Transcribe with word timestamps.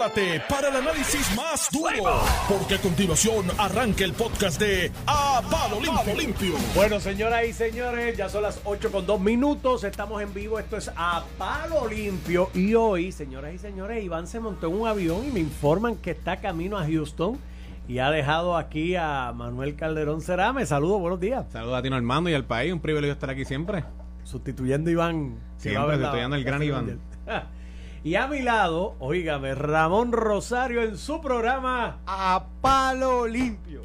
prepárate 0.00 0.42
para 0.48 0.68
el 0.68 0.76
análisis 0.76 1.36
más 1.36 1.68
duro, 1.70 2.22
porque 2.48 2.76
a 2.76 2.78
continuación 2.78 3.46
arranca 3.58 4.04
el 4.04 4.14
podcast 4.14 4.58
de 4.58 4.90
A 5.06 5.42
Palo 5.50 5.78
Limpio. 5.80 6.14
Limpio. 6.16 6.54
Bueno, 6.74 7.00
señoras 7.00 7.44
y 7.46 7.52
señores, 7.52 8.16
ya 8.16 8.28
son 8.30 8.42
las 8.42 8.60
8 8.64 8.90
con 8.90 9.04
2 9.04 9.20
minutos. 9.20 9.84
Estamos 9.84 10.22
en 10.22 10.32
vivo. 10.32 10.58
Esto 10.58 10.78
es 10.78 10.90
A 10.96 11.24
Palo 11.36 11.86
Limpio. 11.86 12.48
Y 12.54 12.74
hoy, 12.74 13.12
señoras 13.12 13.52
y 13.54 13.58
señores, 13.58 14.02
Iván 14.02 14.26
se 14.26 14.40
montó 14.40 14.68
en 14.68 14.80
un 14.80 14.88
avión 14.88 15.26
y 15.26 15.30
me 15.30 15.40
informan 15.40 15.96
que 15.96 16.12
está 16.12 16.38
camino 16.38 16.78
a 16.78 16.86
Houston 16.86 17.38
y 17.86 17.98
ha 17.98 18.10
dejado 18.10 18.56
aquí 18.56 18.96
a 18.96 19.32
Manuel 19.34 19.76
Calderón 19.76 20.22
Cerame. 20.22 20.64
Saludos, 20.64 21.00
buenos 21.00 21.20
días. 21.20 21.44
Saludos 21.50 21.78
a 21.78 21.82
ti, 21.82 21.92
Armando, 21.92 22.30
y 22.30 22.34
al 22.34 22.44
país. 22.46 22.72
Un 22.72 22.80
privilegio 22.80 23.12
estar 23.12 23.28
aquí 23.28 23.44
siempre. 23.44 23.84
Sustituyendo 24.24 24.88
a 24.88 24.92
Iván. 24.92 25.38
Siempre 25.58 25.96
sustituyendo 25.96 26.36
al 26.36 26.44
gran 26.44 26.62
Iván. 26.62 27.00
Y 28.02 28.14
a 28.14 28.26
mi 28.26 28.40
lado, 28.40 28.94
oígame, 28.98 29.54
Ramón 29.54 30.12
Rosario 30.12 30.82
en 30.82 30.96
su 30.96 31.20
programa. 31.20 31.98
a 32.06 32.46
palo 32.60 33.26
limpio. 33.26 33.82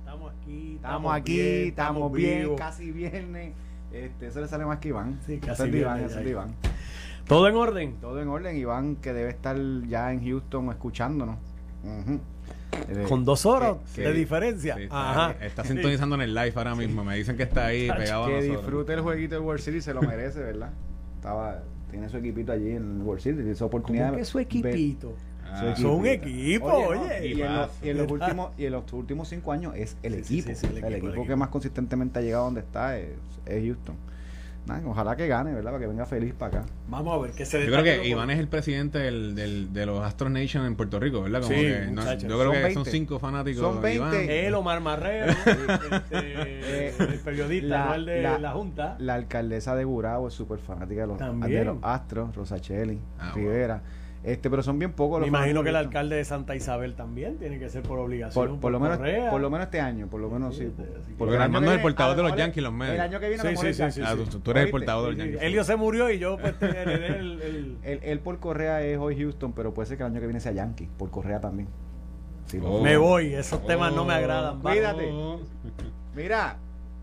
Estamos 0.00 0.32
aquí, 0.40 0.74
Estamos 0.76 1.14
aquí, 1.14 1.40
estamos 1.68 2.12
bien, 2.12 2.40
vivos. 2.42 2.58
casi 2.60 2.90
viernes. 2.92 3.52
Este, 3.92 4.26
eso 4.28 4.40
le 4.40 4.48
sale 4.48 4.64
más 4.64 4.78
que 4.78 4.88
Iván. 4.88 5.18
Sí, 5.26 5.38
casi 5.38 5.64
es 5.68 5.74
Iván, 5.74 6.04
es 6.04 6.16
Iván. 6.26 6.54
Todo 7.26 7.48
en 7.48 7.56
orden. 7.56 7.94
Todo 8.00 8.20
en 8.22 8.28
orden, 8.28 8.56
Iván, 8.56 8.96
que 8.96 9.12
debe 9.12 9.30
estar 9.30 9.56
ya 9.88 10.12
en 10.12 10.24
Houston 10.24 10.70
escuchándonos. 10.70 11.36
Eh, 11.84 13.04
Con 13.08 13.24
dos 13.24 13.44
horas 13.44 13.76
que- 13.94 14.02
de 14.02 14.12
que- 14.12 14.18
diferencia. 14.18 14.76
Sí, 14.76 14.82
está, 14.84 15.10
Ajá. 15.10 15.44
está 15.44 15.64
sintonizando 15.64 16.14
en 16.14 16.22
el 16.22 16.34
live 16.34 16.52
ahora 16.54 16.74
mismo. 16.76 17.02
Me 17.04 17.16
dicen 17.16 17.36
que 17.36 17.42
está 17.42 17.66
ahí 17.66 17.90
pegado 17.90 18.24
a 18.24 18.28
Que 18.28 18.42
disfrute 18.42 18.94
el 18.94 19.00
jueguito 19.00 19.34
de 19.34 19.40
World 19.40 19.60
Series, 19.60 19.84
se 19.84 19.92
lo 19.94 20.00
merece, 20.02 20.38
¿verdad? 20.40 20.70
Estaba, 21.16 21.62
tiene 21.90 22.08
su 22.08 22.16
equipito 22.18 22.52
allí 22.52 22.70
en 22.70 23.02
World 23.02 23.20
Series, 23.22 23.38
tiene 23.38 23.52
esa 23.52 23.64
oportunidad. 23.64 24.06
¿Cómo 24.08 24.18
que 24.18 24.24
su 24.24 24.38
de- 24.38 24.44
equipito? 24.44 25.14
Ah, 25.50 25.74
Son 25.76 25.92
un 25.92 26.06
equipo, 26.06 26.66
Oye, 26.66 26.94
no, 27.22 27.26
y, 27.26 27.42
en 27.42 27.54
los, 27.54 27.70
y 27.82 27.88
en 27.88 27.96
los 27.96 28.06
¿Verdad? 28.12 28.26
últimos 28.28 28.50
y 28.58 28.64
en 28.66 28.72
los 28.72 28.92
últimos 28.92 29.28
cinco 29.28 29.52
años 29.52 29.72
es 29.76 29.96
el 30.02 30.22
Sí, 30.24 30.40
equipo. 30.40 30.48
sí, 30.50 30.54
sí, 30.56 30.66
el 30.66 30.72
el, 30.72 30.78
equipo, 30.78 30.86
el 30.88 30.94
equipo, 30.94 31.08
equipo. 31.08 31.26
que 31.26 31.36
más 31.36 31.48
consistentemente 31.48 32.18
ha 32.18 32.22
llegado 32.22 32.44
donde 32.44 32.60
está 32.60 32.98
es, 32.98 33.08
es 33.46 33.64
Houston. 33.64 33.96
Ojalá 34.86 35.16
que 35.16 35.26
gane, 35.28 35.52
¿verdad? 35.54 35.70
Para 35.72 35.80
que 35.82 35.86
venga 35.88 36.06
feliz 36.06 36.34
para 36.34 36.58
acá. 36.60 36.66
Vamos 36.88 37.14
a 37.18 37.22
ver 37.22 37.32
qué 37.32 37.44
se 37.46 37.64
Yo 37.64 37.72
creo 37.72 37.82
que 37.84 38.06
Iván 38.08 38.30
es 38.30 38.38
el 38.38 38.48
presidente 38.48 38.98
del, 38.98 39.34
del- 39.34 39.72
de 39.72 39.86
los 39.86 40.00
Astros 40.04 40.30
Nation 40.30 40.64
en 40.66 40.76
Puerto 40.76 41.00
Rico, 41.00 41.22
¿verdad? 41.22 41.42
Como 41.42 41.54
Sí, 41.54 41.60
que 41.62 41.86
no- 41.90 42.02
yo 42.14 42.18
creo 42.28 42.38
Son 42.44 42.52
que 42.52 42.58
20. 42.62 42.74
son 42.74 42.84
cinco 42.86 43.18
fanáticos. 43.18 43.60
Son 43.62 43.82
de 43.82 43.94
Iván. 43.94 44.10
20. 44.10 44.46
Él, 44.46 44.54
Omar 44.54 44.80
Marrero, 44.80 45.32
este, 46.10 46.88
el 46.98 47.18
periodista, 47.20 47.66
La- 47.68 47.84
no 47.86 47.94
el 47.94 48.04
de 48.06 48.22
la- 48.22 48.38
la, 48.38 48.50
Junta. 48.52 48.96
La 48.98 49.14
alcaldesa 49.14 49.74
de 49.74 49.84
Gurabo 49.84 50.28
es 50.28 50.34
súper 50.34 50.58
fanática 50.58 51.02
de 51.02 51.06
los, 51.06 51.18
de 51.18 51.64
los 51.64 51.78
Astros, 51.82 52.34
Rosacheli, 52.34 52.98
Ah, 53.18 53.32
Rivera. 53.34 53.82
Este, 54.24 54.50
pero 54.50 54.62
son 54.64 54.78
bien 54.80 54.92
pocos 54.92 55.20
Me 55.20 55.26
los 55.26 55.28
imagino 55.28 55.62
que 55.62 55.68
el 55.68 55.76
alcalde 55.76 56.16
de 56.16 56.24
Santa 56.24 56.56
Isabel 56.56 56.94
también 56.94 57.38
tiene 57.38 57.58
que 57.60 57.68
ser 57.70 57.82
por 57.84 58.00
obligación. 58.00 58.48
por, 58.52 58.60
por 58.60 58.72
lo 58.72 58.80
menos 58.80 58.96
correa. 58.98 59.30
por 59.30 59.40
lo 59.40 59.48
menos 59.48 59.66
este 59.66 59.80
año, 59.80 60.08
por 60.08 60.20
lo 60.20 60.28
menos 60.28 60.56
sí. 60.56 60.72
Porque 61.16 61.36
el 61.36 61.40
Armando 61.42 61.68
es 61.70 61.74
el 61.74 61.78
viene, 61.78 61.82
portador 61.82 62.12
a 62.14 62.16
de 62.16 62.22
lo 62.22 62.28
los 62.30 62.36
Yankees, 62.36 62.62
los 62.64 62.72
medios. 62.72 62.94
El 62.96 63.00
año 63.00 63.20
que 63.20 63.28
viene 63.28 63.42
Sí, 63.44 63.56
sí, 63.56 63.82
el 63.82 63.92
sí, 63.92 64.00
Ah, 64.04 64.14
sí. 64.16 64.24
tú, 64.28 64.40
tú 64.40 64.50
eres 64.50 64.62
el 64.62 64.64
¿Oíste? 64.66 64.70
portador 64.72 65.14
del 65.14 65.24
Sí, 65.26 65.30
Yankee. 65.32 65.46
Elio 65.46 65.62
se 65.64 65.76
murió 65.76 66.10
y 66.10 66.18
yo 66.18 66.36
pues 66.36 66.54
heredé 66.60 67.06
el, 67.18 67.42
el- 67.42 67.76
Él, 67.84 68.00
él 68.02 68.18
por 68.20 68.38
Correa 68.40 68.82
es 68.82 68.98
hoy 68.98 69.16
Houston, 69.18 69.52
pero 69.52 69.72
puede 69.72 69.86
ser 69.86 69.96
que 69.98 70.02
el 70.02 70.10
año 70.10 70.20
que 70.20 70.26
viene 70.26 70.40
sea 70.40 70.50
Yankee, 70.52 70.88
por 70.98 71.10
Correa 71.10 71.40
también. 71.40 71.68
Sí, 72.46 72.58
Oh. 72.64 72.82
Me 72.82 72.96
voy, 72.96 73.34
esos 73.34 73.64
temas 73.66 73.92
no 73.94 74.04
me 74.04 74.14
agradan. 74.14 74.58
va. 74.58 74.62
Cuídate. 74.72 75.12
Mira, 76.16 76.56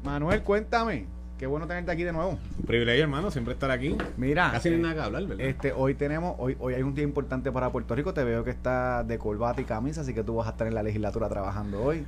Manuel, 0.03 0.41
cuéntame. 0.43 1.05
Qué 1.37 1.47
bueno 1.47 1.67
tenerte 1.67 1.91
aquí 1.91 2.03
de 2.03 2.13
nuevo. 2.13 2.37
Un 2.59 2.65
privilegio, 2.65 3.03
hermano, 3.03 3.29
siempre 3.29 3.53
estar 3.53 3.69
aquí. 3.69 3.97
Mira, 4.15 4.51
Casi 4.51 4.69
no 4.69 4.75
hay 4.75 4.79
eh, 4.79 4.83
nada 4.83 4.93
que 4.95 5.01
hablar, 5.01 5.25
¿verdad? 5.25 5.45
Este, 5.45 5.73
hoy 5.73 5.93
tenemos, 5.93 6.35
hoy, 6.39 6.55
hoy 6.59 6.75
hay 6.75 6.83
un 6.83 6.95
día 6.95 7.03
importante 7.03 7.51
para 7.51 7.71
Puerto 7.71 7.93
Rico. 7.93 8.13
Te 8.13 8.23
veo 8.23 8.43
que 8.45 8.51
está 8.51 9.03
de 9.03 9.17
corbata 9.17 9.59
y 9.59 9.65
camisa, 9.65 10.01
así 10.01 10.13
que 10.13 10.23
tú 10.23 10.35
vas 10.35 10.47
a 10.47 10.51
estar 10.51 10.65
en 10.65 10.73
la 10.75 10.81
legislatura 10.81 11.27
trabajando 11.27 11.83
hoy. 11.83 12.05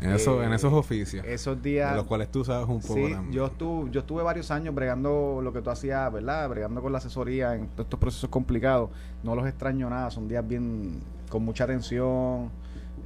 en, 0.00 0.12
eso, 0.12 0.42
eh, 0.42 0.46
en 0.46 0.52
esos 0.52 0.70
oficios. 0.74 1.24
Esos 1.26 1.62
días. 1.62 1.92
de 1.92 1.96
los 1.96 2.06
cuales 2.06 2.30
tú 2.30 2.44
sabes 2.44 2.68
un 2.68 2.82
poco 2.82 2.94
Sí, 2.94 3.10
también. 3.10 3.32
yo 3.32 3.46
estuve, 3.46 3.90
yo 3.90 4.00
estuve 4.00 4.22
varios 4.22 4.50
años 4.50 4.74
bregando 4.74 5.40
lo 5.42 5.50
que 5.50 5.62
tú 5.62 5.70
hacías, 5.70 6.12
¿verdad? 6.12 6.46
Bregando 6.50 6.82
con 6.82 6.92
la 6.92 6.98
asesoría 6.98 7.54
en 7.54 7.68
todos 7.68 7.86
estos 7.86 7.98
procesos 7.98 8.28
complicados. 8.28 8.90
No 9.22 9.34
los 9.34 9.46
extraño 9.46 9.88
nada, 9.88 10.10
son 10.10 10.28
días 10.28 10.46
bien 10.46 11.00
con 11.30 11.42
mucha 11.42 11.64
atención. 11.64 12.50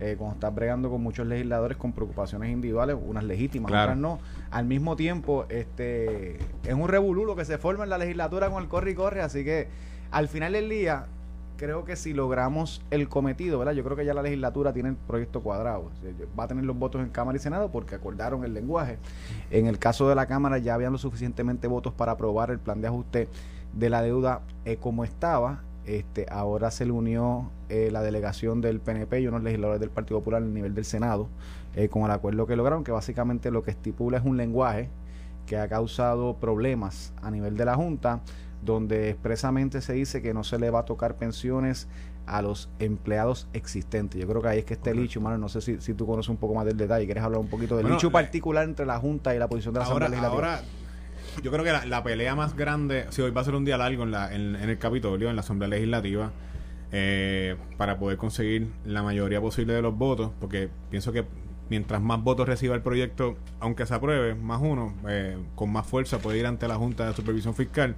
Eh, 0.02 0.16
cuando 0.18 0.34
estás 0.34 0.52
bregando 0.52 0.90
con 0.90 1.00
muchos 1.00 1.26
legisladores 1.26 1.76
con 1.76 1.92
preocupaciones 1.92 2.50
individuales, 2.50 2.96
unas 3.00 3.22
legítimas, 3.22 3.70
Claro. 3.70 3.92
otras 3.92 3.98
no. 3.98 4.18
Al 4.50 4.64
mismo 4.66 4.96
tiempo, 4.96 5.46
este 5.48 6.38
es 6.64 6.74
un 6.74 6.88
revolú 6.88 7.24
lo 7.24 7.36
que 7.36 7.44
se 7.44 7.56
forma 7.56 7.84
en 7.84 7.90
la 7.90 7.98
legislatura 7.98 8.50
con 8.50 8.62
el 8.62 8.68
corre 8.68 8.91
y 8.91 8.94
corre, 8.96 9.22
así 9.22 9.44
que 9.44 9.68
al 10.10 10.26
final 10.26 10.54
del 10.54 10.68
día 10.68 11.06
creo 11.56 11.84
que 11.84 11.94
si 11.94 12.12
logramos 12.12 12.82
el 12.91 13.08
cometido, 13.08 13.60
¿verdad? 13.60 13.74
Yo 13.74 13.84
creo 13.84 13.96
que 13.96 14.04
ya 14.04 14.14
la 14.14 14.22
legislatura 14.22 14.72
tiene 14.72 14.88
el 14.88 14.96
proyecto 14.96 15.41
cuadrado. 15.42 15.92
Va 16.36 16.44
a 16.44 16.48
tener 16.48 16.64
los 16.64 16.76
votos 16.76 17.00
en 17.00 17.10
Cámara 17.10 17.36
y 17.36 17.41
Senado 17.41 17.70
porque 17.70 17.94
acordaron 17.94 18.44
el 18.44 18.52
lenguaje. 18.52 18.98
En 19.52 19.66
el 19.68 19.78
caso 19.78 20.08
de 20.08 20.16
la 20.16 20.26
Cámara 20.26 20.58
ya 20.58 20.74
habían 20.74 20.91
lo 20.91 20.98
suficientemente 20.98 21.68
votos 21.68 21.92
para 21.92 22.12
aprobar 22.12 22.50
el 22.50 22.58
plan 22.58 22.80
de 22.80 22.88
ajuste 22.88 23.28
de 23.72 23.88
la 23.91 24.02
deuda 24.02 24.41
eh, 24.64 24.76
como 24.78 25.04
estaba. 25.04 25.62
Este, 25.87 26.26
ahora 26.31 26.70
se 26.70 26.84
le 26.87 26.93
unió 26.93 27.50
eh, 27.69 27.88
la 27.91 28.03
delegación 28.03 28.60
del 28.60 28.78
PNP 28.81 29.20
y 29.20 29.26
unos 29.26 29.43
legisladores 29.43 29.81
del 29.81 29.91
Partido 29.91 30.20
Popular 30.20 30.41
a 30.43 30.47
nivel 30.47 30.75
del 30.75 30.84
Senado 30.84 31.28
eh, 31.75 31.88
con 31.88 32.03
el 32.04 32.10
acuerdo 32.12 32.47
que 32.47 32.54
lograron, 32.54 32.84
que 32.84 32.93
básicamente 32.93 33.50
lo 33.50 33.62
que 33.65 33.72
estipula 33.72 34.19
es 34.19 34.25
un 34.25 34.37
lenguaje 34.37 34.91
que 35.47 35.56
ha 35.56 35.66
causado 35.69 36.37
problemas 36.37 37.12
a 37.21 37.31
nivel 37.32 37.56
de 37.56 37.65
la 37.65 37.75
Junta, 37.75 38.21
donde 38.65 39.10
expresamente 39.10 39.81
se 39.81 39.92
dice 39.94 40.22
que 40.22 40.32
no 40.34 40.44
se 40.44 40.59
le 40.59 40.71
va 40.71 40.81
a 40.81 40.84
tocar 40.84 41.16
pensiones 41.16 41.88
a 42.26 42.41
los 42.42 42.71
empleados 42.78 43.48
existentes. 43.53 44.21
Yo 44.21 44.28
creo 44.28 44.41
que 44.41 44.48
ahí 44.48 44.59
es 44.60 44.65
que 44.65 44.76
Correcto. 44.76 45.00
hecho, 45.03 45.21
mano. 45.21 45.38
No 45.38 45.48
sé 45.48 45.60
si, 45.60 45.81
si 45.81 45.94
tú 45.94 46.06
conoces 46.06 46.28
un 46.28 46.37
poco 46.37 46.54
más 46.54 46.65
del 46.65 46.76
detalle. 46.76 47.04
¿Quieres 47.06 47.25
hablar 47.25 47.41
un 47.41 47.48
poquito 47.48 47.75
del 47.76 47.82
Bueno, 47.87 47.97
hecho 47.98 48.06
la- 48.06 48.12
particular 48.12 48.62
entre 48.65 48.87
la 48.87 48.98
Junta 49.00 49.34
y 49.34 49.41
la 49.41 49.48
posición 49.48 49.75
de 49.75 49.81
la 49.81 49.87
ahora, 49.87 50.06
Asamblea 50.06 50.22
Legislativa? 50.31 50.54
ahora, 50.59 50.69
yo 51.43 51.50
creo 51.50 51.65
que 51.65 51.87
la, 51.88 52.03
pelea 52.03 52.34
más 52.34 52.56
grande, 52.56 53.06
si 53.10 53.22
hoy 53.22 53.31
va 53.31 53.41
a 53.41 53.44
ser 53.44 53.54
un 53.54 53.65
día 53.65 53.76
largo 53.78 54.03
en, 54.03 54.10
la, 54.10 54.34
en, 54.34 54.56
en 54.56 54.69
el 54.69 54.78
Capitolio, 54.78 55.31
en 55.31 55.37
la 55.37 55.41
Asamblea 55.41 55.69
Legislativa, 55.69 56.32
eh, 56.93 57.56
para 57.78 57.98
poder 57.98 58.19
conseguir 58.19 58.69
la 58.84 59.03
mayoría 59.03 59.41
posible 59.41 59.72
de 59.72 59.82
los 59.82 59.97
votos, 59.97 60.31
porque 60.41 60.69
pienso 60.91 61.12
que 61.12 61.25
mientras 61.71 62.03
más 62.03 62.22
votos 62.22 62.47
reciba 62.47 62.75
el 62.75 62.82
proyecto, 62.82 63.37
aunque 63.60 63.87
se 63.87 63.94
apruebe, 63.94 64.34
más 64.34 64.60
uno, 64.60 64.94
eh, 65.09 65.38
con 65.54 65.72
más 65.72 65.87
fuerza 65.87 66.19
puede 66.19 66.38
ir 66.38 66.47
ante 66.47 66.69
la 66.69 66.75
Junta 66.76 67.06
de 67.06 67.15
Supervisión 67.15 67.54
Fiscal 67.54 67.97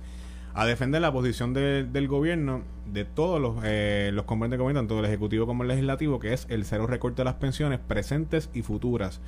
a 0.57 0.65
defender 0.67 1.01
la 1.01 1.13
posición 1.13 1.53
de- 1.53 1.83
del 1.83 2.07
gobierno, 2.07 2.63
de 2.87 3.05
todos 3.05 3.41
los, 3.41 3.57
eh, 3.65 4.11
los 4.15 4.25
componentes 4.27 4.61
gobierno, 4.61 4.81
tanto 4.83 5.01
el 5.01 5.05
Ejecutivo 5.07 5.47
como 5.47 5.65
el 5.65 5.69
Legislativo, 5.69 6.21
que 6.21 6.33
es 6.33 6.47
el 6.49 6.65
cero 6.65 6.87
recorte 6.87 7.23
de 7.23 7.25
las 7.25 7.35
pensiones 7.35 7.81
presentes 7.81 8.49
y 8.55 8.63
futuras. 8.63 9.21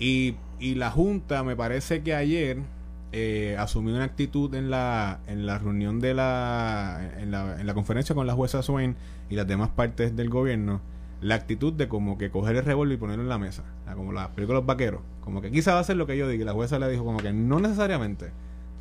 Y, 0.00 0.34
y 0.58 0.74
la 0.74 0.90
Junta, 0.90 1.44
me 1.44 1.54
parece 1.54 2.02
que 2.02 2.16
ayer 2.16 2.58
eh, 3.16 3.54
asumió 3.60 3.94
una 3.94 4.02
actitud 4.02 4.52
en 4.56 4.70
la, 4.70 5.20
en 5.28 5.46
la 5.46 5.56
reunión 5.56 6.00
de 6.00 6.14
la 6.14 7.12
en, 7.18 7.30
la, 7.30 7.60
en 7.60 7.64
la 7.64 7.72
conferencia 7.72 8.12
con 8.12 8.26
la 8.26 8.34
jueza 8.34 8.60
Swain 8.60 8.96
y 9.30 9.36
las 9.36 9.46
demás 9.46 9.68
partes 9.68 10.16
del 10.16 10.30
gobierno, 10.30 10.80
la 11.20 11.36
actitud 11.36 11.72
de 11.72 11.86
como 11.86 12.18
que 12.18 12.32
coger 12.32 12.56
el 12.56 12.64
revólver 12.64 12.96
y 12.96 12.98
ponerlo 12.98 13.22
en 13.22 13.28
la 13.28 13.38
mesa, 13.38 13.62
como 13.94 14.12
la 14.12 14.32
película 14.32 14.56
de 14.56 14.62
los 14.62 14.66
vaqueros, 14.66 15.00
como 15.20 15.40
que 15.40 15.52
quizá 15.52 15.74
va 15.74 15.78
a 15.78 15.84
ser 15.84 15.96
lo 15.96 16.08
que 16.08 16.16
yo 16.16 16.28
diga, 16.28 16.42
y 16.42 16.44
la 16.44 16.54
jueza 16.54 16.80
le 16.80 16.90
dijo 16.90 17.04
como 17.04 17.18
que 17.20 17.32
no 17.32 17.60
necesariamente. 17.60 18.32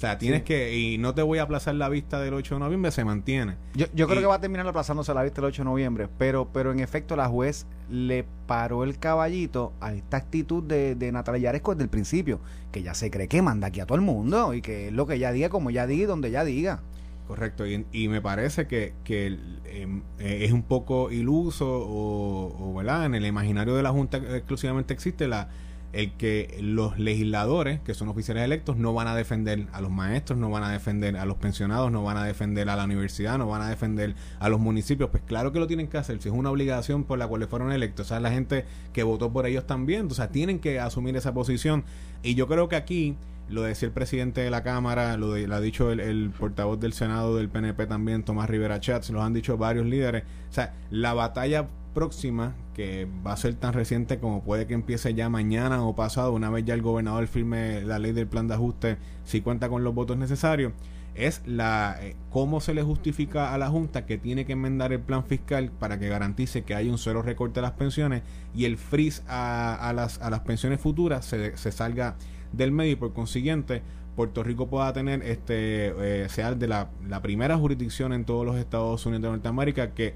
O 0.04 0.06
sea, 0.06 0.18
tienes 0.18 0.40
Sí. 0.40 0.46
que, 0.46 0.78
y 0.78 0.98
no 0.98 1.14
te 1.16 1.22
voy 1.22 1.40
a 1.40 1.44
aplazar 1.44 1.76
la 1.76 1.88
vista 1.88 2.20
del 2.20 2.34
8 2.34 2.56
de 2.56 2.60
noviembre, 2.60 2.92
se 2.92 3.06
mantiene. 3.06 3.56
Yo, 3.74 3.86
yo 3.96 4.08
creo 4.08 4.20
Y- 4.20 4.24
que 4.24 4.28
va 4.28 4.36
a 4.36 4.42
terminar 4.42 4.68
aplazándose 4.68 5.14
la 5.14 5.24
vista 5.24 5.40
el 5.40 5.46
8 5.46 5.62
de 5.62 5.66
noviembre, 5.70 6.10
pero, 6.18 6.50
pero 6.52 6.74
en 6.74 6.82
efecto 6.82 7.16
la 7.16 7.28
juez 7.30 7.66
le 7.90 8.26
paró 8.46 8.84
el 8.84 9.00
caballito 9.00 9.72
a 9.80 9.94
esta 9.94 10.18
actitud 10.18 10.62
de, 10.62 10.96
de 10.96 11.12
Natalia 11.14 11.44
Yaresco 11.44 11.72
desde 11.74 11.84
el 11.86 11.90
principio, 11.90 12.42
que 12.74 12.84
ya 12.84 12.94
se 12.96 13.10
cree 13.10 13.30
que 13.30 13.42
manda 13.42 13.68
aquí 13.68 13.80
a 13.80 13.86
todo 13.86 13.96
el 13.96 14.02
mundo 14.04 14.54
y 14.54 14.62
que 14.62 14.88
es 14.88 14.94
lo 14.94 15.08
que 15.08 15.14
ella 15.16 15.32
diga, 15.32 15.48
como 15.48 15.70
ella 15.70 15.88
diga 15.88 16.04
y 16.04 16.06
donde 16.08 16.28
ella 16.28 16.44
diga. 16.44 16.82
Correcto, 17.28 17.66
y, 17.66 17.86
y 17.94 18.10
me 18.10 18.20
parece 18.22 18.68
que, 18.68 18.94
que 19.06 19.28
eh, 19.66 20.02
eh, 20.20 20.40
es 20.42 20.52
un 20.52 20.64
poco 20.64 21.10
iluso 21.12 21.66
o, 21.70 22.54
o, 22.60 22.74
¿verdad? 22.76 23.06
en 23.06 23.16
el 23.16 23.26
imaginario 23.26 23.74
de 23.76 23.84
la 23.84 23.92
Junta 23.92 24.18
exclusivamente 24.18 24.94
existe 24.94 25.30
la 25.30 25.48
el 25.94 26.14
que 26.14 26.58
los 26.60 26.98
legisladores, 26.98 27.80
que 27.82 27.94
son 27.94 28.10
oficiales 28.10 28.44
electos, 28.44 28.78
no 28.78 28.94
van 28.94 29.08
a 29.08 29.16
defender 29.16 29.68
a 29.72 29.80
los 29.80 29.92
maestros, 29.92 30.40
no 30.40 30.50
van 30.50 30.64
a 30.64 30.72
defender 30.72 31.16
a 31.16 31.26
los 31.26 31.38
pensionados, 31.38 31.92
no 31.92 32.04
van 32.04 32.18
a 32.18 32.26
defender 32.26 32.68
a 32.70 32.76
la 32.76 32.86
universidad, 32.86 33.38
no 33.38 33.48
van 33.48 33.62
a 33.62 33.70
defender 33.70 34.16
a 34.40 34.50
los 34.50 34.60
municipios. 34.60 35.12
Pues 35.12 35.24
claro 35.26 35.52
que 35.52 35.60
lo 35.60 35.68
tienen 35.68 35.88
que 35.88 35.98
hacer, 35.98 36.20
si 36.22 36.30
es 36.30 36.36
una 36.36 36.50
obligación 36.50 37.04
por 37.04 37.20
la 37.20 37.28
cual 37.28 37.48
fueron 37.48 37.72
electos, 37.72 38.08
o 38.08 38.10
sea, 38.10 38.20
la 38.20 38.32
gente 38.32 38.66
que 38.92 39.04
votó 39.04 39.32
por 39.32 39.46
ellos 39.46 39.68
también, 39.68 40.08
o 40.08 40.14
sea, 40.14 40.30
tienen 40.30 40.60
que 40.60 40.80
asumir 40.80 41.16
esa 41.16 41.34
posición. 41.34 41.84
Y 42.24 42.36
yo 42.36 42.48
creo 42.48 42.70
que 42.70 42.76
aquí 42.76 43.16
lo 43.50 43.62
decía 43.64 43.88
el 43.88 43.94
presidente 43.94 44.42
de 44.42 44.50
la 44.50 44.64
Cámara, 44.64 45.18
lo, 45.18 45.34
de- 45.34 45.48
lo 45.48 45.56
ha 45.56 45.62
dicho 45.62 45.92
el, 45.92 46.32
portavoz 46.32 46.80
del 46.80 46.94
Senado 46.94 47.36
del 47.36 47.50
PNP 47.50 47.86
también, 47.88 48.24
Tomás 48.24 48.50
Rivera 48.50 48.80
Chats, 48.80 49.10
lo 49.10 49.22
han 49.22 49.34
dicho 49.34 49.58
varios 49.58 49.86
líderes. 49.86 50.24
O 50.50 50.54
sea, 50.54 50.74
la 50.90 51.14
batalla 51.14 51.68
próxima, 51.94 52.56
que 52.74 53.08
va 53.26 53.34
a 53.34 53.38
ser 53.38 53.54
tan 53.54 53.74
reciente 53.74 54.18
como 54.20 54.44
puede 54.44 54.66
que 54.66 54.74
empiece 54.74 55.14
ya 55.14 55.30
mañana 55.30 55.84
o 55.84 55.96
pasado, 55.96 56.32
una 56.34 56.50
vez 56.50 56.66
ya 56.66 56.74
el 56.74 56.82
gobernador 56.82 57.28
firme 57.28 57.82
la 57.84 58.00
ley 58.00 58.14
del 58.14 58.28
plan 58.28 58.48
de 58.48 58.56
ajuste, 58.56 58.98
si 59.24 59.42
cuenta 59.42 59.70
con 59.70 59.84
los 59.84 59.94
votos 59.94 60.18
necesarios, 60.18 60.74
es 61.14 61.44
la 61.46 61.96
eh, 62.02 62.16
cómo 62.32 62.60
se 62.60 62.74
le 62.74 62.82
justifica 62.82 63.54
a 63.54 63.60
la 63.60 63.70
Junta 63.70 64.08
que 64.08 64.18
tiene 64.18 64.46
que 64.46 64.54
enmendar 64.54 64.92
el 64.94 65.00
plan 65.02 65.24
fiscal 65.24 65.70
para 65.70 66.00
que 66.00 66.10
garantice 66.10 66.64
que 66.64 66.74
hay 66.74 66.90
un 66.90 66.98
cero 66.98 67.22
recorte 67.22 67.60
de 67.60 67.62
las 67.62 67.74
pensiones 67.74 68.24
y 68.56 68.66
el 68.66 68.78
freeze 68.78 69.22
a, 69.28 69.94
las, 69.96 70.20
a 70.20 70.32
las 70.32 70.40
pensiones 70.40 70.82
futuras 70.82 71.24
se 71.26 71.72
salga 71.72 72.16
del 72.54 72.72
medio 72.72 72.94
y 72.94 72.96
por 72.96 73.14
consiguiente 73.14 73.82
Puerto 74.16 74.44
Rico 74.44 74.68
pueda 74.68 74.94
tener 74.94 75.24
este 75.24 76.24
eh, 76.24 76.30
sea 76.30 76.54
de 76.54 76.68
la, 76.68 76.90
la 77.08 77.22
primera 77.22 77.58
jurisdicción 77.58 78.14
en 78.14 78.26
todos 78.26 78.46
los 78.46 78.56
Estados 78.58 79.06
Unidos 79.06 79.24
de 79.24 79.30
Norteamérica 79.30 79.92
que 79.92 80.14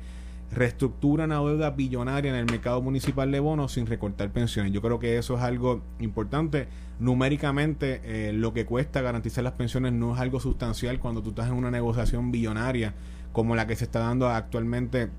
reestructura 0.52 1.26
una 1.26 1.40
deuda 1.40 1.72
billonaria 1.72 2.32
en 2.32 2.38
el 2.38 2.46
mercado 2.46 2.82
municipal 2.82 3.32
de 3.32 3.40
bonos 3.40 3.74
sin 3.74 3.86
recortar 3.86 4.32
pensiones. 4.32 4.72
Yo 4.72 4.82
creo 4.82 5.00
que 5.00 5.18
eso 5.18 5.36
es 5.36 5.42
algo 5.42 5.82
importante. 6.00 6.68
Numéricamente, 7.00 8.02
eh, 8.04 8.34
lo 8.34 8.54
que 8.54 8.66
cuesta 8.66 9.02
garantizar 9.02 9.44
las 9.44 9.54
pensiones 9.54 9.94
no 9.94 10.16
es 10.16 10.22
algo 10.22 10.40
sustancial 10.40 11.00
cuando 11.00 11.22
tú 11.22 11.30
estás 11.30 11.48
en 11.48 11.54
una 11.54 11.72
negociación 11.72 12.32
billonaria 12.32 12.94
como 13.34 13.56
la 13.56 13.68
que 13.68 13.76
se 13.76 13.84
está 13.84 14.00
dando 14.00 14.30
actualmente 14.30 15.10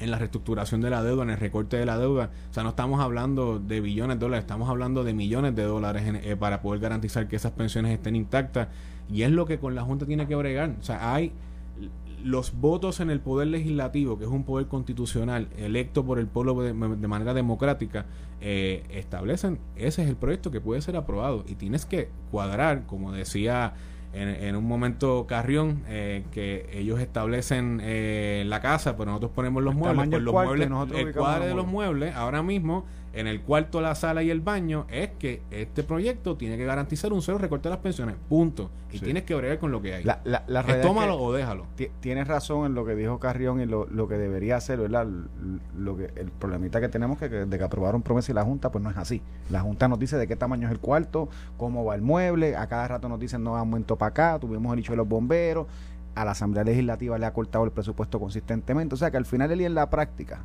en 0.00 0.10
la 0.10 0.18
reestructuración 0.18 0.80
de 0.80 0.90
la 0.90 1.02
deuda, 1.02 1.22
en 1.22 1.30
el 1.30 1.36
recorte 1.36 1.76
de 1.76 1.86
la 1.86 1.98
deuda. 1.98 2.30
O 2.50 2.54
sea, 2.54 2.62
no 2.62 2.70
estamos 2.70 3.00
hablando 3.00 3.58
de 3.58 3.80
billones 3.80 4.18
de 4.18 4.20
dólares, 4.20 4.44
estamos 4.44 4.68
hablando 4.68 5.04
de 5.04 5.14
millones 5.14 5.54
de 5.54 5.64
dólares 5.64 6.02
eh, 6.06 6.36
para 6.36 6.62
poder 6.62 6.80
garantizar 6.80 7.28
que 7.28 7.36
esas 7.36 7.52
pensiones 7.52 7.92
estén 7.92 8.16
intactas. 8.16 8.68
Y 9.10 9.22
es 9.22 9.30
lo 9.30 9.46
que 9.46 9.58
con 9.58 9.74
la 9.74 9.82
Junta 9.82 10.06
tiene 10.06 10.26
que 10.26 10.34
bregar. 10.34 10.74
O 10.80 10.82
sea, 10.82 11.14
hay 11.14 11.32
los 12.22 12.58
votos 12.60 13.00
en 13.00 13.10
el 13.10 13.20
poder 13.20 13.48
legislativo, 13.48 14.18
que 14.18 14.24
es 14.24 14.30
un 14.30 14.44
poder 14.44 14.66
constitucional 14.66 15.48
electo 15.56 16.04
por 16.04 16.18
el 16.18 16.26
pueblo 16.26 16.60
de, 16.62 16.72
manera 16.72 17.34
democrática, 17.34 18.06
eh, 18.40 18.84
establecen, 18.90 19.58
ese 19.76 20.02
es 20.02 20.08
el 20.08 20.16
proyecto 20.16 20.50
que 20.50 20.60
puede 20.60 20.80
ser 20.82 20.96
aprobado 20.96 21.44
y 21.48 21.54
tienes 21.54 21.86
que 21.86 22.08
cuadrar, 22.30 22.86
como 22.86 23.12
decía 23.12 23.74
en, 24.20 24.56
un 24.56 24.64
momento 24.64 25.26
Carrión, 25.26 25.82
eh, 25.88 26.24
que 26.32 26.68
ellos 26.72 27.00
establecen 27.00 27.80
eh, 27.82 28.44
la 28.46 28.60
casa, 28.60 28.96
pero 28.96 29.10
nosotros 29.10 29.32
ponemos 29.34 29.62
los 29.62 29.74
muebles, 29.74 30.08
pues 30.08 30.22
los 30.22 30.34
muebles 30.34 30.70
el 30.94 31.14
cuadro 31.14 31.46
de 31.46 31.54
los 31.54 31.66
muebles, 31.66 32.14
ahora 32.14 32.42
mismo 32.42 32.84
en 33.12 33.26
el 33.26 33.40
cuarto, 33.42 33.80
la 33.80 33.94
sala 33.94 34.22
y 34.22 34.30
el 34.30 34.40
baño, 34.40 34.86
es 34.90 35.10
que 35.18 35.42
este 35.50 35.82
proyecto 35.82 36.36
tiene 36.36 36.56
que 36.56 36.64
garantizar 36.64 37.12
un 37.12 37.22
cero 37.22 37.38
recorte 37.38 37.68
de 37.68 37.74
las 37.74 37.82
pensiones. 37.82 38.16
Punto. 38.28 38.70
Y 38.90 39.00
tienes 39.00 39.24
que 39.24 39.34
bregar 39.34 39.58
con 39.58 39.70
lo 39.70 39.82
que 39.82 39.94
hay. 39.94 40.04
La, 40.04 40.22
la, 40.24 40.80
tómalo 40.80 41.20
o 41.20 41.32
déjalo. 41.32 41.66
Tienes 42.00 42.26
razón 42.26 42.66
en 42.66 42.74
lo 42.74 42.84
que 42.84 42.94
dijo 42.94 43.18
Carrión 43.18 43.60
y 43.60 43.66
lo, 43.66 43.86
lo 43.86 44.08
que 44.08 44.16
debería 44.16 44.56
hacer, 44.56 44.78
¿verdad? 44.78 45.06
Lo 45.76 45.96
que, 45.96 46.10
el 46.16 46.30
problemita 46.30 46.80
que 46.80 46.88
tenemos 46.88 47.18
que, 47.18 47.28
de 47.28 47.58
que 47.58 47.64
aprobaron 47.64 48.02
promesa 48.02 48.32
y 48.32 48.34
la 48.34 48.44
Junta, 48.44 48.70
pues 48.70 48.82
no 48.82 48.90
es 48.90 48.96
así. 48.96 49.22
La 49.50 49.60
Junta 49.60 49.88
nos 49.88 49.98
dice 49.98 50.16
de 50.16 50.26
qué 50.26 50.36
tamaño 50.36 50.68
es 50.68 50.72
el 50.72 50.80
cuarto, 50.80 51.28
cómo 51.56 51.84
va 51.84 51.94
el 51.94 52.02
mueble, 52.02 52.56
a 52.56 52.66
cada 52.66 52.88
rato 52.88 53.08
nos 53.08 53.20
dicen 53.20 53.44
no 53.44 53.56
aumento 53.56 53.96
para 53.96 54.10
acá, 54.10 54.38
tuvimos 54.38 54.72
el 54.72 54.78
hecho 54.80 54.92
de 54.92 54.96
los 54.96 55.08
bomberos, 55.08 55.66
a 56.14 56.24
la 56.24 56.32
Asamblea 56.32 56.64
Legislativa 56.64 57.18
le 57.18 57.26
ha 57.26 57.32
cortado 57.32 57.64
el 57.64 57.70
presupuesto 57.70 58.18
consistentemente. 58.18 58.94
O 58.94 58.98
sea 58.98 59.10
que 59.10 59.16
al 59.16 59.26
final 59.26 59.50
el 59.50 59.58
día 59.58 59.66
en 59.66 59.74
la 59.74 59.88
práctica, 59.90 60.40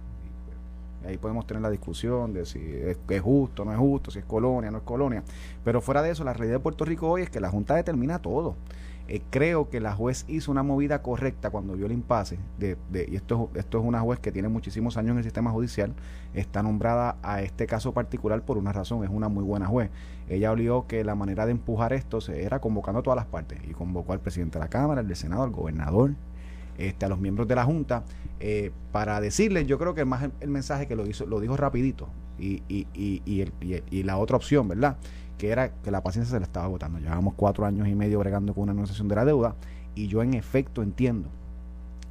Ahí 1.06 1.18
podemos 1.18 1.46
tener 1.46 1.62
la 1.62 1.70
discusión 1.70 2.34
de 2.34 2.46
si 2.46 2.60
es, 2.60 2.98
justo, 3.22 3.66
no 3.66 3.72
es 3.72 3.78
justo, 3.78 4.12
si 4.12 4.20
es 4.20 4.26
colonia, 4.26 4.72
no 4.72 4.78
es 4.80 4.84
colonia. 4.84 5.24
Pero 5.64 5.82
fuera 5.82 6.02
de 6.02 6.12
eso, 6.12 6.24
la 6.24 6.34
realidad 6.34 6.58
de 6.58 6.60
Puerto 6.60 6.86
Rico 6.86 7.10
hoy 7.10 7.24
es 7.24 7.30
que 7.30 7.40
la 7.40 7.50
Junta 7.50 7.76
determina 7.76 8.20
todo. 8.20 8.56
Eh, 9.10 9.22
creo 9.30 9.70
que 9.70 9.82
la 9.82 9.94
juez 9.94 10.24
hizo 10.30 10.50
una 10.50 10.64
movida 10.64 11.02
correcta 11.02 11.50
cuando 11.50 11.74
vio 11.74 11.88
el 11.88 11.92
impasse. 11.92 12.40
De, 12.58 12.78
y 13.10 13.16
esto, 13.16 13.50
esto 13.54 13.80
es 13.80 13.84
una 13.84 14.00
juez 14.00 14.20
que 14.20 14.32
tiene 14.32 14.48
muchísimos 14.48 14.96
años 14.96 15.12
en 15.12 15.18
el 15.18 15.24
sistema 15.24 15.52
judicial. 15.52 15.94
Está 16.34 16.64
nombrada 16.64 17.18
a 17.22 17.42
este 17.42 17.68
caso 17.68 17.94
particular 17.94 18.42
por 18.44 18.58
una 18.58 18.72
razón. 18.72 19.04
Es 19.04 19.10
una 19.10 19.28
muy 19.28 19.44
buena 19.44 19.68
juez. 19.68 19.90
Ella 20.30 20.52
olió 20.52 20.88
que 20.88 21.04
la 21.04 21.16
manera 21.16 21.46
de 21.46 21.52
empujar 21.52 21.92
esto 21.92 22.22
se 22.22 22.44
era 22.44 22.60
convocando 22.62 23.02
a 23.02 23.04
todas 23.04 23.18
las 23.18 23.26
partes. 23.26 23.60
Y 23.68 23.74
convocó 23.74 24.14
al 24.14 24.22
presidente 24.22 24.58
de 24.58 24.64
la 24.64 24.70
Cámara, 24.70 25.02
al 25.02 25.08
del 25.08 25.18
Senado, 25.18 25.44
al 25.44 25.52
gobernador, 25.52 26.12
este, 26.78 27.06
a 27.06 27.10
los 27.10 27.20
miembros 27.20 27.48
de 27.48 27.56
la 27.56 27.64
Junta, 27.64 28.04
eh, 28.40 28.72
para 28.92 29.22
decirles, 29.22 29.68
yo 29.68 29.78
creo 29.78 29.94
que 29.94 30.06
más 30.06 30.30
el, 30.40 30.50
mensaje 30.50 30.88
que 30.88 30.96
lo, 30.96 31.08
hizo, 31.08 31.26
lo 31.26 31.40
dijo 31.40 31.56
rapidito, 31.58 32.10
y, 32.40 32.64
y, 32.68 32.88
y, 32.94 33.52
y, 33.90 34.04
la 34.04 34.18
otra 34.18 34.38
opción, 34.38 34.68
¿verdad? 34.68 34.98
Que 35.38 35.50
era 35.50 35.72
que 35.82 35.92
la 35.92 36.02
paciencia 36.02 36.34
se 36.34 36.40
le 36.40 36.46
estaba 36.46 36.66
agotando. 36.66 37.00
Llevamos 37.00 37.36
cuatro 37.36 37.66
años 37.66 37.88
y 37.88 37.96
medio 37.96 38.20
bregando 38.20 38.54
con 38.54 38.64
una 38.64 38.74
negociación 38.74 39.08
de 39.08 39.16
la 39.16 39.26
deuda, 39.26 39.56
y 39.96 40.08
yo 40.08 40.24
en 40.24 40.34
efecto 40.34 40.82
entiendo 40.82 41.30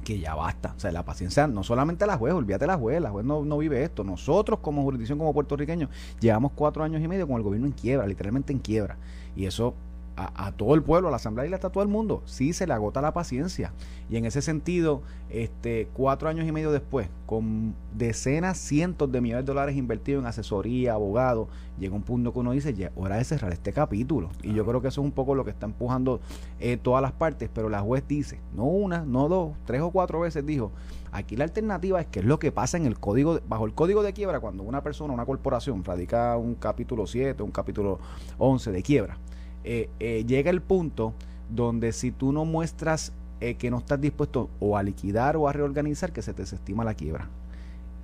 que 0.03 0.19
ya 0.19 0.35
basta. 0.35 0.73
O 0.75 0.79
sea, 0.79 0.91
la 0.91 1.03
paciencia, 1.03 1.47
no 1.47 1.63
solamente 1.63 2.05
la 2.05 2.17
juez, 2.17 2.33
olvídate 2.33 2.67
la 2.67 2.77
juez, 2.77 3.01
la 3.01 3.09
juez 3.09 3.25
no, 3.25 3.43
no, 3.43 3.57
vive 3.57 3.83
esto. 3.83 4.03
Nosotros 4.03 4.59
como 4.59 4.83
jurisdicción, 4.83 5.17
como 5.17 5.33
puertorriqueños, 5.33 5.89
llevamos 6.19 6.51
cuatro 6.55 6.83
años 6.83 7.01
y 7.01 7.07
medio 7.07 7.27
con 7.27 7.37
el 7.37 7.43
gobierno 7.43 7.67
en 7.67 7.73
quiebra, 7.73 8.05
literalmente 8.05 8.53
en 8.53 8.59
quiebra. 8.59 8.97
Y 9.35 9.45
eso 9.45 9.73
a, 10.15 10.51
todo 10.51 10.75
el 10.75 10.83
pueblo, 10.83 11.07
a 11.07 11.11
la 11.11 11.17
Asamblea 11.17 11.47
y 11.47 11.53
a 11.53 11.59
todo 11.59 11.81
el 11.81 11.89
mundo. 11.89 12.21
Sí, 12.25 12.53
se 12.53 12.67
le 12.67 12.73
agota 12.73 13.01
la 13.01 13.13
paciencia. 13.13 13.73
Y 14.09 14.17
en 14.17 14.25
ese 14.25 14.41
sentido, 14.41 15.01
este, 15.29 15.87
cuatro 15.93 16.29
años 16.29 16.47
y 16.47 16.51
medio 16.51 16.71
después, 16.71 17.09
con 17.25 17.73
decenas, 17.95 18.57
cientos 18.57 19.11
de 19.11 19.21
millones 19.21 19.45
de 19.45 19.47
dólares 19.47 19.75
invertidos 19.75 20.21
en 20.21 20.27
asesoría, 20.27 20.93
abogado, 20.93 21.47
llega 21.79 21.95
un 21.95 22.03
punto 22.03 22.31
que 22.31 22.39
uno 22.39 22.51
dice, 22.51 22.73
ya, 22.73 22.91
hora 22.95 23.17
de 23.17 23.23
cerrar 23.23 23.51
este 23.53 23.73
capítulo. 23.73 24.29
Y 24.43 24.53
yo 24.53 24.65
creo 24.65 24.81
que 24.81 24.89
eso 24.89 25.01
es 25.01 25.05
un 25.05 25.11
poco 25.11 25.33
lo 25.33 25.43
que 25.45 25.51
está 25.51 25.65
empujando 25.65 26.21
eh, 26.59 26.77
todas 26.77 27.01
las 27.01 27.13
partes, 27.13 27.49
pero 27.51 27.69
la 27.69 27.81
juez 27.81 28.03
dice, 28.07 28.39
no 28.53 28.65
una, 28.65 29.05
no 29.05 29.27
dos, 29.27 29.53
tres 29.65 29.81
o 29.81 29.89
cuatro 29.89 30.19
veces 30.19 30.45
dijo, 30.45 30.71
aquí 31.11 31.35
la 31.35 31.45
alternativa 31.45 31.99
es 32.01 32.07
que 32.07 32.19
es 32.19 32.25
lo 32.25 32.37
que 32.37 32.51
pasa 32.51 32.77
en 32.77 32.85
el 32.85 32.99
código, 32.99 33.39
bajo 33.47 33.65
el 33.65 33.73
código 33.73 34.03
de 34.03 34.13
quiebra, 34.13 34.39
cuando 34.39 34.61
una 34.61 34.83
persona, 34.83 35.13
una 35.13 35.25
corporación, 35.25 35.83
radica 35.83 36.37
un 36.37 36.53
capítulo 36.55 37.07
7, 37.07 37.41
un 37.41 37.51
capítulo 37.51 37.99
11 38.37 38.71
de 38.71 38.83
quiebra 38.83 39.17
eh, 39.63 39.89
eh, 39.99 40.25
llega 40.25 40.51
el 40.51 40.61
punto 40.61 41.13
donde 41.49 41.91
si 41.91 42.11
tú 42.11 42.31
no 42.31 42.45
muestras 42.45 43.13
eh, 43.39 43.55
que 43.55 43.69
no 43.69 43.79
estás 43.79 43.99
dispuesto 43.99 44.49
o 44.59 44.77
a 44.77 44.83
liquidar 44.83 45.35
o 45.35 45.47
a 45.47 45.53
reorganizar, 45.53 46.13
que 46.13 46.21
se 46.21 46.33
te 46.33 46.43
desestima 46.43 46.83
la 46.83 46.93
quiebra. 46.93 47.27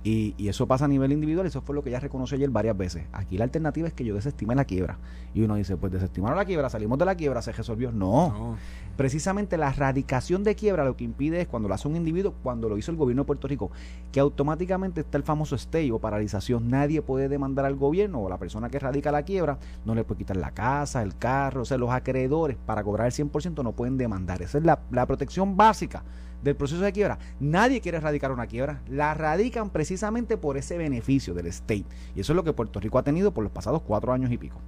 Y, 0.02 0.34
y, 0.38 0.48
eso 0.48 0.66
pasa 0.66 0.86
a 0.86 0.88
nivel 0.88 1.12
individual, 1.12 1.46
eso 1.46 1.60
fue 1.60 1.74
lo 1.74 1.82
que 1.82 1.90
ya 1.90 2.00
reconoció 2.00 2.34
ayer 2.34 2.48
varias 2.48 2.74
veces. 2.74 3.04
Aquí 3.12 3.36
la 3.36 3.44
alternativa 3.44 3.86
es 3.86 3.92
que 3.92 4.02
yo 4.02 4.14
desestime 4.14 4.54
la 4.54 4.64
quiebra. 4.64 4.98
Y 5.34 5.42
uno 5.42 5.56
dice, 5.56 5.76
pues 5.76 5.92
desestimaron 5.92 6.38
la 6.38 6.46
quiebra, 6.46 6.70
salimos 6.70 6.98
de 6.98 7.04
la 7.04 7.14
quiebra, 7.14 7.42
se 7.42 7.52
resolvió. 7.52 7.92
No. 7.92 8.56
Precisamente 8.96 9.58
la 9.58 9.68
erradicación 9.68 10.42
de 10.42 10.54
quiebra 10.54 10.86
lo 10.86 10.96
que 10.96 11.04
impide 11.04 11.42
es 11.42 11.48
cuando 11.48 11.68
lo 11.68 11.74
hace 11.74 11.86
un 11.86 11.96
individuo, 11.96 12.34
cuando 12.42 12.70
lo 12.70 12.78
hizo 12.78 12.90
el 12.90 12.96
gobierno 12.96 13.24
de 13.24 13.26
Puerto 13.26 13.46
Rico, 13.46 13.70
que 14.10 14.20
automáticamente 14.20 15.02
está 15.02 15.18
el 15.18 15.24
famoso 15.24 15.54
stay 15.54 15.90
o 15.90 15.98
paralización. 15.98 16.70
Nadie 16.70 17.02
puede 17.02 17.28
demandar 17.28 17.66
al 17.66 17.76
gobierno 17.76 18.20
o 18.20 18.28
la 18.30 18.38
persona 18.38 18.70
que 18.70 18.78
radica 18.78 19.12
la 19.12 19.22
quiebra, 19.22 19.58
no 19.84 19.94
le 19.94 20.04
puede 20.04 20.20
quitar 20.20 20.38
la 20.38 20.52
casa, 20.52 21.02
el 21.02 21.16
carro, 21.16 21.62
o 21.62 21.64
sea, 21.66 21.76
los 21.76 21.90
acreedores 21.90 22.56
para 22.64 22.82
cobrar 22.82 23.06
el 23.06 23.12
100% 23.12 23.62
no 23.62 23.72
pueden 23.72 23.98
demandar. 23.98 24.40
Esa 24.40 24.56
es 24.56 24.64
la, 24.64 24.80
la 24.90 25.04
protección 25.04 25.58
básica 25.58 26.02
del 26.42 26.56
proceso 26.56 26.80
de 26.80 26.92
quiebra. 26.92 27.18
Nadie 27.38 27.80
quiere 27.80 27.98
erradicar 27.98 28.32
una 28.32 28.46
quiebra. 28.46 28.80
La 28.88 29.14
radican 29.14 29.70
precisamente 29.70 30.36
por 30.36 30.56
ese 30.56 30.78
beneficio 30.78 31.34
del 31.34 31.46
state. 31.46 31.86
Y 32.14 32.20
eso 32.20 32.32
es 32.32 32.36
lo 32.36 32.44
que 32.44 32.52
Puerto 32.52 32.80
Rico 32.80 32.98
ha 32.98 33.02
tenido 33.02 33.32
por 33.32 33.44
los 33.44 33.52
pasados 33.52 33.82
cuatro 33.82 34.12
años 34.12 34.30
y 34.32 34.38
pico. 34.38 34.60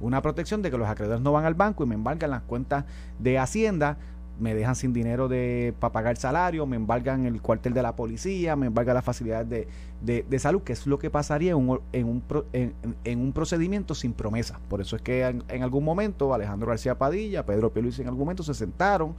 Una 0.00 0.22
protección 0.22 0.62
de 0.62 0.70
que 0.70 0.78
los 0.78 0.88
acreedores 0.88 1.22
no 1.22 1.32
van 1.32 1.44
al 1.44 1.54
banco 1.54 1.84
y 1.84 1.86
me 1.86 1.94
embargan 1.94 2.30
las 2.30 2.42
cuentas 2.42 2.84
de 3.18 3.38
Hacienda 3.38 3.98
me 4.38 4.54
dejan 4.54 4.76
sin 4.76 4.92
dinero 4.92 5.28
de 5.28 5.74
para 5.78 5.92
pagar 5.92 6.16
salario, 6.16 6.66
me 6.66 6.76
embargan 6.76 7.26
el 7.26 7.42
cuartel 7.42 7.74
de 7.74 7.82
la 7.82 7.96
policía, 7.96 8.56
me 8.56 8.66
embargan 8.66 8.94
las 8.94 9.04
facilidades 9.04 9.68
de, 10.00 10.24
de, 10.28 10.38
salud, 10.38 10.62
que 10.62 10.72
es 10.72 10.86
lo 10.86 10.98
que 10.98 11.10
pasaría 11.10 11.52
en 11.52 11.56
un, 11.56 11.80
en 11.92 12.06
un, 12.06 12.22
en, 12.52 13.20
un 13.20 13.32
procedimiento 13.32 13.94
sin 13.94 14.12
promesa. 14.12 14.60
Por 14.68 14.80
eso 14.80 14.96
es 14.96 15.02
que 15.02 15.26
en, 15.26 15.62
algún 15.62 15.84
momento 15.84 16.32
Alejandro 16.32 16.68
García 16.68 16.96
Padilla, 16.96 17.44
Pedro 17.44 17.72
Luis 17.74 17.98
en 17.98 18.06
algún 18.06 18.20
momento 18.20 18.42
se 18.42 18.54
sentaron 18.54 19.16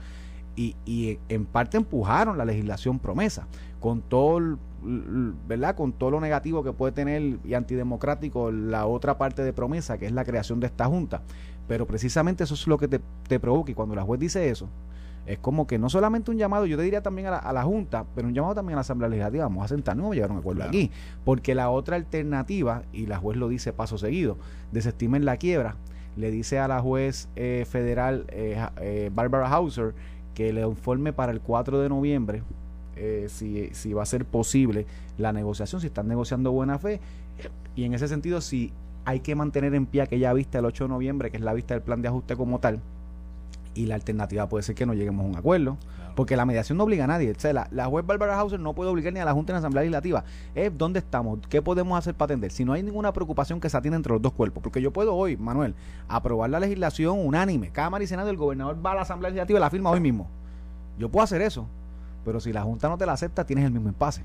y, 0.59 1.19
en 1.29 1.45
parte 1.45 1.77
empujaron 1.77 2.37
la 2.37 2.45
legislación 2.45 2.99
promesa 2.99 3.47
con 3.79 4.01
todo 4.01 4.57
¿verdad? 5.47 5.75
con 5.75 5.93
todo 5.93 6.11
lo 6.11 6.19
negativo 6.19 6.63
que 6.63 6.73
puede 6.73 6.91
tener 6.91 7.39
y 7.43 7.53
antidemocrático 7.53 8.51
la 8.51 8.85
otra 8.85 9.17
parte 9.17 9.43
de 9.43 9.53
promesa 9.53 9.97
que 9.97 10.05
es 10.05 10.11
la 10.11 10.25
creación 10.25 10.59
de 10.59 10.67
esta 10.67 10.85
junta 10.85 11.21
pero 11.67 11.85
precisamente 11.85 12.43
eso 12.43 12.55
es 12.55 12.67
lo 12.67 12.77
que 12.77 12.87
te, 12.87 13.39
provoca 13.39 13.71
y 13.71 13.73
cuando 13.73 13.95
la 13.95 14.03
juez 14.03 14.19
dice 14.19 14.49
eso 14.49 14.67
es 15.25 15.37
como 15.39 15.67
que 15.67 15.77
no 15.77 15.89
solamente 15.89 16.31
un 16.31 16.37
llamado, 16.37 16.65
yo 16.65 16.75
te 16.75 16.81
diría 16.81 17.03
también 17.03 17.27
a 17.27 17.53
la, 17.53 17.63
Junta, 17.63 18.03
pero 18.15 18.27
un 18.27 18.33
llamado 18.33 18.55
también 18.55 18.73
a 18.73 18.77
la 18.77 18.81
Asamblea 18.81 19.09
Legislativa, 19.09 19.43
vamos 19.43 19.63
a 19.63 19.67
sentarnos, 19.67 20.05
vamos 20.05 20.13
a 20.13 20.15
llegar 20.15 20.31
a 20.31 20.33
un 20.33 20.39
acuerdo 20.39 20.63
aquí, 20.63 20.89
porque 21.23 21.53
la 21.53 21.69
otra 21.69 21.97
alternativa, 21.97 22.81
y 22.93 23.05
la 23.05 23.19
juez 23.19 23.37
lo 23.37 23.47
dice 23.47 23.71
paso 23.71 23.99
seguido, 23.99 24.37
desestimen 24.71 25.25
la 25.25 25.37
quiebra, 25.37 25.75
le 26.19 26.31
dice 26.31 26.59
a 26.59 26.67
la 26.67 26.81
juez 26.81 27.29
eh, 27.35 27.65
federal 27.69 28.25
eh, 28.29 28.61
eh, 28.81 29.09
Barbara 29.13 29.47
Hauser 29.47 29.93
que 30.33 30.53
le 30.53 30.61
informe 30.61 31.13
para 31.13 31.31
el 31.31 31.41
4 31.41 31.79
de 31.79 31.89
noviembre 31.89 32.43
eh, 32.95 33.27
si, 33.29 33.69
si 33.73 33.93
va 33.93 34.03
a 34.03 34.05
ser 34.05 34.25
posible 34.25 34.85
la 35.17 35.31
negociación, 35.31 35.79
si 35.79 35.87
están 35.87 36.07
negociando 36.07 36.51
buena 36.51 36.77
fe. 36.79 36.99
Y 37.75 37.85
en 37.85 37.93
ese 37.93 38.07
sentido, 38.07 38.41
si 38.41 38.73
hay 39.05 39.21
que 39.21 39.35
mantener 39.35 39.73
en 39.73 39.85
pie 39.85 40.01
aquella 40.01 40.33
vista 40.33 40.59
el 40.59 40.65
8 40.65 40.83
de 40.85 40.89
noviembre, 40.89 41.31
que 41.31 41.37
es 41.37 41.43
la 41.43 41.53
vista 41.53 41.73
del 41.73 41.81
plan 41.81 42.01
de 42.01 42.09
ajuste 42.09 42.35
como 42.35 42.59
tal, 42.59 42.81
y 43.73 43.85
la 43.85 43.95
alternativa 43.95 44.49
puede 44.49 44.63
ser 44.63 44.75
que 44.75 44.85
no 44.85 44.93
lleguemos 44.93 45.25
a 45.25 45.29
un 45.29 45.35
acuerdo. 45.37 45.77
Porque 46.19 46.35
la 46.35 46.45
mediación 46.45 46.77
no 46.77 46.83
obliga 46.83 47.05
a 47.05 47.07
nadie. 47.07 47.31
O 47.31 47.39
sea, 47.39 47.53
la, 47.53 47.69
la, 47.71 47.85
juez 47.85 48.05
Barbara 48.05 48.37
Hauser 48.37 48.59
no 48.59 48.73
puede 48.73 48.89
obligar 48.89 49.13
ni 49.13 49.21
a 49.21 49.23
la 49.23 49.31
Junta 49.31 49.53
ni 49.53 49.55
a 49.55 49.55
la 49.55 49.59
Asamblea 49.59 49.83
Legislativa. 49.83 50.25
Es 50.53 50.77
dónde 50.77 50.99
estamos, 50.99 51.39
qué 51.47 51.61
podemos 51.61 51.97
hacer 51.97 52.13
para 52.13 52.33
atender. 52.33 52.51
Si 52.51 52.65
no 52.65 52.73
hay 52.73 52.83
ninguna 52.83 53.13
preocupación 53.13 53.61
que 53.61 53.69
se 53.69 53.77
atienda 53.77 53.95
entre 53.95 54.11
los 54.11 54.21
dos 54.21 54.33
cuerpos. 54.33 54.61
Porque 54.61 54.81
yo 54.81 54.91
puedo 54.91 55.15
hoy, 55.15 55.37
Manuel, 55.37 55.75
aprobar 56.09 56.49
la 56.49 56.59
legislación 56.59 57.25
unánime. 57.25 57.69
Cámara 57.69 58.03
y 58.03 58.07
Senado, 58.07 58.29
el 58.31 58.35
gobernador 58.35 58.85
va 58.85 58.91
a 58.91 58.95
la 58.95 59.01
Asamblea 59.03 59.29
Legislativa 59.29 59.59
y 59.59 59.61
la 59.61 59.69
firma 59.69 59.91
hoy 59.91 60.01
mismo 60.01 60.27
Yo 60.97 61.07
puedo 61.07 61.23
hacer 61.23 61.41
eso, 61.41 61.67
pero 62.25 62.41
si 62.41 62.51
la 62.51 62.63
Junta 62.63 62.89
no 62.89 62.97
te 62.97 63.05
la 63.05 63.13
acepta, 63.13 63.45
tienes 63.45 63.63
el 63.63 63.71
mismo 63.71 63.87
impasse. 63.87 64.21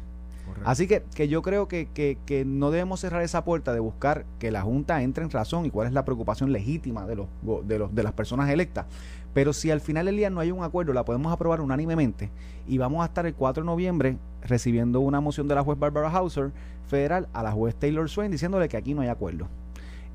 Así 0.64 0.86
que, 0.86 1.04
que 1.14 1.28
yo 1.28 1.42
creo 1.42 1.68
que, 1.68 1.88
que, 1.94 2.18
que, 2.26 2.44
no 2.44 2.70
debemos 2.70 3.00
cerrar 3.00 3.22
esa 3.22 3.44
puerta 3.44 3.72
de 3.72 3.80
buscar 3.80 4.24
que 4.38 4.50
la 4.50 4.62
Junta 4.62 5.02
entre 5.02 5.24
en 5.24 5.30
razón 5.30 5.64
y 5.64 5.70
cuál 5.70 5.86
es 5.86 5.92
la 5.92 6.04
preocupación 6.04 6.52
legítima 6.52 7.06
de, 7.06 7.16
los, 7.16 7.26
de, 7.64 7.78
los, 7.78 7.94
de 7.94 8.02
las 8.02 8.12
personas 8.12 8.50
electas. 8.50 8.86
Pero 9.34 9.52
si 9.52 9.70
al 9.70 9.80
final 9.80 10.06
del 10.06 10.16
día 10.16 10.30
no 10.30 10.40
hay 10.40 10.52
un 10.52 10.62
acuerdo, 10.62 10.92
la 10.92 11.04
podemos 11.04 11.32
aprobar 11.32 11.60
unánimemente 11.60 12.30
y 12.66 12.78
vamos 12.78 13.02
a 13.02 13.06
estar 13.06 13.26
el 13.26 13.34
4 13.34 13.64
de 13.64 13.66
noviembre 13.66 14.16
recibiendo 14.42 15.00
una 15.00 15.20
moción 15.20 15.48
de 15.48 15.56
la 15.56 15.62
juez 15.64 15.78
Barbara 15.78 16.08
Hauser 16.08 16.52
federal 16.86 17.28
a 17.32 17.42
la 17.42 17.52
juez 17.52 17.74
Taylor 17.74 18.08
Swain 18.08 18.30
diciéndole 18.30 18.68
que 18.68 18.76
aquí 18.76 18.94
no 18.94 19.02
hay 19.02 19.08
acuerdo. 19.08 19.48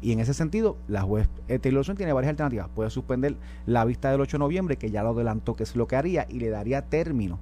Y 0.01 0.13
en 0.13 0.19
ese 0.19 0.33
sentido, 0.33 0.77
la 0.88 1.01
juez 1.01 1.27
eh, 1.49 1.59
Taylor 1.59 1.83
Swain 1.83 1.97
tiene 1.97 2.13
varias 2.13 2.29
alternativas. 2.29 2.69
Puede 2.69 2.89
suspender 2.89 3.35
la 3.65 3.83
vista 3.83 4.09
del 4.09 4.21
8 4.21 4.38
de 4.38 4.39
noviembre, 4.39 4.77
que 4.77 4.91
ya 4.91 5.03
lo 5.03 5.09
adelantó 5.09 5.55
que 5.55 5.63
es 5.63 5.75
lo 5.75 5.88
que 5.88 5.97
haría, 5.97 6.25
y 6.29 6.39
le 6.39 6.49
daría 6.49 6.83
término 6.83 7.38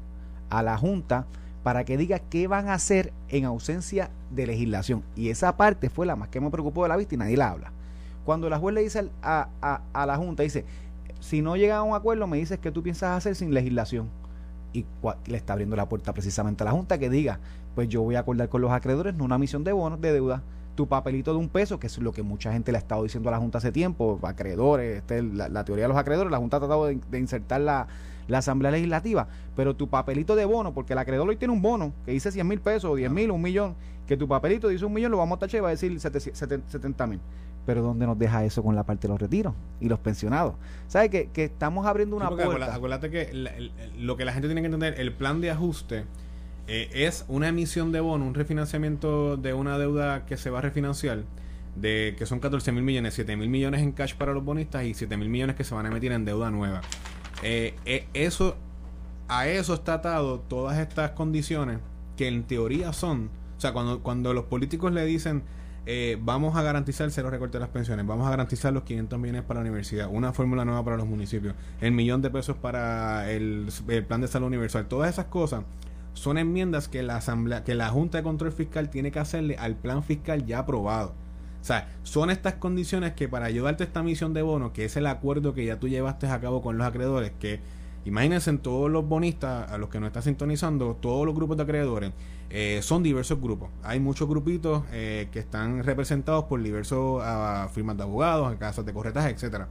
a 0.50 0.64
la 0.64 0.78
Junta 0.78 1.28
para 1.62 1.84
que 1.84 1.98
diga 1.98 2.20
qué 2.20 2.48
van 2.48 2.70
a 2.70 2.74
hacer 2.74 3.14
en 3.30 3.46
ausencia 3.46 4.10
de 4.32 4.48
legislación. 4.48 5.04
Y 5.16 5.30
esa 5.30 5.56
parte 5.58 5.90
fue 5.90 6.06
la 6.06 6.16
más 6.16 6.30
que 6.30 6.40
me 6.40 6.50
preocupó 6.50 6.84
de 6.84 6.90
la 6.90 6.98
vista 6.98 7.14
y 7.14 7.18
nadie 7.18 7.38
la 7.38 7.52
habla. 7.52 7.72
Cuando 8.26 8.50
la 8.50 8.58
juez 8.58 8.74
le 8.74 8.82
dice 8.82 9.10
a, 9.22 9.50
a, 9.94 10.06
la 10.06 10.18
Junta, 10.18 10.44
dice, 10.44 10.66
si 11.20 11.42
no 11.42 11.56
llega 11.56 11.78
a 11.78 11.84
un 11.84 11.96
acuerdo, 11.96 12.28
me 12.28 12.38
dices 12.38 12.60
que 12.60 12.72
tú 12.72 12.84
piensas 12.84 13.18
hacer 13.18 13.36
sin 13.36 13.54
legislación. 13.54 14.10
Y 14.74 14.86
le 15.28 15.38
está 15.38 15.54
abriendo 15.54 15.76
la 15.76 15.90
puerta 15.90 16.14
precisamente 16.14 16.64
a 16.64 16.66
la 16.66 16.72
Junta 16.72 16.98
que 16.98 17.10
diga, 17.10 17.40
pues 17.74 17.88
yo 17.88 18.02
voy 18.02 18.16
a 18.16 18.20
acordar 18.20 18.50
con 18.50 18.62
los 18.62 18.72
acreedores, 18.72 19.16
no 19.16 19.24
una 19.24 19.38
misión 19.38 19.64
de 19.64 19.72
bonos, 19.72 20.02
de 20.02 20.12
deuda, 20.12 20.44
tu 20.76 20.88
papelito 20.88 21.32
de 21.32 21.40
un 21.40 21.50
peso, 21.50 21.80
que 21.80 21.88
es 21.88 21.98
lo 21.98 22.12
que 22.12 22.22
mucha 22.22 22.52
gente 22.52 22.72
le 22.72 22.78
ha 22.78 22.82
estado 22.82 23.04
diciendo 23.04 23.30
a 23.30 23.32
la 23.32 23.40
Junta 23.40 23.58
hace 23.58 23.72
tiempo, 23.72 24.20
acreedores, 24.24 24.98
este, 24.98 25.24
la, 25.24 25.64
teoría 25.64 25.86
de 25.86 25.90
los 25.90 25.98
acreedores, 25.98 26.32
la 26.32 26.38
Junta 26.38 26.58
ha 26.58 26.60
tratado 26.60 26.86
de 26.86 27.20
insertar 27.20 27.62
la, 27.62 27.88
la 28.28 28.40
Asamblea 28.40 28.72
Legislativa, 28.72 29.28
pero 29.56 29.76
tu 29.76 29.90
papelito 29.90 30.36
de 30.36 30.46
bono, 30.46 30.74
porque 30.74 30.94
el 30.94 31.00
acreedor 31.00 31.28
hoy 31.28 31.38
tiene 31.38 31.54
un 31.54 31.62
bono 31.62 31.94
que 32.06 32.12
dice 32.12 32.32
100 32.32 32.48
mil 32.48 32.60
pesos, 32.60 32.92
o 32.92 32.96
10 32.96 33.12
mil, 33.12 33.32
un 33.32 33.42
millón, 33.42 33.76
que 34.06 34.18
tu 34.18 34.28
papelito 34.28 34.68
dice 34.68 34.86
un 34.86 34.94
millón, 34.94 35.12
lo 35.12 35.18
vamos 35.18 35.38
a 35.38 35.40
tachar 35.40 35.60
y 35.60 35.62
va 35.62 35.70
a 35.70 35.72
decir 35.72 36.00
70 36.00 37.08
mil. 37.08 37.20
Pero 37.68 37.82
¿dónde 37.82 38.08
nos 38.08 38.18
deja 38.18 38.46
eso 38.46 38.64
con 38.64 38.76
la 38.76 38.86
parte 38.86 39.08
de 39.08 39.10
los 39.10 39.20
retiros 39.20 39.54
y 39.82 39.90
los 39.90 40.00
pensionados? 40.00 40.56
¿Sabes? 40.88 41.12
Que, 41.12 41.30
que 41.32 41.44
estamos 41.44 41.86
abriendo 41.86 42.16
una 42.16 42.30
puerta. 42.30 42.74
Acuérdate 42.74 43.12
que 43.12 43.72
lo 44.00 44.16
que 44.16 44.24
la 44.24 44.32
gente 44.32 44.48
tiene 44.48 44.62
que 44.62 44.68
entender, 44.68 45.00
el 45.00 45.12
plan 45.12 45.42
de 45.42 45.52
ajuste 45.52 46.06
eh, 46.68 46.90
es 46.94 47.26
una 47.28 47.50
emisión 47.50 47.92
de 47.92 48.00
bono, 48.00 48.26
un 48.26 48.36
refinanciamiento 48.36 49.36
de 49.36 49.54
una 49.54 49.78
deuda 49.78 50.26
que 50.26 50.38
se 50.38 50.50
va 50.50 50.60
a 50.60 50.62
refinanciar 50.62 51.26
de 51.76 52.16
que 52.18 52.26
son 52.26 52.40
14 52.40 52.72
mil 52.72 52.84
millones, 52.84 53.14
7 53.16 53.36
mil 53.36 53.50
millones 53.50 53.82
en 53.82 53.92
cash 53.92 54.16
para 54.16 54.32
los 54.32 54.46
bonistas 54.46 54.86
y 54.86 54.94
7 54.94 55.18
mil 55.18 55.28
millones 55.28 55.58
que 55.58 55.66
se 55.66 55.76
van 55.76 55.86
a 55.88 55.92
meter 55.92 56.14
en 56.14 56.24
deuda 56.24 56.52
nueva. 56.52 56.80
Eh, 57.44 57.76
eh, 57.86 58.08
eso, 58.14 58.56
a 59.28 59.50
eso 59.50 59.74
está 59.74 59.96
atado 59.96 60.40
todas 60.40 60.78
estas 60.80 61.12
condiciones 61.12 61.80
que 62.16 62.30
en 62.30 62.44
teoría 62.44 62.94
son, 62.94 63.30
o 63.58 63.60
sea, 63.60 63.74
cuando, 63.74 64.02
cuando 64.02 64.34
los 64.34 64.46
políticos 64.46 64.94
le 64.94 65.04
dicen 65.04 65.44
eh, 65.90 66.18
vamos 66.22 66.58
a 66.58 66.62
garantizar 66.64 67.10
cero 67.12 67.30
recorte 67.30 67.58
de 67.58 67.62
las 67.62 67.70
pensiones, 67.70 68.06
vamos 68.06 68.28
a 68.28 68.30
garantizar 68.30 68.74
los 68.74 68.84
500 68.84 69.18
millones 69.18 69.44
para 69.44 69.62
la 69.62 69.62
universidad, 69.62 70.10
una 70.12 70.34
fórmula 70.34 70.66
nueva 70.66 70.84
para 70.84 70.98
los 70.98 71.08
municipios, 71.08 71.56
el 71.80 71.94
millón 71.94 72.22
de 72.22 72.30
pesos 72.30 72.58
para 72.58 73.32
el, 73.32 73.70
el 73.88 74.06
plan 74.06 74.20
de 74.20 74.28
salud 74.28 74.48
universal, 74.48 74.88
todas 74.88 75.10
esas 75.10 75.28
cosas 75.28 75.64
son 76.14 76.38
enmiendas 76.38 76.90
que 76.90 77.04
la 77.04 77.16
asamblea, 77.16 77.64
que 77.64 77.74
la 77.74 77.88
Junta 77.88 78.18
de 78.18 78.24
Control 78.26 78.52
Fiscal 78.52 78.90
tiene 78.90 79.12
que 79.12 79.20
hacerle 79.20 79.56
al 79.56 79.78
plan 79.78 80.04
fiscal 80.04 80.46
ya 80.46 80.60
aprobado. 80.60 81.14
O 81.62 81.64
sea, 81.64 81.88
son 82.04 82.32
estas 82.32 82.56
condiciones 82.56 83.14
que 83.14 83.30
para 83.30 83.46
ayudarte 83.46 83.84
a 83.84 83.88
esta 83.88 84.04
misión 84.04 84.34
de 84.34 84.42
bono, 84.42 84.74
que 84.74 84.84
es 84.84 84.98
el 84.98 85.08
acuerdo 85.08 85.54
que 85.54 85.66
ya 85.66 85.80
tú 85.80 85.88
llevaste 85.88 86.28
a 86.28 86.42
cabo 86.42 86.62
con 86.62 86.78
los 86.78 86.86
acreedores, 86.86 87.32
que 87.40 87.62
imagínense 88.08 88.50
en 88.50 88.60
todos 88.60 88.90
los 88.90 89.08
bonistas, 89.08 89.70
a 89.70 89.78
los 89.78 89.90
que 89.90 90.00
nos 90.00 90.08
está 90.08 90.22
sintonizando, 90.22 90.96
todos 90.96 91.26
los 91.26 91.36
grupos 91.36 91.58
de 91.58 91.64
acreedores, 91.64 92.12
eh, 92.50 92.80
son 92.82 93.04
diversos 93.04 93.42
grupos. 93.42 93.70
Hay 93.84 94.00
muchos 94.00 94.30
grupitos 94.30 94.84
eh, 94.92 95.28
que 95.32 95.40
están 95.40 95.84
representados 95.84 96.46
por 96.46 96.64
diversos 96.64 97.22
uh, 97.22 97.68
firmas 97.70 97.98
de 97.98 98.04
abogados, 98.04 98.56
casas 98.56 98.86
de 98.86 98.94
corretaje, 98.94 99.30
etcétera. 99.30 99.68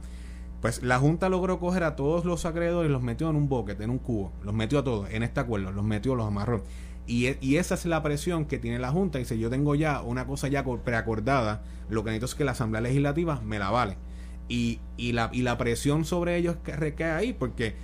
Pues 0.61 0.83
la 0.83 0.99
Junta 0.99 1.29
logró 1.29 1.59
coger 1.59 1.83
a 1.83 1.95
todos 1.95 2.25
los 2.25 2.45
acreedores 2.45 2.89
y 2.89 2.91
los 2.91 3.01
metió 3.01 3.29
en 3.29 3.35
un 3.35 3.49
boquete, 3.49 3.83
en 3.83 3.89
un 3.89 3.99
cubo. 3.99 4.31
Los 4.43 4.53
metió 4.53 4.79
a 4.79 4.83
todos 4.83 5.09
en 5.09 5.23
este 5.23 5.39
acuerdo, 5.39 5.71
los 5.71 5.83
metió, 5.83 6.15
los 6.15 6.27
amarró. 6.27 6.63
E, 7.07 7.37
y, 7.41 7.55
esa 7.55 7.75
es 7.75 7.85
la 7.85 8.03
presión 8.03 8.45
que 8.45 8.59
tiene 8.59 8.77
la 8.77 8.91
Junta. 8.91 9.17
Dice, 9.17 9.39
yo 9.39 9.49
tengo 9.49 9.75
ya 9.75 10.01
una 10.01 10.27
cosa 10.27 10.47
ya 10.47 10.63
preacordada, 10.83 11.63
lo 11.89 12.03
que 12.03 12.11
necesito 12.11 12.25
es 12.27 12.35
que 12.35 12.43
la 12.43 12.51
Asamblea 12.51 12.81
Legislativa 12.81 13.41
me 13.41 13.59
la 13.59 13.71
vale. 13.71 13.97
Y, 14.49 14.79
y, 14.97 15.13
la, 15.13 15.29
y 15.33 15.41
la 15.41 15.57
presión 15.57 16.05
sobre 16.05 16.37
ellos 16.37 16.57
recae 16.65 17.11
ahí, 17.11 17.33
porque 17.33 17.75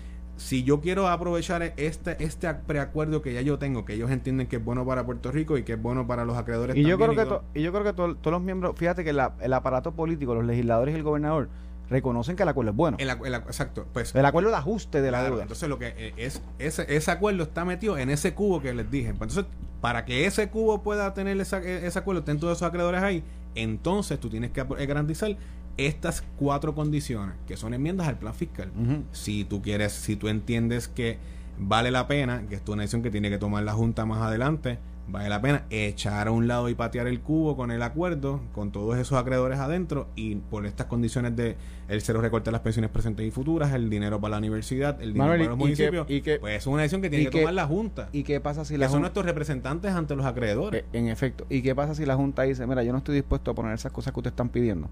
si 0.43 0.63
yo 0.63 0.81
quiero 0.81 1.07
aprovechar 1.07 1.73
este, 1.77 2.21
este 2.21 2.53
preacuerdo 2.53 3.21
que 3.21 3.33
ya 3.33 3.39
yo 3.39 3.57
tengo, 3.57 3.85
que 3.85 3.93
ellos 3.93 4.11
entienden 4.11 4.47
que 4.47 4.57
es 4.57 4.63
bueno 4.63 4.85
para 4.85 5.05
Puerto 5.05 5.31
Rico 5.31 5.57
y 5.57 5.63
que 5.63 5.73
es 5.73 5.81
bueno 5.81 6.05
para 6.05 6.25
los 6.25 6.37
acreedores. 6.37 6.75
Y 6.75 6.83
yo 6.83 6.97
creo 6.97 7.15
que, 7.15 7.59
y 7.59 7.63
yo 7.63 7.71
creo 7.71 7.85
que 7.85 7.93
todos 7.93 8.17
los 8.21 8.41
miembros, 8.41 8.75
fíjate 8.75 9.05
que 9.05 9.11
el 9.11 9.53
aparato 9.53 9.93
político, 9.93 10.35
los 10.35 10.43
legisladores 10.43 10.93
y 10.93 10.97
el 10.97 11.03
gobernador, 11.03 11.47
reconocen 11.89 12.35
que 12.35 12.43
el 12.43 12.49
acuerdo 12.49 12.71
es 12.71 12.77
bueno. 12.77 12.97
El, 12.99 13.09
exacto. 13.09 13.85
Pues, 13.93 14.13
el 14.13 14.25
acuerdo 14.25 14.49
de 14.49 14.57
ajuste 14.57 15.01
de 15.01 15.11
la 15.11 15.23
deuda. 15.23 15.43
Entonces, 15.43 15.69
lo 15.69 15.79
que 15.79 15.93
eh, 15.95 16.13
es 16.17 16.41
ese, 16.59 16.93
ese 16.93 17.11
acuerdo 17.11 17.43
está 17.43 17.63
metido 17.63 17.97
en 17.97 18.09
ese 18.09 18.33
cubo 18.33 18.61
que 18.61 18.73
les 18.73 18.91
dije. 18.91 19.13
Pues, 19.13 19.31
entonces, 19.31 19.45
para 19.79 20.03
que 20.03 20.25
ese 20.25 20.49
cubo 20.49 20.83
pueda 20.83 21.13
tener 21.13 21.39
esa, 21.39 21.61
e, 21.61 21.87
ese 21.87 21.99
acuerdo, 21.99 22.19
estén 22.19 22.37
todos 22.37 22.57
esos 22.57 22.67
acreedores 22.67 23.01
ahí, 23.01 23.23
entonces 23.55 24.19
tú 24.19 24.29
tienes 24.29 24.51
que 24.51 24.59
eh, 24.59 24.85
garantizar 24.85 25.37
estas 25.77 26.23
cuatro 26.37 26.75
condiciones, 26.75 27.35
que 27.47 27.57
son 27.57 27.73
enmiendas 27.73 28.07
al 28.07 28.17
plan 28.17 28.33
fiscal. 28.33 28.71
Si 29.11 29.43
tú 29.43 29.61
quieres, 29.61 29.93
si 29.93 30.15
tú 30.15 30.27
entiendes 30.27 30.87
que 30.87 31.17
vale 31.57 31.91
la 31.91 32.07
pena, 32.07 32.43
que 32.47 32.55
es 32.55 32.61
una 32.67 32.81
decisión 32.81 33.03
que 33.03 33.11
tiene 33.11 33.29
que 33.29 33.37
tomar 33.37 33.63
la 33.63 33.73
Junta 33.73 34.05
más 34.05 34.21
adelante, 34.21 34.79
vale 35.07 35.29
la 35.29 35.41
pena 35.41 35.65
echar 35.69 36.27
a 36.27 36.31
un 36.31 36.47
lado 36.47 36.69
y 36.69 36.75
patear 36.75 37.07
el 37.07 37.19
cubo 37.19 37.57
con 37.57 37.71
el 37.71 37.81
acuerdo, 37.81 38.41
con 38.53 38.71
todos 38.71 38.97
esos 38.97 39.17
acreedores 39.17 39.59
adentro 39.59 40.07
y 40.15 40.35
por 40.35 40.65
estas 40.65 40.87
condiciones 40.87 41.35
de 41.35 41.57
el 41.89 42.01
cero 42.01 42.21
recorte 42.21 42.45
de 42.45 42.53
las 42.53 42.61
pensiones 42.61 42.89
presentes 42.89 43.25
y 43.25 43.31
futuras, 43.31 43.73
el 43.73 43.89
dinero 43.89 44.21
para 44.21 44.31
la 44.31 44.37
universidad, 44.37 45.01
el 45.01 45.13
dinero 45.13 45.31
para 45.31 45.43
los 45.43 45.57
municipios, 45.57 46.09
y 46.09 46.21
que, 46.21 46.39
pues 46.39 46.57
es 46.57 46.67
una 46.67 46.83
decisión 46.83 47.01
que 47.01 47.09
tiene 47.09 47.29
que, 47.29 47.39
tomar 47.39 47.53
la 47.53 47.67
Junta. 47.67 48.09
¿Y 48.11 48.23
qué 48.23 48.39
pasa 48.39 48.63
si 48.63 48.77
la 48.77 48.89
son 48.89 49.01
nuestros 49.01 49.25
representantes 49.25 49.91
ante 49.91 50.15
los 50.15 50.25
acreedores? 50.25 50.83
Eh, 50.83 50.99
en 50.99 51.07
efecto. 51.09 51.45
¿Y 51.49 51.61
qué 51.61 51.75
pasa 51.75 51.95
si 51.95 52.05
la 52.05 52.15
Junta 52.15 52.43
dice, 52.43 52.65
mira, 52.65 52.83
yo 52.83 52.91
no 52.91 52.99
estoy 52.99 53.15
dispuesto 53.15 53.51
a 53.51 53.55
poner 53.55 53.73
esas 53.73 53.91
cosas 53.91 54.13
que 54.13 54.19
ustedes 54.19 54.33
están 54.33 54.49
pidiendo? 54.49 54.89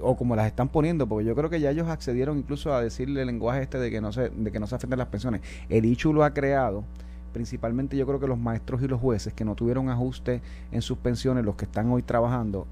O 0.00 0.16
como 0.16 0.34
las 0.36 0.46
están 0.46 0.68
poniendo, 0.68 1.06
porque 1.06 1.26
yo 1.26 1.34
creo 1.34 1.50
que 1.50 1.60
ya 1.60 1.70
ellos 1.70 1.88
accedieron 1.88 2.38
incluso 2.38 2.72
a 2.72 2.80
decirle 2.80 3.20
el 3.20 3.26
lenguaje 3.26 3.62
este 3.62 3.78
de 3.78 3.90
que 3.90 4.00
no 4.00 4.12
se, 4.12 4.30
de 4.30 4.50
que 4.50 4.58
no 4.60 4.66
se 4.66 4.76
afecten 4.76 4.98
las 4.98 5.08
pensiones. 5.08 5.42
El 5.68 5.84
ICHU 5.84 6.12
lo 6.12 6.24
ha 6.24 6.32
creado 6.32 6.84
principalmente 7.32 7.96
yo 7.96 8.06
creo 8.06 8.20
que 8.20 8.26
los 8.26 8.38
maestros 8.38 8.82
y 8.82 8.88
los 8.88 9.00
jueces 9.00 9.32
que 9.32 9.44
no 9.44 9.54
tuvieron 9.54 9.88
ajuste 9.90 10.40
en 10.72 10.82
sus 10.82 10.98
pensiones, 10.98 11.44
los 11.44 11.56
que 11.56 11.66
están 11.66 11.90
hoy 11.90 12.02
trabajando 12.02 12.66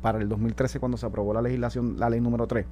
para 0.00 0.18
el 0.18 0.28
2013 0.28 0.80
cuando 0.80 0.96
se 0.96 1.06
aprobó 1.06 1.34
la 1.34 1.42
legislación, 1.42 1.98
la 1.98 2.08
ley 2.08 2.20
número 2.20 2.46
3 2.46 2.64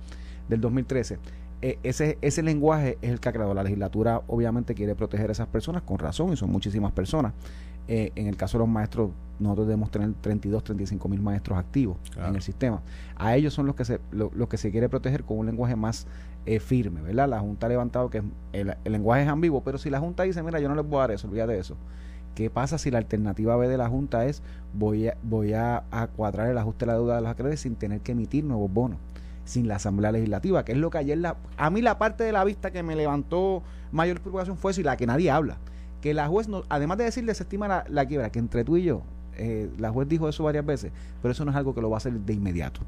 del 0.49 0.61
2013, 0.61 1.19
eh, 1.63 1.79
ese, 1.83 2.19
ese 2.21 2.43
lenguaje 2.43 2.99
es 3.01 3.11
el 3.11 3.21
que 3.21 3.29
ha 3.29 3.33
creado 3.33 3.55
la 3.55 3.63
legislatura, 3.63 4.23
obviamente 4.27 4.75
quiere 4.75 4.95
proteger 4.95 5.31
a 5.31 5.33
esas 5.33 5.49
personas 5.49 5.83
con 5.83 5.99
razón 5.99 6.33
y 6.33 6.37
son 6.37 6.51
muchísimas 6.51 6.93
personas. 6.93 7.33
Eh, 7.87 8.13
en 8.15 8.27
el 8.27 8.37
caso 8.37 8.57
de 8.57 8.61
los 8.61 8.69
maestros, 8.69 9.11
nosotros 9.39 9.67
debemos 9.67 9.91
tener 9.91 10.13
32, 10.21 10.65
35 10.65 11.09
mil 11.09 11.21
maestros 11.21 11.59
activos 11.59 11.97
en 12.17 12.35
el 12.35 12.43
sistema. 12.43 12.83
A 13.17 13.37
ellos 13.37 13.53
son 13.53 13.67
los 13.67 13.75
que 13.75 13.85
se, 13.85 14.01
lo, 14.11 14.31
que 14.49 14.57
se 14.57 14.71
quiere 14.71 14.89
proteger 14.89 15.25
con 15.25 15.39
un 15.39 15.47
lenguaje 15.47 15.77
más 15.77 16.07
eh, 16.47 16.61
firme, 16.61 17.03
¿verdad? 17.03 17.29
La 17.29 17.41
Junta 17.41 17.67
ha 17.67 17.69
levantado 17.69 18.11
que 18.11 18.23
el, 18.53 18.75
lenguaje 18.85 19.23
es 19.23 19.29
ambiguo, 19.29 19.63
pero 19.63 19.79
si 19.79 19.91
la 19.91 20.01
Junta 20.01 20.23
dice, 20.23 20.43
mira, 20.43 20.61
yo 20.61 20.69
no 20.69 20.75
les 20.75 20.87
voy 20.87 20.99
a 20.99 21.01
dar 21.01 21.11
eso, 21.11 21.29
olvídate 21.29 21.53
de 21.53 21.59
eso. 21.59 21.77
¿Qué 22.35 22.51
pasa 22.51 22.79
si 22.79 22.91
la 22.91 22.99
alternativa 22.99 23.57
B 23.57 23.69
de 23.69 23.79
la 23.79 23.89
Junta 23.89 24.25
es 24.25 24.43
voy 24.73 25.09
a, 25.09 25.17
voy 25.23 25.53
a, 25.53 25.85
cuadrar 26.17 26.49
el 26.49 26.59
ajuste 26.59 26.85
de 26.85 26.93
la 26.93 26.99
deuda 26.99 27.17
de 27.17 27.23
los 27.23 27.31
acreedores 27.31 27.61
sin 27.61 27.77
tener 27.77 28.01
que 28.01 28.13
emitir 28.13 28.45
nuevos 28.45 28.73
bonos? 28.73 28.99
sin 29.47 29.69
la 29.69 29.77
Asamblea 29.77 30.11
Legislativa, 30.11 30.65
que 30.65 30.73
es 30.73 30.79
lo 30.79 30.89
que 30.89 30.97
ayer 30.97 31.19
la, 31.19 31.37
a 31.59 31.69
mí 31.69 31.83
la 31.83 31.99
parte 31.99 32.25
de 32.25 32.33
la 32.33 32.45
vista 32.45 32.71
que 32.71 32.83
me 32.83 32.97
levantó 32.97 33.63
mayor 33.93 34.19
preocupación 34.21 34.57
fue 34.57 34.73
si 34.73 34.83
la 34.83 34.97
que 34.97 35.07
nadie 35.07 35.31
habla 35.31 35.59
que 36.05 36.13
la 36.13 36.29
juez, 36.29 36.49
no, 36.49 36.65
además 36.69 36.99
de 36.99 37.05
decir 37.05 37.25
desestima 37.25 37.67
la, 37.67 37.87
la 37.89 38.05
quiebra, 38.05 38.31
que 38.31 38.39
entre 38.39 38.63
tú 38.63 38.77
y 38.77 38.83
yo, 38.83 39.05
eh, 39.37 39.71
la 39.79 39.91
juez 39.91 40.09
dijo 40.09 40.29
eso 40.29 40.45
varias 40.45 40.65
veces, 40.65 40.93
pero 41.23 41.33
eso 41.33 41.45
no 41.45 41.51
es 41.51 41.57
algo 41.57 41.75
que 41.75 41.81
lo 41.81 41.91
va 41.91 41.97
a 41.97 41.99
hacer 41.99 42.13
de 42.13 42.33
inmediato. 42.33 42.81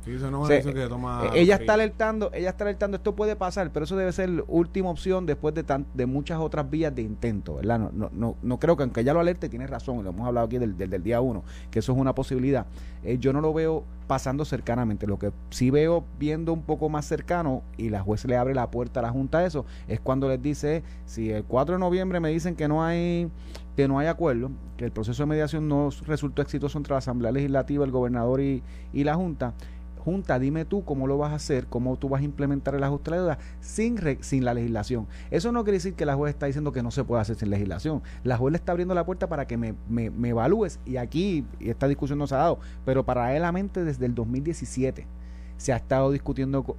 ella 1.34 1.56
está 1.56 1.74
alertando, 1.74 2.30
ella 2.32 2.50
está 2.50 2.64
alertando, 2.64 2.96
esto 2.96 3.14
puede 3.14 3.36
pasar, 3.36 3.70
pero 3.72 3.84
eso 3.84 3.96
debe 3.96 4.12
ser 4.12 4.28
la 4.28 4.44
última 4.48 4.90
opción 4.90 5.26
después 5.26 5.54
de, 5.54 5.64
de 5.94 6.06
muchas 6.06 6.38
otras 6.38 6.68
vías 6.68 6.94
de 6.94 7.02
intento, 7.02 7.56
¿verdad? 7.56 7.78
No, 7.78 7.90
no, 7.92 8.10
no, 8.12 8.36
no 8.42 8.58
creo 8.58 8.76
que 8.76 8.82
aunque 8.82 9.00
ella 9.00 9.12
lo 9.12 9.20
alerte, 9.20 9.48
tiene 9.48 9.66
razón, 9.66 10.04
lo 10.04 10.10
hemos 10.10 10.26
hablado 10.26 10.46
aquí 10.46 10.58
del, 10.58 10.76
del, 10.76 11.02
día 11.02 11.20
uno, 11.20 11.42
que 11.70 11.80
eso 11.80 11.92
es 11.92 11.98
una 11.98 12.14
posibilidad. 12.14 12.66
Eh, 13.02 13.18
yo 13.18 13.32
no 13.32 13.40
lo 13.40 13.52
veo 13.52 13.84
pasando 14.06 14.44
cercanamente, 14.44 15.06
lo 15.06 15.18
que 15.18 15.32
sí 15.50 15.70
veo 15.70 16.04
viendo 16.18 16.52
un 16.52 16.62
poco 16.62 16.88
más 16.88 17.06
cercano 17.06 17.62
y 17.76 17.90
la 17.90 18.02
juez 18.02 18.24
le 18.24 18.36
abre 18.36 18.54
la 18.54 18.70
puerta 18.70 19.00
a 19.00 19.02
la 19.02 19.10
Junta 19.10 19.38
a 19.38 19.46
eso, 19.46 19.64
es 19.88 20.00
cuando 20.00 20.28
les 20.28 20.40
dice, 20.40 20.82
si 21.06 21.30
el 21.30 21.44
4 21.44 21.74
de 21.74 21.78
noviembre 21.80 22.20
me 22.20 22.30
dicen 22.30 22.54
que 22.54 22.68
no 22.68 22.84
hay 22.84 23.30
que 23.76 23.86
no 23.86 23.98
hay 23.98 24.06
acuerdo, 24.06 24.50
que 24.78 24.86
el 24.86 24.90
proceso 24.90 25.22
de 25.22 25.26
mediación 25.26 25.68
no 25.68 25.90
resultó 26.06 26.40
exitoso 26.40 26.78
entre 26.78 26.92
la 26.92 26.98
Asamblea 26.98 27.30
Legislativa, 27.30 27.84
el 27.84 27.90
gobernador 27.90 28.40
y, 28.40 28.62
la 28.92 29.14
Junta, 29.14 29.52
Junta, 29.98 30.38
dime 30.38 30.64
tú 30.64 30.84
cómo 30.84 31.08
lo 31.08 31.18
vas 31.18 31.32
a 31.32 31.34
hacer, 31.34 31.66
cómo 31.66 31.96
tú 31.96 32.08
vas 32.08 32.22
a 32.22 32.24
implementar 32.24 32.76
el 32.76 32.84
ajuste 32.84 33.10
de 33.10 33.16
la 33.16 33.22
deuda 33.22 33.38
sin, 33.60 33.98
sin 34.20 34.44
la 34.44 34.54
legislación. 34.54 35.08
Eso 35.32 35.50
no 35.50 35.64
quiere 35.64 35.78
decir 35.78 35.94
que 35.94 36.06
la 36.06 36.14
juez 36.14 36.32
está 36.32 36.46
diciendo 36.46 36.70
que 36.70 36.82
no 36.82 36.92
se 36.92 37.02
puede 37.02 37.22
hacer 37.22 37.34
sin 37.34 37.50
legislación. 37.50 38.02
La 38.22 38.36
juez 38.36 38.52
le 38.52 38.58
está 38.58 38.70
abriendo 38.70 38.94
la 38.94 39.04
puerta 39.04 39.28
para 39.28 39.48
que 39.48 39.56
me, 39.56 39.74
me, 39.88 40.28
evalúes 40.28 40.78
y 40.86 40.96
aquí 40.96 41.44
esta 41.58 41.88
discusión 41.88 42.20
no 42.20 42.28
se 42.28 42.36
ha 42.36 42.38
dado, 42.38 42.60
pero 42.84 43.04
paralelamente 43.04 43.82
desde 43.82 44.06
el 44.06 44.14
2017 44.14 45.08
se 45.56 45.72
ha 45.72 45.76
estado 45.76 46.12
discutiendo 46.12 46.76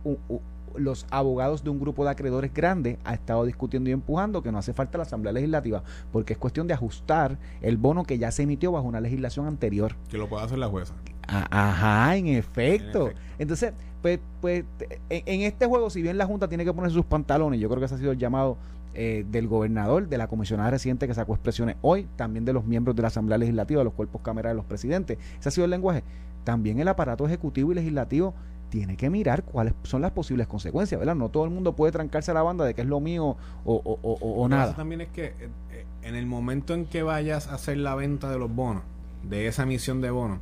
los 0.77 1.05
abogados 1.12 1.63
de 1.63 1.69
un 1.69 1.79
grupo 1.79 2.03
de 2.03 2.12
acreedores 2.12 2.53
grande 2.53 3.00
ha 3.03 3.13
estado 3.13 3.46
discutiendo 3.46 3.89
y 3.89 3.93
empujando 3.93 4.41
que 4.41 4.51
no 4.51 4.57
hace 4.57 4.74
falta 4.74 4.98
la 4.98 5.03
Asamblea 5.03 5.34
Legislativa, 5.34 5.84
porque 6.12 6.34
es 6.34 6.39
cuestión 6.39 6.67
de 6.67 6.74
ajustar 6.74 7.38
el 7.62 7.77
bono 7.77 8.03
que 8.03 8.17
ya 8.17 8.31
se 8.31 8.43
emitió 8.43 8.72
bajo 8.72 8.88
una 8.88 9.01
legislación 9.01 9.48
anterior. 9.48 9.96
Que 10.10 10.17
lo 10.17 10.29
pueda 10.29 10.43
hacer 10.43 10.57
la 10.57 10.67
jueza. 10.67 10.93
Ajá, 11.27 12.15
en 12.15 12.27
efecto. 12.27 13.12
Entonces, 13.38 13.74
pues, 14.01 14.19
pues 14.39 14.63
en, 15.10 15.41
este 15.41 15.65
juego, 15.65 15.89
si 15.89 16.01
bien 16.01 16.17
la 16.17 16.25
Junta 16.25 16.48
tiene 16.48 16.63
que 16.63 16.74
poner 16.74 16.91
sus 16.91 17.05
pantalones, 17.05 17.60
yo 17.60 17.67
creo 17.67 17.79
que 17.79 17.86
ese 17.86 17.96
ha 17.96 17.98
sido 17.98 18.12
el 18.12 18.17
llamado 18.17 18.57
eh, 18.93 19.25
del 19.29 19.48
gobernador, 19.48 20.07
de 20.07 20.17
la 20.17 20.27
comisionada 20.27 20.72
reciente 20.72 21.07
que 21.07 21.13
sacó 21.13 21.34
expresiones 21.34 21.75
hoy, 21.81 22.07
también 22.15 22.46
de 22.46 22.53
los 22.53 22.65
miembros 22.65 22.96
de 22.96 23.01
la 23.01 23.10
Asamblea 23.10 23.38
Legislativa, 23.38 23.79
de 23.79 23.86
los 23.86 23.93
cuerpos 23.93 24.22
cámara 24.22 24.50
de 24.50 24.55
los 24.55 24.65
presidentes. 24.65 25.17
Ese 25.39 25.50
ha 25.50 25.51
sido 25.51 25.65
el 25.65 25.72
lenguaje. 25.72 26.03
También 26.43 26.79
el 26.79 26.88
aparato 26.88 27.25
ejecutivo 27.25 27.74
y 27.74 27.75
legislativo 27.75 28.34
tiene 28.69 28.97
que 28.97 29.09
mirar 29.09 29.43
cuáles 29.43 29.74
son 29.83 30.01
las 30.01 30.12
posibles 30.12 30.47
consecuencias, 30.47 31.00
¿verdad? 31.00 31.15
No 31.15 31.29
todo 31.29 31.45
el 31.45 31.51
mundo 31.51 31.75
puede 31.75 31.91
trancarse 31.91 32.31
a 32.31 32.33
la 32.33 32.43
banda 32.43 32.65
de 32.65 32.74
que 32.74 32.81
es 32.81 32.88
lo 32.88 33.00
mío 33.00 33.25
o, 33.25 33.38
o, 33.65 34.00
o, 34.01 34.43
o 34.43 34.50
nada. 34.50 34.75
también 34.75 35.01
es 35.01 35.09
que 35.09 35.25
eh, 35.25 35.50
eh, 35.71 35.86
en 36.03 36.15
el 36.15 36.25
momento 36.25 36.74
en 36.74 36.86
que 36.86 37.03
vayas 37.03 37.47
a 37.47 37.55
hacer 37.55 37.77
la 37.77 37.95
venta 37.95 38.29
de 38.29 38.39
los 38.39 38.53
bonos, 38.53 38.83
de 39.24 39.47
esa 39.47 39.63
emisión 39.63 40.01
de 40.01 40.09
bonos, 40.12 40.39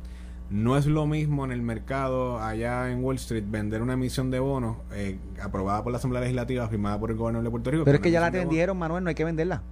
no 0.50 0.76
es 0.76 0.86
lo 0.86 1.06
mismo 1.06 1.44
en 1.44 1.50
el 1.50 1.62
mercado 1.62 2.40
allá 2.40 2.90
en 2.90 3.02
Wall 3.02 3.16
Street 3.16 3.44
vender 3.48 3.82
una 3.82 3.94
emisión 3.94 4.30
de 4.30 4.38
bonos 4.38 4.76
eh, 4.92 5.18
aprobada 5.42 5.82
por 5.82 5.92
la 5.92 5.98
Asamblea 5.98 6.20
Legislativa, 6.20 6.68
firmada 6.68 6.98
por 7.00 7.10
el 7.10 7.16
gobierno 7.16 7.42
de 7.42 7.50
Puerto 7.50 7.70
Rico. 7.70 7.84
Pero 7.84 7.96
es 7.96 8.02
que 8.02 8.10
ya 8.10 8.20
la 8.20 8.30
vendieron, 8.30 8.78
Manuel, 8.78 9.02
no 9.02 9.08
hay 9.08 9.14
que 9.16 9.24
venderla. 9.24 9.62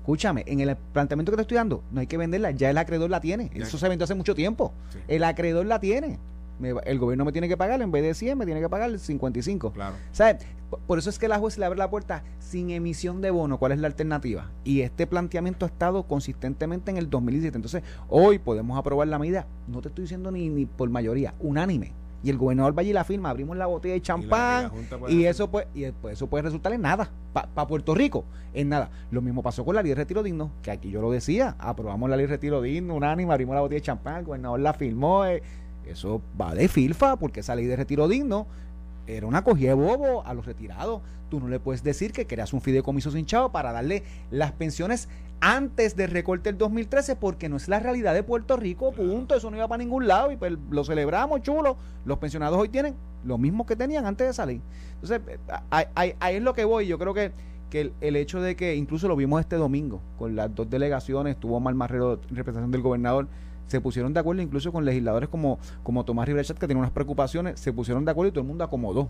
Escúchame, 0.00 0.42
en 0.46 0.60
el 0.60 0.74
planteamiento 0.74 1.30
que 1.32 1.36
te 1.36 1.42
estoy 1.42 1.56
dando, 1.56 1.84
no 1.92 2.00
hay 2.00 2.06
que 2.06 2.16
venderla, 2.16 2.50
ya 2.50 2.70
el 2.70 2.78
acreedor 2.78 3.10
la 3.10 3.20
tiene. 3.20 3.50
Eso 3.54 3.76
se 3.76 3.88
vendió 3.88 4.04
hace 4.04 4.14
mucho 4.14 4.34
tiempo. 4.34 4.72
El 5.06 5.22
acreedor 5.22 5.66
la 5.66 5.78
tiene 5.80 6.18
el 6.60 6.98
gobierno 6.98 7.24
me 7.24 7.32
tiene 7.32 7.48
que 7.48 7.56
pagar, 7.56 7.80
en 7.82 7.90
vez 7.90 8.02
de 8.02 8.14
100 8.14 8.38
me 8.38 8.44
tiene 8.44 8.60
que 8.60 8.68
pagar 8.68 8.90
el 8.90 8.98
55. 8.98 9.72
Claro. 9.72 9.94
¿Sabes? 10.12 10.46
Por 10.86 10.98
eso 10.98 11.08
es 11.08 11.18
que 11.18 11.28
la 11.28 11.38
juez 11.38 11.56
le 11.58 11.64
abre 11.64 11.78
la 11.78 11.88
puerta 11.88 12.24
sin 12.38 12.70
emisión 12.70 13.20
de 13.20 13.30
bono. 13.30 13.58
¿Cuál 13.58 13.72
es 13.72 13.78
la 13.78 13.86
alternativa? 13.86 14.50
Y 14.64 14.82
este 14.82 15.06
planteamiento 15.06 15.64
ha 15.64 15.68
estado 15.68 16.02
consistentemente 16.04 16.90
en 16.90 16.98
el 16.98 17.08
2017. 17.08 17.56
Entonces, 17.56 17.82
hoy 18.08 18.38
podemos 18.38 18.78
aprobar 18.78 19.08
la 19.08 19.18
medida, 19.18 19.46
no 19.66 19.80
te 19.80 19.88
estoy 19.88 20.02
diciendo 20.02 20.30
ni, 20.30 20.48
ni 20.48 20.66
por 20.66 20.90
mayoría, 20.90 21.34
unánime. 21.40 21.92
Y 22.22 22.30
el 22.30 22.36
gobernador 22.36 22.76
va 22.76 22.80
allí 22.80 22.92
la 22.92 23.04
firma, 23.04 23.30
abrimos 23.30 23.56
la 23.56 23.66
botella 23.66 23.94
de 23.94 24.02
champán 24.02 24.72
y, 25.08 25.24
eso 25.24 25.50
puede, 25.50 25.68
y 25.72 25.90
pues, 25.92 26.14
eso 26.14 26.26
puede 26.26 26.42
resultar 26.42 26.72
en 26.72 26.82
nada. 26.82 27.10
Para 27.32 27.68
Puerto 27.68 27.94
Rico, 27.94 28.24
en 28.52 28.70
nada. 28.70 28.90
Lo 29.12 29.22
mismo 29.22 29.42
pasó 29.42 29.64
con 29.64 29.76
la 29.76 29.82
ley 29.82 29.90
de 29.90 29.94
retiro 29.94 30.24
digno, 30.24 30.50
que 30.62 30.72
aquí 30.72 30.90
yo 30.90 31.00
lo 31.00 31.12
decía, 31.12 31.54
aprobamos 31.60 32.10
la 32.10 32.16
ley 32.16 32.26
de 32.26 32.32
retiro 32.32 32.60
digno, 32.60 32.96
unánime, 32.96 33.32
abrimos 33.32 33.54
la 33.54 33.60
botella 33.60 33.78
de 33.78 33.82
champán, 33.82 34.16
el 34.16 34.24
gobernador 34.24 34.58
la 34.58 34.72
firmó. 34.72 35.26
Eh, 35.26 35.42
eso 35.90 36.22
va 36.40 36.54
de 36.54 36.68
filfa 36.68 37.16
porque 37.16 37.40
esa 37.40 37.54
ley 37.54 37.66
de 37.66 37.76
retiro 37.76 38.08
digno 38.08 38.46
era 39.08 39.26
una 39.26 39.42
cogida 39.42 39.70
de 39.70 39.74
bobo 39.74 40.24
a 40.24 40.34
los 40.34 40.46
retirados. 40.46 41.00
Tú 41.30 41.40
no 41.40 41.48
le 41.48 41.60
puedes 41.60 41.82
decir 41.82 42.12
que 42.12 42.26
creas 42.26 42.52
un 42.52 42.60
fideicomiso 42.60 43.10
sin 43.10 43.26
chavo 43.26 43.50
para 43.50 43.72
darle 43.72 44.02
las 44.30 44.52
pensiones 44.52 45.08
antes 45.40 45.96
del 45.96 46.10
recorte 46.10 46.50
del 46.50 46.58
2013 46.58 47.16
porque 47.16 47.48
no 47.48 47.56
es 47.56 47.68
la 47.68 47.80
realidad 47.80 48.14
de 48.14 48.22
Puerto 48.22 48.56
Rico, 48.56 48.92
punto. 48.92 49.34
Eso 49.34 49.50
no 49.50 49.56
iba 49.56 49.68
para 49.68 49.82
ningún 49.82 50.06
lado 50.06 50.30
y 50.30 50.36
pues 50.36 50.52
lo 50.70 50.84
celebramos, 50.84 51.42
chulo. 51.42 51.76
Los 52.04 52.18
pensionados 52.18 52.58
hoy 52.58 52.68
tienen 52.68 52.94
lo 53.24 53.38
mismo 53.38 53.66
que 53.66 53.76
tenían 53.76 54.04
antes 54.06 54.26
de 54.26 54.32
salir. 54.32 54.60
Entonces, 54.94 55.20
ahí, 55.70 56.14
es 56.30 56.42
lo 56.42 56.54
que 56.54 56.64
voy. 56.64 56.86
Yo 56.86 56.98
creo 56.98 57.14
que, 57.14 57.32
que 57.70 57.80
el, 57.82 57.92
el, 58.00 58.16
hecho 58.16 58.40
de 58.40 58.56
que 58.56 58.74
incluso 58.74 59.08
lo 59.08 59.16
vimos 59.16 59.40
este 59.40 59.56
domingo 59.56 60.00
con 60.18 60.36
las 60.36 60.54
dos 60.54 60.68
delegaciones, 60.68 61.38
tuvo 61.38 61.60
Mal 61.60 61.74
Marrero 61.74 62.14
en 62.14 62.36
representación 62.36 62.70
del 62.70 62.82
gobernador 62.82 63.28
se 63.68 63.80
pusieron 63.80 64.12
de 64.12 64.20
acuerdo 64.20 64.42
incluso 64.42 64.72
con 64.72 64.84
legisladores 64.84 65.28
como, 65.28 65.58
como 65.82 66.04
Tomás 66.04 66.26
Rivera 66.26 66.48
que 66.48 66.66
tiene 66.66 66.80
unas 66.80 66.90
preocupaciones, 66.90 67.60
se 67.60 67.72
pusieron 67.72 68.04
de 68.04 68.10
acuerdo 68.10 68.28
y 68.30 68.32
todo 68.32 68.40
el 68.40 68.48
mundo 68.48 68.64
acomodó. 68.64 69.08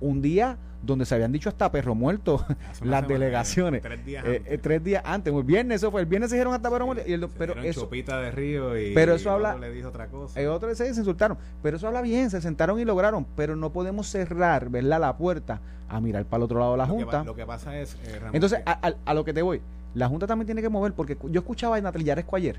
un 0.00 0.20
día 0.20 0.58
donde 0.82 1.04
se 1.04 1.14
habían 1.14 1.32
dicho 1.32 1.48
hasta 1.48 1.70
perro 1.70 1.94
muerto 1.94 2.44
las 2.82 3.06
delegaciones. 3.06 3.82
Tres 3.82 4.04
días, 4.04 4.24
eh, 4.24 4.36
antes. 4.36 4.52
Eh, 4.52 4.58
tres 4.58 4.84
días 4.84 5.02
antes. 5.04 5.32
El 5.32 5.44
viernes 5.44 5.76
eso 5.76 5.90
fue. 5.90 6.00
El 6.00 6.06
viernes 6.06 6.30
se 6.30 6.36
dijeron 6.36 6.54
hasta 6.54 6.70
perro 6.70 6.86
muerto. 6.86 7.04
Y 7.06 7.12
el, 7.12 7.28
pero 7.28 7.54
eso, 7.62 7.88
de 7.88 8.30
río 8.30 8.78
y, 8.78 8.94
pero 8.94 9.14
eso 9.14 9.30
habla, 9.30 9.56
le 9.56 9.70
dijo 9.70 9.88
otra 9.88 10.08
cosa. 10.08 10.40
El 10.40 10.48
otro 10.48 10.74
se, 10.74 10.88
insultaron. 10.88 11.38
Pero 11.62 11.76
eso 11.76 11.86
habla 11.86 12.02
bien. 12.02 12.30
Se 12.30 12.40
sentaron 12.40 12.80
y 12.80 12.84
lograron. 12.84 13.26
Pero 13.36 13.56
no 13.56 13.72
podemos 13.72 14.06
cerrar, 14.06 14.70
¿verdad? 14.70 15.00
La 15.00 15.16
puerta 15.16 15.60
a 15.88 16.00
mirar 16.00 16.24
para 16.24 16.38
el 16.38 16.44
otro 16.44 16.58
lado 16.58 16.72
de 16.72 16.78
la 16.78 16.86
Junta. 16.86 17.24
lo 17.24 17.34
que 17.34 17.44
pasa 17.44 17.78
es. 17.78 17.94
Eh, 18.04 18.20
Entonces, 18.32 18.60
a, 18.64 18.92
a, 19.04 19.14
lo 19.14 19.24
que 19.24 19.32
te 19.32 19.42
voy. 19.42 19.60
La 19.94 20.08
Junta 20.08 20.26
también 20.26 20.46
tiene 20.46 20.62
que 20.62 20.68
mover. 20.68 20.92
Porque 20.94 21.16
yo 21.28 21.40
escuchaba 21.40 21.76
a 21.76 21.80
Natalia 21.80 22.08
Yaresco 22.08 22.36
ayer 22.36 22.58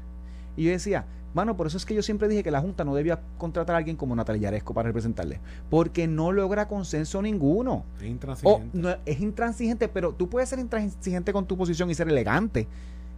y 0.56 0.64
yo 0.66 0.72
decía, 0.72 1.06
mano, 1.34 1.56
por 1.56 1.68
eso 1.68 1.78
es 1.78 1.86
que 1.86 1.96
yo 1.96 2.02
siempre 2.02 2.28
dije 2.28 2.44
que 2.44 2.52
la 2.52 2.62
Junta 2.62 2.84
no 2.84 2.96
debía 2.96 3.22
contratar 3.38 3.76
a 3.76 3.78
alguien 3.78 3.96
como 3.96 4.16
Natalia 4.16 4.44
Yaresco 4.44 4.74
para 4.74 4.88
representarle, 4.88 5.40
porque 5.70 6.08
no 6.08 6.32
logra 6.32 6.68
consenso 6.68 7.22
ninguno. 7.22 7.86
Es 8.00 8.08
intransigente. 8.08 9.00
es 9.06 9.20
intransigente, 9.20 9.88
pero 9.88 10.14
tú 10.14 10.30
puedes 10.30 10.50
ser 10.50 10.60
intransigente 10.60 11.34
con 11.34 11.46
tu 11.46 11.58
posición 11.58 11.90
y 11.90 11.96
ser 11.96 12.10
elegante. 12.10 12.68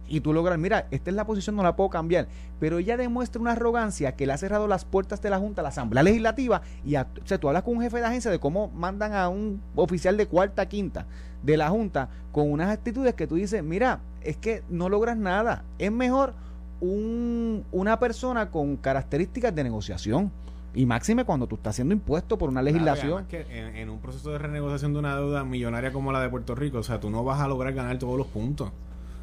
Y 0.06 0.20
tú 0.20 0.34
logras, 0.34 0.58
mira, 0.58 0.86
esta 0.90 1.08
es 1.08 1.16
la 1.16 1.26
posición, 1.26 1.56
no 1.56 1.62
la 1.62 1.76
puedo 1.76 1.88
cambiar. 1.88 2.28
Pero 2.60 2.78
ella 2.78 2.98
demuestra 2.98 3.40
una 3.40 3.52
arrogancia 3.52 4.12
que 4.12 4.26
le 4.26 4.34
ha 4.34 4.36
cerrado 4.36 4.68
las 4.68 4.84
puertas 4.84 5.22
de 5.22 5.30
la 5.30 5.38
Junta, 5.38 5.62
a 5.62 5.64
la 5.64 5.70
Asamblea 5.70 6.02
Legislativa, 6.02 6.60
y 6.84 6.96
a, 6.96 7.08
o 7.22 7.26
sea, 7.26 7.38
tú 7.38 7.48
hablas 7.48 7.62
con 7.62 7.76
un 7.76 7.82
jefe 7.82 7.98
de 7.98 8.04
agencia 8.04 8.30
de 8.30 8.38
cómo 8.38 8.68
mandan 8.68 9.14
a 9.14 9.30
un 9.30 9.62
oficial 9.74 10.18
de 10.18 10.26
cuarta, 10.26 10.68
quinta 10.68 11.06
de 11.42 11.56
la 11.56 11.70
Junta 11.70 12.08
con 12.32 12.50
unas 12.50 12.70
actitudes 12.70 13.14
que 13.14 13.26
tú 13.26 13.36
dices, 13.36 13.62
mira, 13.62 14.00
es 14.22 14.36
que 14.36 14.62
no 14.68 14.88
logras 14.88 15.16
nada. 15.16 15.64
Es 15.78 15.92
mejor 15.92 16.34
un, 16.80 17.64
una 17.72 17.98
persona 17.98 18.50
con 18.50 18.76
características 18.76 19.54
de 19.54 19.64
negociación. 19.64 20.30
Y 20.76 20.86
máxime 20.86 21.24
cuando 21.24 21.46
tú 21.46 21.54
estás 21.54 21.74
haciendo 21.76 21.94
impuesto 21.94 22.36
por 22.36 22.48
una 22.48 22.60
legislación. 22.60 23.26
que 23.26 23.46
en, 23.80 23.88
un 23.88 24.00
proceso 24.00 24.32
de 24.32 24.38
renegociación 24.38 24.92
de 24.92 24.98
una 24.98 25.14
deuda 25.14 25.44
millonaria 25.44 25.92
como 25.92 26.10
la 26.10 26.20
de 26.20 26.28
Puerto 26.28 26.56
Rico, 26.56 26.78
o 26.78 26.82
sea, 26.82 26.98
tú 26.98 27.10
no 27.10 27.22
vas 27.22 27.40
a 27.40 27.46
lograr 27.46 27.74
ganar 27.74 27.96
todos 27.98 28.18
los 28.18 28.26
puntos. 28.26 28.70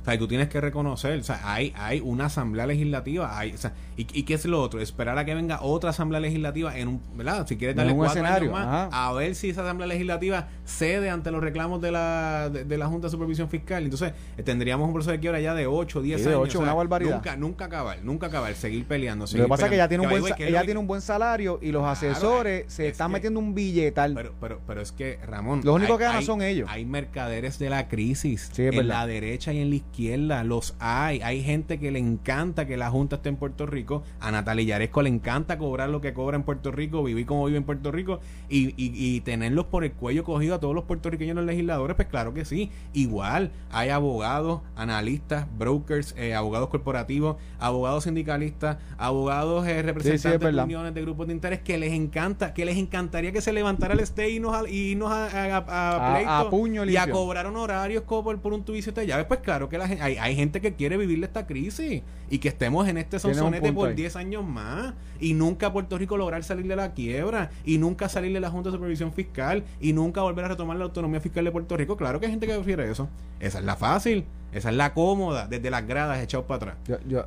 O 0.02 0.06
sea, 0.06 0.18
tú 0.18 0.28
tienes 0.28 0.48
que 0.48 0.62
reconocer, 0.62 1.20
o 1.20 1.24
sea, 1.24 1.42
hay, 1.44 1.74
hay 1.76 2.00
una 2.00 2.26
asamblea 2.26 2.66
legislativa, 2.66 3.38
hay, 3.38 3.54
o 3.54 3.58
sea, 3.58 3.74
y, 4.14 4.24
qué 4.24 4.34
es 4.34 4.46
lo 4.46 4.62
otro? 4.62 4.82
Esperar 4.82 5.18
a 5.18 5.26
que 5.26 5.36
venga 5.36 5.62
otra 5.62 5.92
asamblea 5.92 6.20
legislativa 6.20 6.78
en 6.78 6.88
un, 6.88 7.02
¿verdad? 7.16 7.48
Si 7.48 7.58
quieres 7.58 7.76
darle 7.76 7.94
un 7.94 8.00
cuatro 8.00 8.22
escenario, 8.22 8.52
más, 8.52 8.90
a 8.92 9.14
ver 9.14 9.36
si 9.36 9.50
esa 9.50 9.62
asamblea 9.62 9.88
legislativa 9.88 10.48
cede 10.66 11.10
ante 11.10 11.32
los 11.32 11.42
reclamos 11.42 11.82
de 11.82 11.92
la, 11.92 12.50
de, 12.50 12.78
la 12.78 12.88
Junta 12.88 13.08
de 13.08 13.12
Supervisión 13.12 13.50
Fiscal. 13.50 13.84
Entonces, 13.84 14.14
eh, 14.38 14.44
tendríamos 14.44 14.88
un 14.88 14.94
proceso 14.94 15.12
de 15.12 15.20
quiebra 15.20 15.40
ya 15.40 15.54
de 15.54 15.68
8, 15.68 16.02
10 16.02 16.28
años. 16.28 16.40
8, 16.42 16.60
una 16.60 16.74
barbaridad. 16.74 17.16
Nunca, 17.16 17.36
nunca 17.36 17.66
acabar, 17.66 18.04
nunca 18.04 18.28
acabar, 18.28 18.54
seguir 18.56 18.86
peleando. 18.86 19.26
lo 19.26 19.44
que 19.44 19.50
pasa 19.50 19.66
es 19.66 19.70
que 19.70 19.76
ella 19.76 19.88
tiene, 19.88 20.04
un 20.04 20.10
buen, 20.10 20.34
ella 20.38 20.64
tiene 20.64 20.80
un 20.80 20.88
buen 20.88 21.02
salario 21.02 21.60
y 21.62 21.72
los 21.72 21.86
asesores 21.86 22.72
se 22.72 22.88
están 22.88 23.12
metiendo 23.12 23.40
un 23.40 23.54
billetal. 23.54 24.14
Pero, 24.14 24.34
pero, 24.40 24.62
pero 24.66 24.82
es 24.82 24.92
que, 24.92 25.20
Ramón. 25.26 25.62
Los 25.64 25.76
únicos 25.76 25.98
que 25.98 26.04
ganan 26.04 26.24
son 26.24 26.42
ellos. 26.42 26.68
Hay 26.72 26.86
mercaderes 26.86 27.60
de 27.60 27.70
la 27.70 27.88
crisis 27.88 28.52
en 28.58 28.88
la 28.88 29.06
derecha 29.06 29.54
y 29.54 29.60
en 29.60 29.70
la 29.70 29.76
izquierda. 29.76 30.44
Los 30.44 30.76
hay. 30.80 31.22
Hay 31.22 31.44
gente 31.44 31.80
que 31.80 31.92
le 31.92 32.00
encanta 32.00 32.66
que 32.66 32.78
la 32.78 32.90
Junta 32.90 33.18
esté 33.18 33.30
en 33.30 33.36
Puerto 33.36 33.66
Rico. 33.66 33.91
A 34.20 34.32
Natalia 34.32 34.64
Yaresco 34.66 35.02
le 35.02 35.10
encanta 35.10 35.58
cobrar 35.58 35.90
lo 35.90 36.02
que 36.02 36.14
cobra 36.14 36.38
en 36.38 36.44
Puerto 36.44 36.72
Rico, 36.72 37.04
vivir 37.04 37.26
como 37.26 37.46
vive 37.46 37.58
en 37.58 37.64
Puerto 37.64 37.92
Rico 37.92 38.20
y, 38.50 38.74
y, 38.78 39.22
tenerlos 39.22 39.66
por 39.66 39.84
el 39.84 39.92
cuello 39.94 40.24
cogido 40.24 40.56
a 40.56 40.60
todos 40.60 40.74
los 40.74 40.86
puertorriqueños 40.86 41.36
los 41.36 41.46
legisladores. 41.46 41.96
Pues 41.96 42.08
claro 42.08 42.34
que 42.34 42.46
sí. 42.46 42.72
Igual 42.94 43.52
hay 43.72 43.90
abogados, 43.90 44.62
analistas, 44.76 45.48
brokers, 45.58 46.16
eh, 46.18 46.34
abogados 46.34 46.70
corporativos, 46.70 47.38
abogados 47.60 48.06
sindicalistas, 48.06 48.78
abogados 48.98 49.68
eh, 49.68 49.82
representantes 49.82 50.54
de 50.56 50.62
uniones 50.62 50.94
de 50.94 51.02
grupos 51.02 51.28
de 51.28 51.34
interés 51.34 51.60
que 51.60 51.78
les 51.78 51.94
encanta, 51.94 52.54
que 52.54 52.66
les 52.66 52.78
encantaría 52.78 53.32
que 53.32 53.42
se 53.42 53.54
levantara 53.54 53.94
el 53.94 54.00
este 54.00 54.30
y 54.30 54.40
nos, 54.40 54.70
y 54.70 54.96
nos 54.96 55.12
a, 55.12 55.58
a, 55.58 56.50
pleito 56.50 56.86
y 56.86 56.98
a 56.98 57.10
cobrar 57.10 57.46
honorarios 57.46 58.04
por, 58.04 58.40
por 58.40 58.54
un 58.54 58.64
tubicio 58.64 58.92
de 58.92 59.08
llaves. 59.08 59.26
Pues 59.26 59.40
claro 59.42 59.70
que 59.70 59.78
la, 59.78 59.86
hay, 59.86 60.18
hay 60.18 60.36
gente 60.36 60.62
que 60.62 60.74
quiere 60.76 60.98
vivir 60.98 61.24
esta 61.24 61.46
crisis 61.48 62.04
y 62.30 62.38
que 62.40 62.48
estemos 62.48 62.88
en 62.88 62.98
este 62.98 63.20
sonsonete 63.20 63.71
por 63.74 63.96
10 63.96 64.16
años 64.16 64.46
más 64.46 64.94
y 65.20 65.34
nunca 65.34 65.72
Puerto 65.72 65.98
Rico 65.98 66.18
lograr 66.18 66.44
salir 66.44 66.68
de 66.68 66.76
la 66.76 66.94
quiebra 66.94 67.52
y 67.66 67.78
nunca 67.78 68.10
salir 68.10 68.34
de 68.34 68.40
la 68.40 68.50
Junta 68.50 68.70
de 68.70 68.76
Supervisión 68.76 69.14
Fiscal 69.14 69.64
y 69.80 69.94
nunca 69.94 70.22
volver 70.22 70.46
a 70.46 70.48
retomar 70.50 70.78
la 70.78 70.86
autonomía 70.86 71.22
fiscal 71.22 71.46
de 71.46 71.52
Puerto 71.52 71.78
Rico. 71.78 71.98
Claro 71.98 72.20
que 72.20 72.26
hay 72.26 72.32
gente 72.32 72.48
que 72.48 72.54
prefiere 72.54 72.90
eso. 72.90 73.08
Esa 73.40 73.60
es 73.60 73.66
la 73.66 73.76
fácil, 73.76 74.26
esa 74.52 74.70
es 74.70 74.76
la 74.76 74.94
cómoda, 74.94 75.48
desde 75.48 75.70
las 75.70 75.86
gradas 75.86 76.22
echados 76.22 76.46
para 76.46 76.58
atrás. 76.58 76.76
Yo, 76.88 76.98
yo, 77.08 77.26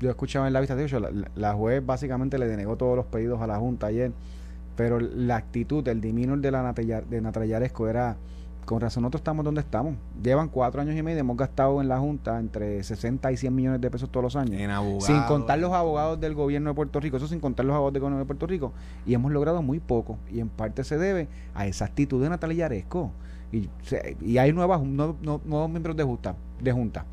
yo, 0.00 0.10
escuchaba 0.10 0.46
en 0.46 0.52
la 0.52 0.60
vista 0.60 0.74
de 0.74 0.84
hecho, 0.84 0.98
la, 0.98 1.10
la, 1.34 1.52
juez 1.54 1.84
básicamente 1.84 2.38
le 2.38 2.46
denegó 2.46 2.76
todos 2.76 2.96
los 2.96 3.06
pedidos 3.06 3.40
a 3.40 3.46
la 3.46 3.58
Junta 3.58 3.86
ayer, 3.86 4.12
pero 4.76 4.98
la 4.98 5.36
actitud, 5.36 5.86
el 5.86 6.00
demeanor 6.00 6.40
de 6.40 6.50
la 6.50 6.72
de 6.72 7.20
Natalia 7.20 7.50
Yaresco 7.50 7.88
era 7.88 8.16
con 8.64 8.80
razón 8.80 9.02
nosotros 9.02 9.20
estamos 9.20 9.44
donde 9.44 9.60
estamos. 9.60 9.94
Llevan 10.22 10.48
cuatro 10.48 10.80
años 10.80 10.96
y 10.96 11.02
medio, 11.02 11.18
hemos 11.20 11.36
gastado 11.36 11.80
en 11.80 11.88
la 11.88 11.98
Junta 11.98 12.38
entre 12.38 12.82
60 12.82 13.32
y 13.32 13.36
100 13.36 13.54
millones 13.54 13.80
de 13.80 13.90
pesos 13.90 14.08
todos 14.10 14.22
los 14.24 14.36
años. 14.36 14.60
En 14.60 14.70
abogados. 14.70 15.04
Sin 15.06 15.20
contar 15.24 15.58
los 15.58 15.72
abogados 15.72 16.20
del 16.20 16.34
gobierno 16.34 16.70
de 16.70 16.74
Puerto 16.74 17.00
Rico, 17.00 17.16
eso 17.16 17.26
sin 17.26 17.40
contar 17.40 17.66
los 17.66 17.74
abogados 17.74 17.92
del 17.94 18.02
gobierno 18.02 18.18
de 18.20 18.24
Puerto 18.26 18.46
Rico. 18.46 18.72
Y 19.06 19.14
hemos 19.14 19.32
logrado 19.32 19.62
muy 19.62 19.80
poco. 19.80 20.18
Y 20.30 20.40
en 20.40 20.48
parte 20.48 20.84
se 20.84 20.96
debe 20.98 21.28
a 21.54 21.66
esa 21.66 21.86
actitud 21.86 22.22
de 22.22 22.28
Natalia 22.30 22.56
Yaresco. 22.68 23.10
Y, 23.50 23.68
se- 23.82 24.16
y 24.20 24.38
hay 24.38 24.52
nuevas, 24.52 24.80
nuevos, 24.82 25.16
nuevos 25.22 25.68
miembros 25.68 25.96
de 25.96 26.04
junta, 26.04 26.36
de 26.60 26.72
junta. 26.72 27.04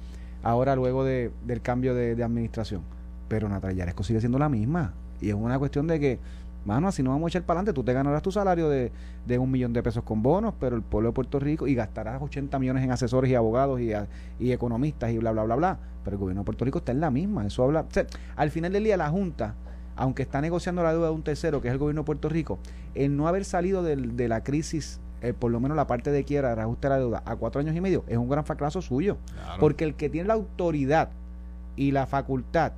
Ahora 0.44 0.76
luego 0.76 1.04
de- 1.04 1.32
del 1.46 1.62
cambio 1.62 1.94
de, 1.96 2.16
de 2.16 2.24
administración. 2.24 2.82
Pero 3.28 3.50
Natalia 3.50 3.80
Yaresco 3.80 4.04
sigue 4.04 4.20
siendo 4.20 4.40
la 4.40 4.50
misma. 4.50 4.94
Y 5.20 5.30
es 5.30 5.36
una 5.36 5.60
cuestión 5.60 5.86
de 5.88 6.00
que, 6.00 6.20
mano, 6.66 6.88
así 6.88 7.02
no 7.04 7.10
vamos 7.12 7.26
a 7.26 7.30
echar 7.30 7.44
para 7.44 7.60
adelante. 7.60 7.74
Tú 7.76 7.84
te 7.84 7.94
ganarás 7.94 8.22
tu 8.22 8.32
salario 8.32 8.70
de, 8.70 8.92
de 9.26 9.38
un 9.40 9.50
millón 9.50 9.74
de 9.74 9.82
pesos 9.84 10.04
con 10.04 10.22
bonos, 10.22 10.54
pero 10.60 10.76
el 10.76 10.82
pueblo 10.82 11.10
de 11.10 11.14
Puerto 11.14 11.40
Rico, 11.40 11.68
y 11.68 11.76
gastarás 11.76 12.22
80 12.22 12.60
millones 12.60 12.84
en 12.84 12.92
asesores 12.92 13.32
y 13.32 13.36
abogados 13.36 13.80
y, 13.82 13.94
a- 13.94 14.08
y 14.40 14.52
economistas 14.52 15.12
y 15.12 15.18
bla, 15.18 15.32
bla, 15.32 15.44
bla, 15.44 15.56
bla. 15.56 15.80
Pero 16.04 16.16
el 16.16 16.20
gobierno 16.22 16.42
de 16.42 16.46
Puerto 16.46 16.66
Rico 16.66 16.80
está 16.80 16.92
en 16.92 17.00
la 17.02 17.10
misma. 17.12 17.46
Eso 17.46 17.64
habla. 17.64 17.82
o 17.82 17.86
sea, 17.92 18.06
al 18.36 18.52
final 18.52 18.72
del 18.74 18.84
día, 18.84 18.98
la 18.98 19.10
Junta, 19.10 19.56
aunque 19.96 20.22
está 20.24 20.42
negociando 20.42 20.84
la 20.84 20.92
deuda 20.94 21.08
de 21.08 21.14
un 21.14 21.24
tercero, 21.24 21.62
que 21.62 21.68
es 21.68 21.74
el 21.74 21.78
gobierno 21.78 22.02
de 22.02 22.06
Puerto 22.06 22.30
Rico, 22.30 22.60
el 22.96 23.16
no 23.18 23.28
haber 23.28 23.46
salido 23.46 23.84
del- 23.84 24.16
de 24.16 24.28
la 24.28 24.44
crisis, 24.44 25.00
eh, 25.22 25.34
por 25.34 25.52
lo 25.52 25.60
menos 25.60 25.76
la 25.76 25.88
parte 25.88 26.12
de 26.12 26.24
quiebra, 26.24 26.56
de 26.56 26.62
ajuste 26.62 26.88
de 26.88 26.94
la 26.94 27.00
deuda, 27.00 27.24
a 27.26 27.36
cuatro 27.36 27.60
años 27.60 27.76
y 27.76 27.82
medio, 27.82 28.04
es 28.08 28.18
un 28.18 28.30
gran 28.30 28.46
fracaso 28.46 28.82
suyo. 28.82 29.18
Claro. 29.34 29.60
Porque 29.60 29.84
el 29.84 29.96
que 29.96 30.10
tiene 30.10 30.28
la 30.28 30.36
autoridad 30.36 31.10
y 31.76 31.92
la 31.92 32.06
facultad, 32.06 32.72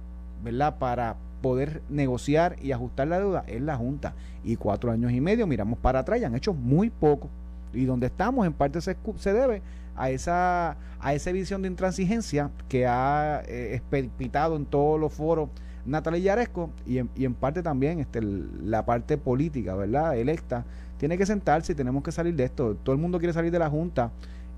¿verdad?, 0.43 0.77
para 0.79 1.15
poder 1.41 1.81
negociar 1.89 2.55
y 2.61 2.71
ajustar 2.71 3.07
la 3.07 3.19
deuda 3.19 3.43
es 3.47 3.61
la 3.61 3.75
Junta. 3.75 4.13
Y 4.43 4.55
cuatro 4.55 4.91
años 4.91 5.11
y 5.11 5.21
medio, 5.21 5.47
miramos 5.47 5.79
para 5.79 5.99
atrás 5.99 6.19
y 6.21 6.23
han 6.23 6.35
hecho 6.35 6.53
muy 6.53 6.89
poco. 6.89 7.29
Y 7.73 7.85
donde 7.85 8.07
estamos, 8.07 8.45
en 8.45 8.53
parte 8.53 8.81
se, 8.81 8.97
se 9.17 9.33
debe 9.33 9.61
a 9.95 10.09
esa, 10.09 10.77
a 10.99 11.13
esa 11.13 11.31
visión 11.31 11.61
de 11.61 11.67
intransigencia 11.67 12.49
que 12.69 12.87
ha 12.87 13.43
eh, 13.47 13.81
en 13.91 14.65
todos 14.65 14.99
los 14.99 15.13
foros 15.13 15.49
Natalia 15.85 16.19
Yaresco 16.19 16.69
y 16.85 16.99
en, 16.99 17.09
y 17.15 17.25
en 17.25 17.33
parte 17.33 17.63
también 17.63 17.99
este, 17.99 18.21
la 18.21 18.85
parte 18.85 19.17
política, 19.17 19.75
¿verdad?, 19.75 20.17
electa, 20.17 20.65
tiene 20.97 21.17
que 21.17 21.25
sentarse 21.25 21.71
y 21.71 21.75
tenemos 21.75 22.03
que 22.03 22.11
salir 22.11 22.35
de 22.35 22.43
esto. 22.43 22.75
Todo 22.75 22.93
el 22.93 23.01
mundo 23.01 23.17
quiere 23.17 23.33
salir 23.33 23.51
de 23.51 23.59
la 23.59 23.69
Junta 23.69 24.11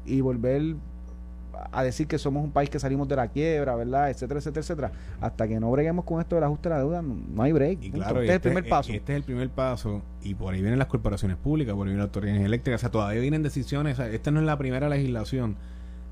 y 0.06 0.22
volver 0.22 0.76
a 1.72 1.84
decir 1.84 2.08
que 2.08 2.18
somos 2.18 2.44
un 2.44 2.52
país 2.52 2.70
que 2.70 2.80
salimos 2.80 3.08
de 3.08 3.16
la 3.16 3.28
quiebra, 3.28 3.76
¿verdad? 3.76 4.10
Etcétera, 4.10 4.40
etcétera, 4.40 4.62
etcétera. 4.62 4.92
Hasta 5.22 5.48
que 5.48 5.60
no 5.60 5.72
breguemos 5.72 6.06
con 6.06 6.20
esto 6.22 6.36
del 6.36 6.44
ajuste 6.44 6.70
de 6.70 6.76
la 6.76 6.80
deuda, 6.82 7.02
no, 7.02 7.44
hay 7.44 7.52
break. 7.52 7.84
Y 7.84 7.92
claro, 7.92 8.22
este 8.22 8.24
es 8.26 8.30
el 8.30 8.36
este- 8.36 8.50
primer 8.50 8.70
paso. 8.70 8.92
Este 8.94 9.14
es 9.14 9.18
el 9.18 9.24
primer 9.24 9.50
paso. 9.50 10.02
Y 10.22 10.36
por 10.36 10.54
ahí 10.54 10.62
vienen 10.62 10.80
las 10.80 10.88
corporaciones 10.88 11.38
públicas, 11.38 11.74
por 11.76 11.84
ahí 11.88 11.94
vienen 11.94 12.00
las 12.00 12.08
autoridades 12.08 12.42
eléctricas. 12.44 12.80
O 12.80 12.82
sea, 12.82 12.92
todavía 12.92 13.22
vienen 13.22 13.44
decisiones. 13.44 13.94
O 14.00 14.04
sea, 14.04 14.12
esta 14.12 14.32
no 14.32 14.40
es 14.40 14.46
la 14.46 14.58
primera 14.58 14.90
legislación 14.90 15.56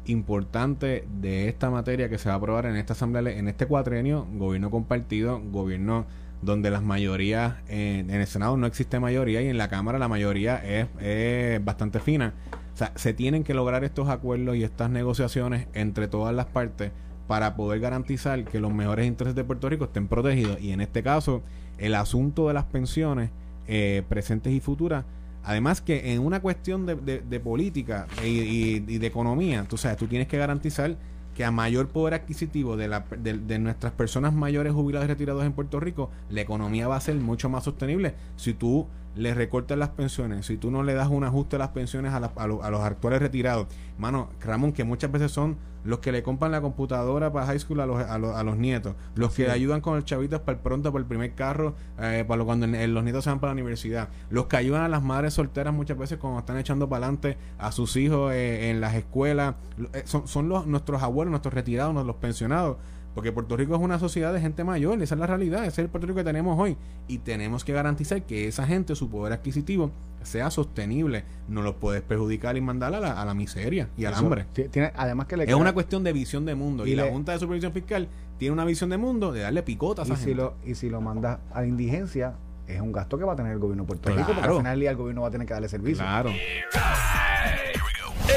importante 0.06 1.06
de 1.22 1.48
esta 1.48 1.70
materia 1.70 2.10
que 2.10 2.18
se 2.18 2.28
va 2.30 2.36
a 2.36 2.38
aprobar 2.38 2.66
en 2.66 2.76
esta 2.76 2.94
asamblea, 2.94 3.22
le- 3.22 3.38
en 3.38 3.48
este 3.48 3.66
cuatrenio, 3.66 4.28
gobierno 4.34 4.70
compartido, 4.72 5.40
gobierno 5.52 6.06
donde 6.42 6.72
las 6.72 6.82
mayorías, 6.82 7.54
en, 7.68 8.10
en 8.10 8.20
el 8.22 8.26
Senado 8.28 8.58
no 8.58 8.66
existe 8.66 9.00
mayoría 9.00 9.42
y 9.44 9.48
en 9.48 9.58
la 9.60 9.68
Cámara 9.68 10.00
la 10.00 10.08
mayoría 10.08 10.58
es, 10.58 10.88
es 11.00 11.64
bastante 11.64 12.00
fina. 12.00 12.34
O 12.74 12.78
sea, 12.78 12.92
se 12.96 13.14
tienen 13.14 13.44
que 13.44 13.54
lograr 13.54 13.84
estos 13.84 14.10
acuerdos 14.10 14.56
y 14.56 14.64
estas 14.64 14.90
negociaciones 14.90 15.68
entre 15.74 16.08
todas 16.08 16.34
las 16.34 16.46
partes 16.46 16.92
para 17.28 17.56
poder 17.56 17.80
garantizar 17.80 18.44
que 18.46 18.60
los 18.60 18.74
mejores 18.74 19.06
intereses 19.08 19.36
de 19.36 19.44
Puerto 19.44 19.70
Rico 19.70 19.86
estén 19.86 20.08
protegidos. 20.08 20.60
Y 20.62 20.72
en 20.72 20.82
este 20.82 21.04
caso, 21.04 21.42
el 21.78 21.96
asunto 21.96 22.48
de 22.48 22.54
las 22.54 22.66
pensiones 22.66 23.30
eh, 23.68 24.04
presentes 24.10 24.52
y 24.54 24.60
futuras, 24.60 25.06
además 25.44 25.82
que 25.82 26.14
en 26.14 26.20
una 26.22 26.42
cuestión 26.42 26.86
de, 26.86 26.96
de- 26.96 27.40
política 27.40 28.08
y, 28.24 28.28
y- 28.28 28.80
de 28.98 29.08
economía, 29.08 29.66
tú 29.68 29.78
sabes, 29.78 29.98
tú 29.98 30.08
tienes 30.08 30.28
que 30.28 30.38
garantizar 30.38 30.98
que 31.36 31.46
a 31.46 31.52
mayor 31.52 31.88
poder 31.88 32.14
adquisitivo 32.16 32.76
de, 32.76 32.90
la, 32.90 33.06
de, 33.18 33.38
de 33.38 33.60
nuestras 33.60 33.94
personas 33.94 34.34
mayores 34.34 34.74
jubilados 34.74 35.06
y 35.06 35.08
retirados 35.08 35.46
en 35.46 35.54
Puerto 35.54 35.80
Rico, 35.80 36.10
la 36.30 36.42
economía 36.42 36.88
va 36.90 36.98
a 36.98 37.02
ser 37.02 37.16
mucho 37.16 37.48
más 37.50 37.64
sostenible. 37.64 38.14
Si 38.36 38.54
tú 38.54 38.88
le 39.16 39.34
recortas 39.34 39.78
las 39.78 39.90
pensiones, 39.90 40.46
si 40.46 40.58
tú 40.58 40.72
no 40.72 40.84
le 40.84 40.94
das 40.94 41.10
un 41.10 41.24
ajuste 41.24 41.58
a 41.58 41.60
las 41.60 41.70
pensiones 41.70 42.14
a, 42.14 42.18
a 42.18 42.48
lo- 42.48 42.64
a 42.64 42.70
los 42.70 42.82
actuales 42.82 43.22
retirados, 43.22 43.68
mano, 43.98 44.30
Ramón, 44.40 44.72
que 44.72 44.84
muchas 44.84 45.12
veces 45.12 45.32
son 45.32 45.58
los 45.84 45.98
que 46.00 46.12
le 46.12 46.22
compran 46.24 46.52
la 46.52 46.62
computadora 46.62 47.34
para 47.34 47.48
high 47.48 47.60
school 47.60 47.80
a 47.82 47.86
los, 47.88 48.00
a 48.02 48.18
los, 48.20 48.36
a 48.36 48.44
los 48.44 48.56
nietos, 48.56 48.96
los 49.16 49.34
que 49.34 49.44
le 49.46 49.52
ayudan 49.52 49.82
con 49.82 49.98
el 49.98 50.06
chavitos 50.06 50.40
para 50.42 50.56
el 50.58 50.64
pronto, 50.64 50.92
para 50.92 51.02
el 51.02 51.08
primer 51.08 51.34
carro, 51.34 51.76
eh, 52.00 52.24
para 52.28 52.38
lo- 52.38 52.46
cuando 52.46 52.68
los 52.68 53.04
nietos 53.04 53.24
se 53.24 53.32
van 53.32 53.40
para 53.40 53.50
la 53.52 53.56
universidad, 53.56 54.10
los 54.30 54.46
que 54.46 54.58
ayudan 54.58 54.84
a 54.84 54.88
las 54.88 55.02
madres 55.04 55.34
solteras 55.34 55.74
muchas 55.74 55.98
veces 55.98 56.18
cuando 56.20 56.40
están 56.40 56.58
echando 56.58 56.88
para 56.88 57.06
adelante 57.08 57.38
a 57.58 57.72
sus 57.72 57.96
hijos 57.98 58.32
eh, 58.32 58.70
en 58.70 58.80
las 58.80 58.94
escuelas, 58.96 59.56
eh, 59.94 60.04
son, 60.06 60.28
son 60.28 60.48
los, 60.50 60.68
nuestros 60.68 61.02
abuelos, 61.04 61.32
nuestros 61.32 61.54
retirados, 61.54 62.06
los 62.06 62.16
pensionados. 62.18 62.78
Porque 63.14 63.32
Puerto 63.32 63.58
Rico 63.58 63.76
es 63.76 63.82
una 63.82 64.00
sociedad 64.00 64.34
de 64.34 64.40
gente 64.40 64.64
mayor, 64.64 65.02
esa 65.02 65.16
es 65.16 65.20
la 65.20 65.28
realidad, 65.28 65.60
ese 65.66 65.70
es 65.70 65.80
el 65.80 65.90
Puerto 65.90 66.08
Rico 66.08 66.18
que 66.20 66.24
tenemos 66.24 66.58
hoy. 66.60 66.78
Y 67.08 67.18
tenemos 67.18 67.66
que 67.66 67.74
garantizar 67.74 68.22
que 68.24 68.48
esa 68.48 68.66
gente, 68.66 68.96
su 68.96 69.10
poder 69.10 69.34
adquisitivo, 69.34 69.92
sea 70.24 70.50
sostenible. 70.52 71.26
No 71.50 71.62
los 71.62 71.76
puedes 71.76 72.02
perjudicar 72.04 72.56
y 72.56 72.62
mandar 72.62 72.94
a 72.96 73.00
la, 73.02 73.22
a 73.22 73.26
la 73.26 73.34
miseria 73.34 73.90
y 73.98 74.06
al 74.06 74.14
Eso, 74.14 74.22
hambre. 74.24 74.46
tiene- 74.72 74.94
además 74.96 75.28
que 75.28 75.36
le 75.36 75.44
Es 75.44 75.48
queda- 75.48 75.58
una 75.58 75.74
cuestión 75.74 76.04
de 76.04 76.14
visión 76.14 76.46
de 76.46 76.56
mundo. 76.56 76.86
Y, 76.88 76.92
Y 76.92 76.96
la 76.96 77.08
Junta 77.10 77.34
de 77.34 77.40
Supervisión 77.40 77.74
Fiscal 77.74 78.08
tiene 78.38 78.54
una 78.54 78.64
visión 78.66 78.90
de 78.90 78.98
mundo 78.98 79.32
de 79.34 79.42
darle 79.42 79.62
picota 79.64 80.04
a 80.04 80.06
esa 80.06 80.14
y 80.14 80.18
si 80.18 80.34
lo 80.34 80.54
y 80.66 80.76
si 80.76 80.90
lo 80.90 81.02
mandas 81.02 81.40
a 81.54 81.62
la 81.62 81.68
indigencia 81.68 82.34
es 82.68 82.80
un 82.80 82.92
gasto 82.92 83.18
que 83.18 83.24
va 83.26 83.34
a 83.34 83.36
tener 83.36 83.52
el 83.52 83.60
gobierno 83.60 83.84
de 83.84 83.88
Puerto 83.88 84.10
Rico 84.10 84.32
porque 84.34 84.48
al 84.50 84.58
final 84.58 84.82
el 84.82 84.96
gobierno 84.96 85.22
va 85.24 85.28
a 85.28 85.32
tener 85.32 85.46
que 85.46 85.54
darle 85.54 85.68
servicio 85.70 86.04
Claro. 86.04 86.32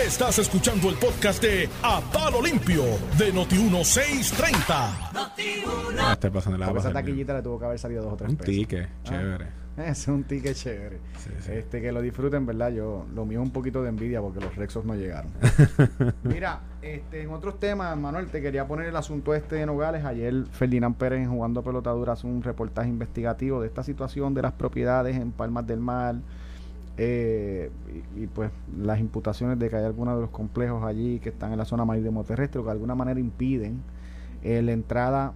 Estás 0.02 0.38
escuchando 0.38 0.90
el 0.90 0.96
podcast 0.96 1.42
de 1.42 1.68
A 1.82 2.00
Palo 2.12 2.42
Limpio 2.42 2.82
de 3.16 3.32
Noti1630. 3.32 4.68
Va 4.68 6.10
a 6.10 6.12
estar 6.12 6.32
pasando 6.32 6.58
la 6.58 6.66
Porque 6.66 6.80
esa 6.80 6.92
taquillita 6.92 7.34
le 7.34 7.42
tuvo 7.42 7.58
que 7.58 7.64
haber 7.66 7.78
salido 7.78 8.02
dos 8.02 8.14
o 8.14 8.16
tres 8.16 8.30
Un 8.30 8.36
pesos. 8.36 8.54
ticket, 8.54 8.88
chévere. 9.04 9.46
es 9.76 10.08
un 10.08 10.24
ticket 10.24 10.54
chévere. 10.56 10.98
Sí, 11.18 11.30
sí. 11.40 11.52
este 11.52 11.80
que 11.80 11.92
lo 11.92 12.02
disfruten 12.02 12.44
verdad 12.44 12.70
yo 12.72 13.06
lo 13.14 13.24
mío 13.24 13.40
es 13.40 13.46
un 13.46 13.52
poquito 13.52 13.82
de 13.82 13.88
envidia 13.90 14.20
porque 14.20 14.40
los 14.40 14.54
Rexos 14.56 14.84
no 14.84 14.94
llegaron. 14.94 15.30
Mira 16.24 16.60
este 16.82 17.22
en 17.22 17.30
otros 17.30 17.58
temas 17.60 17.96
Manuel 17.96 18.26
te 18.26 18.42
quería 18.42 18.66
poner 18.66 18.86
el 18.88 18.96
asunto 18.96 19.34
este 19.34 19.56
de 19.56 19.66
Nogales. 19.66 20.04
Ayer 20.04 20.44
Ferdinand 20.50 20.96
Pérez 20.96 21.20
en 21.22 21.30
jugando 21.30 21.62
pelotadura 21.62 22.14
hace 22.14 22.26
un 22.26 22.42
reportaje 22.42 22.88
investigativo 22.88 23.60
de 23.60 23.68
esta 23.68 23.82
situación 23.82 24.34
de 24.34 24.42
las 24.42 24.52
propiedades 24.52 25.16
en 25.16 25.32
Palmas 25.32 25.66
del 25.66 25.80
Mar 25.80 26.16
eh, 26.96 27.70
y, 28.16 28.22
y, 28.22 28.26
pues 28.28 28.50
las 28.80 29.00
imputaciones 29.00 29.58
de 29.58 29.68
que 29.68 29.76
hay 29.76 29.84
algunos 29.84 30.14
de 30.16 30.20
los 30.22 30.30
complejos 30.30 30.84
allí 30.84 31.18
que 31.18 31.30
están 31.30 31.50
en 31.52 31.58
la 31.58 31.64
zona 31.64 31.84
marítimo 31.84 32.22
terrestre 32.24 32.60
que 32.60 32.66
de 32.66 32.70
alguna 32.72 32.94
manera 32.94 33.18
impiden 33.18 33.80
eh, 34.42 34.62
la 34.62 34.72
entrada 34.72 35.32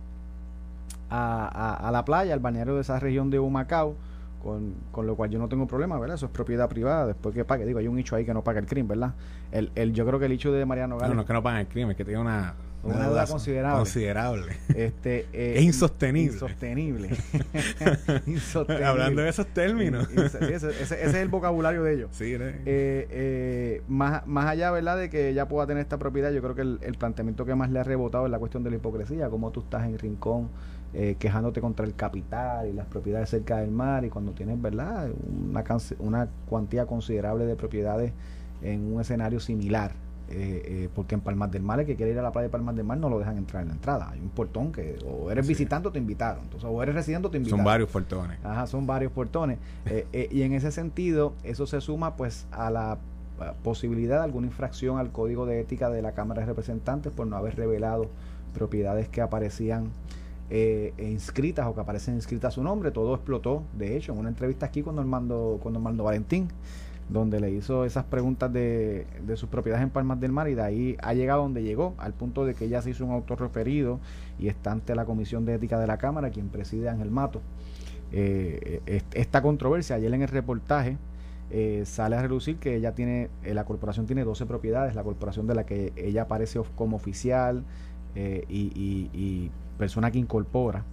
a, 1.11 1.47
a- 1.49 1.89
a 1.89 1.91
la 1.91 2.05
playa, 2.05 2.35
al 2.35 2.41
balneario 2.41 2.75
de 2.75 2.83
esa 2.83 3.01
región 3.01 3.31
de 3.31 3.39
Humacao, 3.41 3.95
con, 4.43 4.75
con 4.93 5.07
lo 5.07 5.17
cual 5.17 5.31
yo 5.31 5.39
no 5.39 5.49
tengo 5.49 5.67
problema, 5.67 5.99
¿verdad? 5.99 6.15
Eso 6.17 6.27
es 6.27 6.33
propiedad 6.33 6.69
privada, 6.69 7.07
después 7.07 7.35
que 7.35 7.45
pague, 7.45 7.65
digo, 7.67 7.79
hay 7.81 7.89
un 7.89 7.99
hecho 7.99 8.15
ahí 8.15 8.25
que 8.25 8.33
no 8.35 8.45
paga 8.45 8.61
el 8.61 8.67
crimen, 8.67 8.89
¿verdad? 8.89 9.15
El, 9.51 9.73
el, 9.75 9.93
yo 9.93 10.07
creo 10.07 10.19
que 10.21 10.27
el 10.27 10.33
hecho 10.33 10.53
de 10.53 10.65
Mariano 10.65 10.95
No, 10.95 11.01
Gales, 11.01 11.17
no 11.17 11.23
es 11.23 11.27
que 11.27 11.33
no 11.33 11.43
pagan 11.43 11.61
el 11.61 11.67
crimen, 11.69 11.91
es 11.93 11.97
que 11.97 12.05
tiene 12.05 12.21
una, 12.21 12.55
Una 12.97 13.07
deuda 13.09 13.27
considerable. 13.27 13.77
considerable. 13.79 14.53
este, 14.75 15.27
eh, 15.33 15.55
Es 15.57 15.63
insostenible. 15.65 16.33
Insostenible. 16.35 17.11
insostenible. 18.27 18.85
Hablando 18.87 19.23
de 19.23 19.29
esos 19.29 19.47
términos. 19.49 20.09
Ese, 20.11 20.39
ese- 20.55 20.55
ese- 20.55 20.81
ese 20.83 21.05
es 21.07 21.15
el 21.15 21.29
vocabulario 21.29 21.83
de 21.83 21.95
ellos. 21.95 22.11
Sí, 22.13 22.37
¿no? 22.39 22.45
Eh, 22.47 22.55
eh, 22.67 23.83
más, 23.89 24.27
más 24.27 24.47
allá, 24.47 24.71
¿verdad?, 24.71 24.97
de 24.99 25.11
que 25.11 25.29
ella 25.29 25.49
pueda 25.49 25.67
tener 25.67 25.81
esta 25.83 25.99
propiedad, 25.99 26.31
yo 26.33 26.41
creo 26.43 26.55
que 26.55 26.63
el, 26.63 26.79
el 26.83 26.95
planteamiento 26.95 27.45
que 27.45 27.55
más 27.55 27.71
le 27.71 27.81
ha 27.81 27.85
rebotado 27.85 28.27
es 28.27 28.31
la 28.31 28.39
cuestión 28.39 28.63
de 28.65 28.71
la 28.71 28.77
hipocresía, 28.77 29.29
como 29.29 29.51
tú 29.51 29.61
estás 29.61 29.85
en 29.87 29.99
Rincón 29.99 30.49
eh, 30.95 31.17
quejándote 31.19 31.61
contra 31.61 31.85
el 31.85 31.95
capital 31.95 32.67
y 32.69 32.73
las 32.73 32.87
propiedades 32.87 33.29
cerca 33.29 33.59
del 33.59 33.71
mar 33.71 34.05
y 34.05 34.09
cuando 34.09 34.33
tienes, 34.33 34.61
¿verdad?, 34.61 35.11
una, 35.51 35.65
una 35.99 36.29
cuantía 36.49 36.87
considerable 36.87 37.45
de 37.45 37.57
propiedades 37.57 38.13
en 38.63 38.93
un 38.95 39.01
escenario 39.01 39.39
similar. 39.39 39.93
Eh, 40.31 40.63
eh, 40.65 40.89
porque 40.95 41.15
en 41.15 41.21
Palmas 41.21 41.51
del 41.51 41.63
Mar, 41.63 41.81
el 41.81 41.87
que 41.87 41.97
quiere 41.97 42.13
ir 42.13 42.19
a 42.19 42.23
la 42.23 42.33
playa 42.33 42.49
de 42.49 42.51
Palmas 42.53 42.77
del 42.77 42.85
Mar 42.85 42.99
no 42.99 43.09
lo 43.09 43.19
dejan 43.19 43.39
entrar 43.39 43.63
en 43.63 43.69
la 43.69 43.75
entrada. 43.75 44.11
Hay 44.11 44.21
un 44.21 44.29
portón 44.29 44.73
que 44.73 44.97
o 45.07 45.31
eres 45.31 45.47
Sí. 45.47 45.53
visitante 45.53 45.89
o 45.89 45.93
te 45.93 45.99
invitaron. 45.99 46.45
Entonces, 46.45 46.69
o 46.71 46.83
eres 46.83 46.95
residente 46.95 47.29
te 47.29 47.37
invitaron. 47.39 47.59
Son 47.61 47.65
varios 47.65 47.91
portones. 47.91 48.39
Ajá, 48.45 48.67
son 48.67 48.87
varios 48.87 49.13
portones. 49.13 49.59
Eh, 49.91 50.07
eh, 50.13 50.29
y 50.31 50.43
en 50.43 50.53
ese 50.53 50.71
sentido, 50.71 51.33
eso 51.45 51.67
se 51.67 51.81
suma 51.81 52.15
pues 52.17 52.47
a 52.51 52.71
la 52.71 52.99
posibilidad 53.63 54.19
de 54.19 54.25
alguna 54.25 54.49
infracción 54.49 54.99
al 54.99 55.13
código 55.13 55.47
de 55.47 55.61
ética 55.61 55.89
de 55.91 56.03
la 56.03 56.13
Cámara 56.13 56.41
de 56.41 56.47
Representantes 56.47 57.13
por 57.13 57.27
no 57.27 57.37
haber 57.37 57.57
revelado 57.57 58.09
propiedades 58.53 59.09
que 59.09 59.21
aparecían 59.23 59.91
eh, 60.51 60.93
inscritas 60.99 61.67
o 61.67 61.75
que 61.75 61.81
aparecen 61.81 62.15
inscritas 62.15 62.49
a 62.49 62.55
su 62.55 62.63
nombre. 62.63 62.91
Todo 62.91 63.15
explotó, 63.15 63.63
de 63.75 63.97
hecho, 63.97 64.13
en 64.13 64.19
una 64.19 64.29
entrevista 64.29 64.67
aquí 64.67 64.83
con 64.83 64.97
Normando, 64.97 65.59
con 65.63 65.73
Normando 65.73 66.05
Valentín, 66.05 66.49
donde 67.09 67.41
le 67.41 67.51
hizo 67.51 67.85
esas 67.85 68.05
preguntas 68.05 68.53
de, 68.53 69.07
de 69.27 69.37
sus 69.37 69.49
propiedades 69.49 69.83
en 69.85 69.91
Palmas 69.91 70.21
del 70.21 70.31
Mar 70.33 70.49
y 70.49 70.55
de 70.55 70.63
ahí 70.63 70.97
ha 71.03 71.15
llegado 71.15 71.43
donde 71.43 71.63
llegó, 71.63 71.95
al 71.99 72.13
punto 72.13 72.45
de 72.45 72.55
que 72.55 72.67
ella 72.67 72.83
se 72.83 72.91
hizo 72.91 73.05
un 73.07 73.13
autorreferido 73.13 73.99
y 74.39 74.49
está 74.49 74.73
ante 74.73 74.95
la 74.95 75.05
Comisión 75.07 75.45
de 75.47 75.55
Ética 75.55 75.79
de 75.79 75.87
la 75.87 75.97
Cámara, 75.97 76.31
quien 76.31 76.49
preside 76.49 76.89
Ángel 76.89 77.11
Mato. 77.11 77.41
Eh, 78.13 78.81
est- 78.87 79.15
esta 79.15 79.43
controversia, 79.43 79.97
ayer 79.97 80.13
en 80.13 80.23
el 80.23 80.29
reportaje, 80.29 80.97
eh, 81.51 81.83
sale 81.87 82.17
a 82.17 82.23
relucir 82.23 82.57
que 82.57 82.77
ella 82.77 82.95
tiene, 82.95 83.31
eh, 83.43 83.55
la 83.55 83.65
corporación 83.65 84.07
tiene 84.07 84.25
12 84.25 84.45
propiedades, 84.47 84.95
la 84.95 85.03
corporación 85.03 85.47
de 85.47 85.55
la 85.55 85.65
que 85.65 85.93
ella 85.97 86.23
aparece 86.23 86.61
como 86.77 86.97
oficial 86.97 87.65
eh, 88.15 88.45
y, 88.49 88.71
y- 88.75 89.11
y 89.19 89.51
persona 89.79 90.11
que 90.11 90.19
incorpora. 90.19 90.85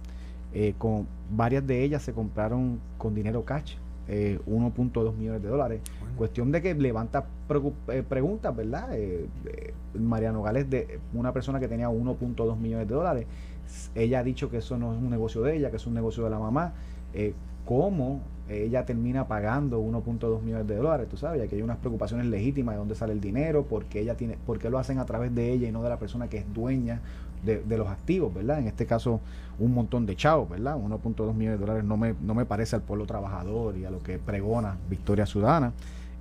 Eh, 0.54 0.74
con 0.78 1.06
varias 1.30 1.66
de 1.66 1.82
ellas 1.82 2.02
se 2.02 2.12
compraron 2.14 2.78
con 2.98 3.14
dinero 3.14 3.44
cash, 3.44 3.74
eh, 4.08 4.38
1.2 4.46 5.14
millones 5.14 5.42
de 5.42 5.48
dólares. 5.48 5.80
Cuestión 6.16 6.52
de 6.52 6.62
que 6.62 6.74
levanta 6.74 7.26
eh, 7.88 8.02
preguntas, 8.08 8.54
¿verdad? 8.56 8.96
Eh, 8.96 9.28
eh, 9.46 9.74
Mariano 9.98 10.42
Gales, 10.42 10.68
de 10.70 11.00
una 11.12 11.32
persona 11.32 11.60
que 11.60 11.68
tenía 11.68 11.88
1.2 11.88 12.56
millones 12.56 12.88
de 12.88 12.94
dólares, 12.94 13.26
ella 13.94 14.20
ha 14.20 14.22
dicho 14.22 14.50
que 14.50 14.58
eso 14.58 14.78
no 14.78 14.92
es 14.92 14.98
un 14.98 15.10
negocio 15.10 15.42
de 15.42 15.56
ella, 15.56 15.70
que 15.70 15.76
es 15.76 15.86
un 15.86 15.94
negocio 15.94 16.24
de 16.24 16.30
la 16.30 16.38
mamá. 16.38 16.74
Eh, 17.12 17.34
¿Cómo 17.64 18.20
ella 18.48 18.86
termina 18.86 19.26
pagando 19.26 19.80
1.2 19.80 20.40
millones 20.40 20.68
de 20.68 20.76
dólares? 20.76 21.08
Tú 21.08 21.16
sabes, 21.16 21.48
que 21.48 21.56
hay 21.56 21.62
unas 21.62 21.78
preocupaciones 21.78 22.26
legítimas 22.26 22.76
de 22.76 22.78
dónde 22.78 22.94
sale 22.94 23.12
el 23.12 23.20
dinero, 23.20 23.66
porque 23.68 24.00
ella 24.00 24.16
tiene, 24.16 24.38
por 24.46 24.60
qué 24.60 24.70
lo 24.70 24.78
hacen 24.78 25.00
a 25.00 25.04
través 25.04 25.34
de 25.34 25.52
ella 25.52 25.66
y 25.68 25.72
no 25.72 25.82
de 25.82 25.88
la 25.88 25.98
persona 25.98 26.28
que 26.28 26.38
es 26.38 26.54
dueña 26.54 27.00
de, 27.46 27.78
los 27.78 27.88
activos, 27.88 28.34
¿verdad? 28.34 28.58
En 28.58 28.66
este 28.66 28.84
caso, 28.86 29.20
un 29.58 29.72
montón 29.72 30.04
de 30.04 30.16
chavos, 30.16 30.50
¿verdad? 30.50 30.76
1.2 30.76 31.32
millones 31.32 31.58
de 31.58 31.66
dólares 31.66 31.84
no 31.84 31.96
me, 31.96 32.14
no 32.20 32.34
me 32.34 32.44
parece 32.44 32.76
al 32.76 32.82
pueblo 32.82 33.06
trabajador 33.06 33.76
y 33.78 33.84
a 33.84 33.90
lo 33.90 34.02
que 34.02 34.18
pregona 34.18 34.76
Victoria 34.90 35.24
Ciudadana. 35.24 35.72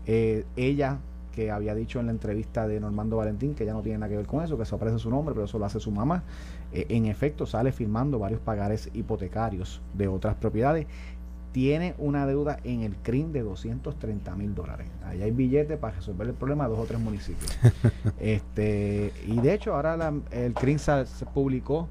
Eh, 0.05 0.45
ella, 0.55 0.99
que 1.33 1.51
había 1.51 1.75
dicho 1.75 1.99
en 1.99 2.05
la 2.05 2.11
entrevista 2.13 2.67
de 2.67 2.79
Normando 2.79 3.17
Valentín 3.17 3.55
que 3.55 3.65
ya 3.65 3.73
no 3.73 3.81
tiene 3.81 3.97
nada 3.97 4.09
que 4.09 4.17
ver 4.17 4.25
con 4.25 4.43
eso, 4.43 4.55
que 4.55 4.63
eso 4.63 4.77
aparece 4.77 4.99
su 4.99 5.09
nombre, 5.09 5.33
pero 5.33 5.45
eso 5.45 5.59
lo 5.59 5.65
hace 5.65 5.81
su 5.81 5.91
mamá, 5.91 6.23
eh, 6.71 6.85
en 6.89 7.07
efecto 7.07 7.45
sale 7.45 7.73
firmando 7.73 8.19
varios 8.19 8.39
pagares 8.39 8.89
hipotecarios 8.93 9.81
de 9.93 10.07
otras 10.07 10.35
propiedades. 10.35 10.87
Tiene 11.55 11.95
una 11.99 12.25
deuda 12.25 12.57
en 12.65 12.81
el 12.81 12.97
CRIM 12.97 13.31
de 13.31 13.41
230 13.41 14.35
mil 14.35 14.53
dólares. 14.53 14.89
Ahí 15.05 15.21
hay 15.21 15.31
billetes 15.31 15.77
para 15.77 15.95
resolver 15.95 16.27
el 16.27 16.33
problema 16.33 16.65
de 16.65 16.71
dos 16.71 16.79
o 16.79 16.83
tres 16.83 16.99
municipios. 16.99 17.57
este 18.19 19.13
Y 19.25 19.39
de 19.39 19.53
hecho, 19.53 19.73
ahora 19.73 19.95
la- 19.95 20.13
el 20.31 20.53
CRIM 20.53 20.77
se 20.79 21.05
publicó 21.33 21.87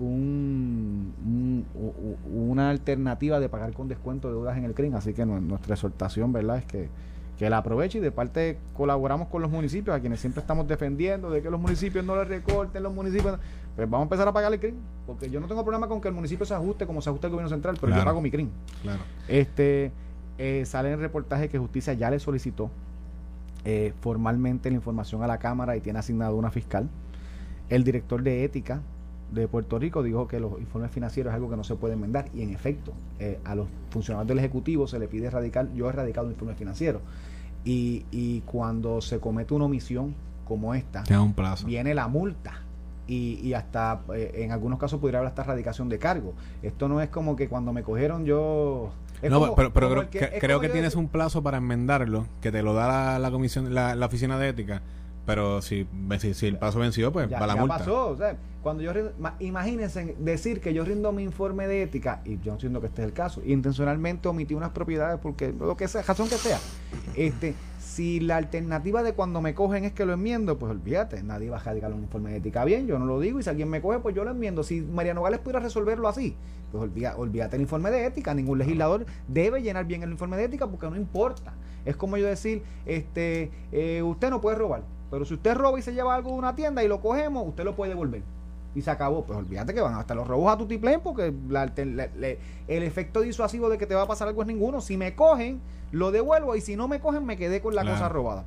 un, 0.00 1.12
un- 1.22 1.66
una 2.48 2.70
alternativa 2.70 3.38
de 3.40 3.50
pagar 3.50 3.74
con 3.74 3.88
descuento 3.88 4.28
de 4.28 4.34
deudas 4.34 4.56
en 4.56 4.64
el 4.64 4.72
CRIM. 4.72 4.94
Así 4.94 5.12
que 5.12 5.26
nu- 5.26 5.38
nuestra 5.38 5.74
exhortación, 5.74 6.32
¿verdad?, 6.32 6.56
es 6.56 6.64
que, 6.64 6.88
que 7.38 7.50
la 7.50 7.58
aproveche 7.58 7.98
y 7.98 8.00
de 8.00 8.12
parte 8.12 8.58
colaboramos 8.76 9.28
con 9.28 9.42
los 9.42 9.50
municipios, 9.50 9.96
a 9.96 10.00
quienes 10.00 10.20
siempre 10.20 10.40
estamos 10.40 10.68
defendiendo 10.68 11.30
de 11.30 11.42
que 11.42 11.50
los 11.50 11.60
municipios 11.60 12.04
no 12.04 12.16
les 12.16 12.28
recorten, 12.28 12.82
los 12.82 12.94
municipios. 12.94 13.38
Pues 13.74 13.90
vamos 13.90 14.04
a 14.04 14.06
empezar 14.06 14.28
a 14.28 14.32
pagar 14.32 14.52
el 14.52 14.60
CRIM, 14.60 14.76
porque 15.04 15.28
yo 15.28 15.40
no 15.40 15.48
tengo 15.48 15.64
problema 15.64 15.88
con 15.88 16.00
que 16.00 16.06
el 16.06 16.14
municipio 16.14 16.46
se 16.46 16.54
ajuste 16.54 16.86
como 16.86 17.02
se 17.02 17.10
ajusta 17.10 17.26
el 17.26 17.32
gobierno 17.32 17.50
central, 17.50 17.76
pero 17.80 17.94
yo 17.94 18.04
pago 18.04 18.20
mi 18.20 18.30
CRIM. 18.30 18.48
Claro. 18.82 19.00
Este 19.26 19.90
eh, 20.38 20.62
sale 20.64 20.88
en 20.88 20.94
el 20.94 21.00
reportaje 21.00 21.48
que 21.48 21.58
justicia 21.58 21.92
ya 21.92 22.08
le 22.08 22.20
solicitó 22.20 22.70
eh, 23.64 23.92
formalmente 24.00 24.68
la 24.70 24.76
información 24.76 25.22
a 25.24 25.26
la 25.26 25.38
Cámara 25.38 25.76
y 25.76 25.80
tiene 25.80 25.98
asignado 25.98 26.36
una 26.36 26.52
fiscal. 26.52 26.88
El 27.68 27.82
director 27.82 28.22
de 28.22 28.44
ética 28.44 28.80
de 29.34 29.48
Puerto 29.48 29.78
Rico 29.78 30.02
dijo 30.02 30.26
que 30.28 30.40
los 30.40 30.58
informes 30.60 30.90
financieros 30.90 31.30
es 31.32 31.34
algo 31.34 31.50
que 31.50 31.56
no 31.56 31.64
se 31.64 31.74
puede 31.76 31.94
enmendar 31.94 32.26
y 32.34 32.42
en 32.42 32.50
efecto 32.50 32.92
eh, 33.18 33.38
a 33.44 33.54
los 33.54 33.66
funcionarios 33.90 34.28
del 34.28 34.38
Ejecutivo 34.38 34.86
se 34.86 34.98
le 34.98 35.08
pide 35.08 35.26
erradicar, 35.26 35.72
yo 35.74 35.86
he 35.86 35.88
erradicado 35.90 36.26
un 36.26 36.32
informe 36.32 36.54
financiero 36.54 37.00
y, 37.64 38.04
y 38.10 38.40
cuando 38.42 39.00
se 39.00 39.18
comete 39.20 39.54
una 39.54 39.64
omisión 39.66 40.14
como 40.46 40.74
esta, 40.74 41.02
un 41.20 41.32
plazo. 41.32 41.66
viene 41.66 41.94
la 41.94 42.08
multa. 42.08 42.60
Y, 43.06 43.38
y 43.42 43.52
hasta 43.52 44.00
eh, 44.14 44.32
en 44.36 44.52
algunos 44.52 44.78
casos 44.78 44.98
pudiera 44.98 45.18
haber 45.18 45.28
hasta 45.28 45.42
erradicación 45.42 45.90
de 45.90 45.98
cargo. 45.98 46.32
Esto 46.62 46.88
no 46.88 47.02
es 47.02 47.10
como 47.10 47.36
que 47.36 47.48
cuando 47.48 47.70
me 47.70 47.82
cogieron 47.82 48.24
yo. 48.24 48.92
es 49.20 49.30
no, 49.30 49.40
como- 49.40 49.54
pero, 49.54 49.74
pero 49.74 49.88
como 49.90 50.02
creo, 50.08 50.30
que- 50.30 50.38
creo 50.38 50.58
que 50.60 50.68
tienes 50.70 50.92
decir- 50.94 51.00
un 51.04 51.08
plazo 51.08 51.42
para 51.42 51.58
enmendarlo, 51.58 52.26
que 52.40 52.50
te 52.50 52.62
lo 52.62 52.72
da 52.72 52.88
la, 52.88 53.18
la 53.18 53.30
comisión, 53.30 53.74
la, 53.74 53.94
la 53.94 54.06
oficina 54.06 54.38
de 54.38 54.48
ética. 54.48 54.80
Pero 55.26 55.62
si, 55.62 55.86
si, 56.18 56.34
si 56.34 56.46
el 56.46 56.58
paso 56.58 56.78
venció, 56.78 57.10
pues 57.12 57.28
ya, 57.30 57.40
va 57.40 57.46
la 57.46 57.54
ya 57.54 57.60
multa. 57.60 57.78
pasó. 57.78 58.08
o 58.08 58.16
sea, 58.16 58.36
cuando 58.62 58.82
yo 58.82 58.92
rindo- 58.92 59.12
imagínense 59.40 60.14
decir 60.18 60.60
que 60.60 60.74
yo 60.74 60.84
rindo 60.84 61.12
mi 61.12 61.22
informe 61.22 61.66
de 61.66 61.82
ética, 61.82 62.20
y 62.24 62.38
yo 62.40 62.52
entiendo 62.52 62.80
que 62.80 62.88
este 62.88 63.02
es 63.02 63.08
el 63.08 63.14
caso, 63.14 63.40
y 63.44 63.52
intencionalmente 63.52 64.28
omití 64.28 64.54
unas 64.54 64.70
propiedades 64.70 65.18
porque 65.22 65.52
lo 65.58 65.76
que 65.76 65.88
sea, 65.88 66.02
razón 66.02 66.28
que 66.28 66.36
sea. 66.36 66.58
Este, 67.14 67.54
si 67.94 68.18
la 68.18 68.36
alternativa 68.38 69.04
de 69.04 69.12
cuando 69.12 69.40
me 69.40 69.54
cogen 69.54 69.84
es 69.84 69.92
que 69.92 70.04
lo 70.04 70.14
enmiendo, 70.14 70.58
pues 70.58 70.72
olvídate, 70.72 71.22
nadie 71.22 71.48
va 71.48 71.58
a 71.58 71.60
radicar 71.60 71.92
un 71.92 72.02
informe 72.02 72.32
de 72.32 72.38
ética 72.38 72.64
bien, 72.64 72.88
yo 72.88 72.98
no 72.98 73.06
lo 73.06 73.20
digo, 73.20 73.38
y 73.38 73.44
si 73.44 73.50
alguien 73.50 73.68
me 73.70 73.80
coge, 73.80 74.00
pues 74.00 74.16
yo 74.16 74.24
lo 74.24 74.32
enmiendo. 74.32 74.64
Si 74.64 74.80
Mariano 74.80 75.22
Gales 75.22 75.38
pudiera 75.38 75.60
resolverlo 75.60 76.08
así, 76.08 76.34
pues 76.72 76.82
olvida- 76.82 77.14
olvídate 77.16 77.54
el 77.54 77.62
informe 77.62 77.92
de 77.92 78.04
ética, 78.04 78.34
ningún 78.34 78.58
legislador 78.58 79.06
debe 79.28 79.62
llenar 79.62 79.84
bien 79.84 80.02
el 80.02 80.10
informe 80.10 80.36
de 80.36 80.44
ética 80.44 80.66
porque 80.66 80.90
no 80.90 80.96
importa. 80.96 81.54
Es 81.84 81.94
como 81.94 82.16
yo 82.16 82.26
decir, 82.26 82.62
este, 82.84 83.52
eh, 83.70 84.02
usted 84.02 84.28
no 84.30 84.40
puede 84.40 84.56
robar, 84.56 84.82
pero 85.10 85.24
si 85.24 85.34
usted 85.34 85.54
roba 85.54 85.78
y 85.78 85.82
se 85.82 85.94
lleva 85.94 86.16
algo 86.16 86.30
de 86.32 86.36
una 86.38 86.56
tienda 86.56 86.82
y 86.82 86.88
lo 86.88 87.00
cogemos, 87.00 87.46
usted 87.46 87.62
lo 87.62 87.76
puede 87.76 87.90
devolver. 87.90 88.22
Y 88.74 88.82
se 88.82 88.90
acabó. 88.90 89.24
Pues 89.24 89.38
olvídate 89.38 89.72
que 89.74 89.80
van 89.80 89.94
hasta 89.94 90.14
los 90.14 90.26
robos 90.26 90.52
a 90.52 90.58
porque 91.02 91.32
la 91.48 91.62
alter- 91.62 91.86
le- 91.86 92.10
le- 92.16 92.38
el 92.68 92.82
efecto 92.82 93.20
disuasivo 93.20 93.68
de 93.68 93.78
que 93.78 93.86
te 93.86 93.94
va 93.94 94.02
a 94.02 94.06
pasar 94.06 94.28
algo 94.28 94.42
es 94.42 94.48
ninguno. 94.48 94.80
Si 94.80 94.96
me 94.96 95.14
cogen, 95.14 95.60
lo 95.92 96.10
devuelvo 96.10 96.56
y 96.56 96.60
si 96.60 96.76
no 96.76 96.88
me 96.88 97.00
cogen, 97.00 97.24
me 97.24 97.36
quedé 97.36 97.60
con 97.60 97.74
la 97.74 97.82
Claro. 97.82 97.96
cosa 97.96 98.08
robada. 98.08 98.44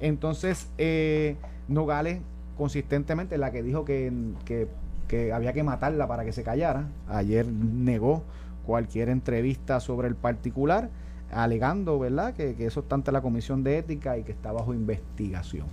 Entonces, 0.00 0.68
eh, 0.78 1.36
Nogales 1.68 2.20
consistentemente, 2.58 3.38
la 3.38 3.50
que 3.52 3.62
dijo 3.62 3.84
que, 3.84 4.12
que, 4.44 4.68
que 5.08 5.32
había 5.32 5.52
que 5.52 5.62
matarla 5.62 6.06
para 6.08 6.24
que 6.24 6.32
se 6.32 6.42
callara, 6.42 6.88
ayer 7.08 7.46
negó 7.46 8.24
cualquier 8.66 9.08
entrevista 9.08 9.80
sobre 9.80 10.08
el 10.08 10.14
particular, 10.16 10.90
alegando, 11.32 11.98
¿verdad?, 11.98 12.34
que, 12.34 12.54
que 12.56 12.66
eso 12.66 12.80
está 12.80 12.94
ante 12.96 13.10
la 13.10 13.22
Comisión 13.22 13.62
de 13.64 13.78
Ética 13.78 14.18
y 14.18 14.22
que 14.22 14.32
está 14.32 14.52
bajo 14.52 14.74
investigación. 14.74 15.66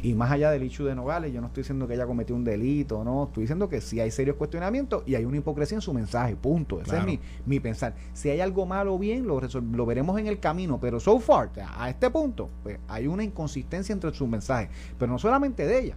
Y 0.00 0.14
más 0.14 0.30
allá 0.30 0.50
del 0.52 0.62
hecho 0.62 0.84
de 0.84 0.94
Nogales, 0.94 1.32
yo 1.32 1.40
no 1.40 1.48
estoy 1.48 1.62
diciendo 1.62 1.88
que 1.88 1.94
ella 1.94 2.06
cometió 2.06 2.36
un 2.36 2.44
delito, 2.44 3.02
no, 3.02 3.24
estoy 3.24 3.42
diciendo 3.42 3.68
que 3.68 3.80
sí 3.80 3.98
hay 3.98 4.12
serios 4.12 4.36
cuestionamientos 4.36 5.02
y 5.06 5.16
hay 5.16 5.24
una 5.24 5.38
hipocresía 5.38 5.76
en 5.76 5.82
su 5.82 5.92
mensaje, 5.92 6.36
punto. 6.36 6.76
Ese 6.80 6.90
Claro. 6.90 7.00
es 7.00 7.06
mi, 7.06 7.20
mi 7.46 7.58
pensar. 7.58 7.94
Si 8.12 8.30
hay 8.30 8.40
algo 8.40 8.64
malo 8.64 8.94
o 8.94 8.98
bien, 8.98 9.26
lo, 9.26 9.40
lo 9.40 9.86
veremos 9.86 10.18
en 10.20 10.28
el 10.28 10.38
camino, 10.38 10.78
pero 10.80 11.00
so 11.00 11.18
far, 11.18 11.50
a 11.76 11.90
este 11.90 12.10
punto, 12.10 12.48
pues 12.62 12.78
hay 12.86 13.08
una 13.08 13.24
inconsistencia 13.24 13.92
entre 13.92 14.12
sus 14.14 14.28
mensajes, 14.28 14.70
pero 14.98 15.10
no 15.10 15.18
solamente 15.18 15.66
de 15.66 15.80
ella. 15.80 15.96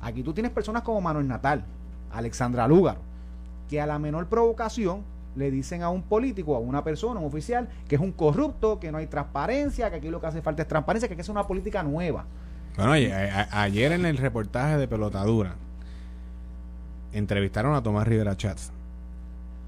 Aquí 0.00 0.22
tú 0.22 0.32
tienes 0.32 0.52
personas 0.52 0.82
como 0.82 1.00
Manuel 1.00 1.26
Natal, 1.26 1.64
Alexandra 2.12 2.68
Lúgaro, 2.68 3.00
que 3.68 3.80
a 3.80 3.86
la 3.86 3.98
menor 3.98 4.28
provocación 4.28 5.02
le 5.34 5.50
dicen 5.50 5.82
a 5.82 5.90
un 5.90 6.02
político, 6.02 6.54
a 6.54 6.60
una 6.60 6.84
persona, 6.84 7.18
a 7.18 7.22
un 7.22 7.28
oficial, 7.28 7.68
que 7.88 7.96
es 7.96 8.00
un 8.00 8.12
corrupto, 8.12 8.78
que 8.78 8.92
no 8.92 8.98
hay 8.98 9.08
transparencia, 9.08 9.90
que 9.90 9.96
aquí 9.96 10.08
lo 10.08 10.20
que 10.20 10.26
hace 10.28 10.40
falta 10.40 10.62
es 10.62 10.68
transparencia, 10.68 11.08
que 11.08 11.14
hay 11.14 11.16
que 11.16 11.22
hacer 11.22 11.32
una 11.32 11.46
política 11.46 11.82
nueva. 11.82 12.24
Bueno, 12.78 12.92
a- 12.92 13.62
ayer 13.62 13.90
en 13.90 14.06
el 14.06 14.16
reportaje 14.18 14.76
de 14.76 14.86
Pelotadura 14.86 15.56
entrevistaron 17.12 17.74
a 17.74 17.82
Tomás 17.82 18.06
Rivera 18.06 18.36
Chats. 18.36 18.70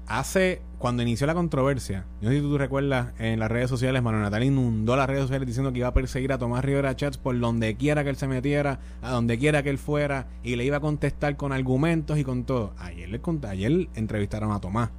Hace, 0.07 0.61
cuando 0.79 1.03
inició 1.03 1.27
la 1.27 1.33
controversia, 1.33 2.05
no 2.21 2.29
sé 2.29 2.35
si 2.37 2.41
tú 2.41 2.57
recuerdas, 2.57 3.09
en 3.19 3.39
las 3.39 3.51
redes 3.51 3.69
sociales, 3.69 4.01
Manuel 4.01 4.23
Natal 4.23 4.45
inundó 4.45 4.95
las 4.95 5.07
redes 5.07 5.23
sociales 5.23 5.45
diciendo 5.45 5.73
que 5.73 5.79
iba 5.79 5.89
a 5.89 5.93
perseguir 5.93 6.31
a 6.31 6.37
Tomás 6.37 6.63
Rivera 6.63 6.95
Chats 6.95 7.17
por 7.17 7.37
donde 7.37 7.75
quiera 7.75 8.05
que 8.05 8.11
él 8.11 8.15
se 8.15 8.29
metiera, 8.29 8.79
a 9.01 9.11
donde 9.11 9.37
quiera 9.37 9.61
que 9.61 9.69
él 9.71 9.77
fuera, 9.77 10.27
y 10.41 10.55
le 10.55 10.63
iba 10.63 10.77
a 10.77 10.81
contestar 10.81 11.35
con 11.35 11.51
argumentos 11.51 12.17
y 12.17 12.23
con 12.23 12.45
todo. 12.45 12.73
Ayer, 12.79 13.09
le 13.09 13.19
ayer 13.49 13.89
entrevistaron 13.95 14.53
a 14.53 14.61
Tomás. 14.61 14.89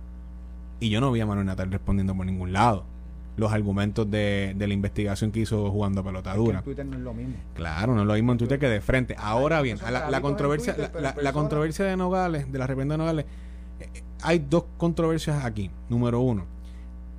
Y 0.80 0.90
yo 0.90 1.00
no 1.00 1.12
vi 1.12 1.20
a 1.20 1.26
Manuel 1.26 1.46
Natal 1.46 1.70
respondiendo 1.72 2.14
por 2.14 2.26
ningún 2.26 2.52
lado 2.52 2.91
los 3.36 3.52
argumentos 3.52 4.10
de, 4.10 4.52
de 4.56 4.66
la 4.66 4.74
investigación 4.74 5.32
que 5.32 5.40
hizo 5.40 5.70
jugando 5.70 6.00
a 6.00 6.02
Que 6.02 6.08
pelotadura. 6.08 6.58
en 6.58 6.64
Twitter 6.64 6.84
no 6.86 6.96
es 6.96 7.02
lo 7.02 7.14
mismo. 7.14 7.34
Claro, 7.54 7.94
no 7.94 8.02
es 8.02 8.06
lo 8.06 8.14
mismo 8.14 8.32
en 8.32 8.38
Twitter 8.38 8.58
que 8.58 8.68
de 8.68 8.80
frente. 8.80 9.14
Ahora 9.18 9.62
bien, 9.62 9.78
la, 9.90 10.10
la 10.10 10.20
controversia, 10.20 10.76
Twitter, 10.76 11.16
la, 11.22 11.32
controversia 11.32 11.84
de 11.86 11.96
Nogales, 11.96 12.50
de 12.52 12.58
la 12.58 12.66
reprenda 12.66 12.94
de 12.94 12.98
Nogales, 12.98 13.24
eh, 13.80 13.88
eh, 13.94 14.02
hay 14.22 14.38
dos 14.48 14.64
controversias 14.76 15.44
aquí. 15.44 15.70
Número 15.88 16.20
uno, 16.20 16.44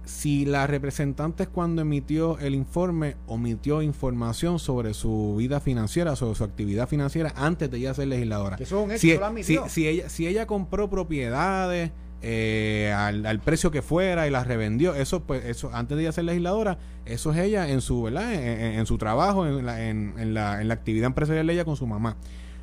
si 0.06 0.46
la 0.46 0.68
representante 0.68 1.48
cuando 1.48 1.82
emitió 1.82 2.38
el 2.40 2.54
informe 2.56 3.16
omitió 3.26 3.82
información 3.82 4.60
sobre 4.60 4.94
su 4.94 5.36
vida 5.38 5.62
financiera, 5.62 6.16
sobre 6.16 6.36
su 6.36 6.44
actividad 6.44 6.88
financiera 6.88 7.34
antes 7.36 7.72
de 7.72 7.78
ella 7.78 7.94
ser 7.94 8.08
legisladora. 8.10 8.58
Que 8.58 8.64
eso 8.64 8.80
es 8.80 8.86
un 8.86 8.92
hecho, 8.92 9.00
Si, 9.02 9.18
lo 9.18 9.44
si, 9.44 9.70
si 9.70 9.88
ella, 9.88 10.10
si 10.10 10.28
ella 10.28 10.46
compró 10.46 10.90
propiedades 10.90 11.92
eh, 12.26 12.94
al, 12.96 13.26
al 13.26 13.40
precio 13.42 13.70
que 13.70 13.82
fuera 13.82 14.26
y 14.28 14.32
las 14.32 14.48
revendió, 14.48 14.96
eso 14.96 15.24
pues 15.24 15.44
eso 15.46 15.70
antes 15.74 15.98
de 15.98 16.04
ella 16.04 16.12
ser 16.14 16.24
legisladora, 16.24 16.78
eso 17.06 17.34
es 17.34 17.38
ella 17.40 17.68
en 17.70 17.82
su 17.82 18.02
¿verdad? 18.04 18.34
En, 18.34 18.40
en- 18.42 18.80
en 18.80 18.86
su 18.86 18.98
trabajo, 18.98 19.46
en 19.46 19.66
la, 19.66 19.88
en, 19.90 20.14
en 20.18 20.34
la, 20.34 20.62
en 20.62 20.70
la 20.70 20.74
actividad 20.74 21.08
empresarial 21.08 21.46
de 21.48 21.54
ella 21.54 21.66
con 21.66 21.76
su 21.76 21.86
mamá. 21.86 22.16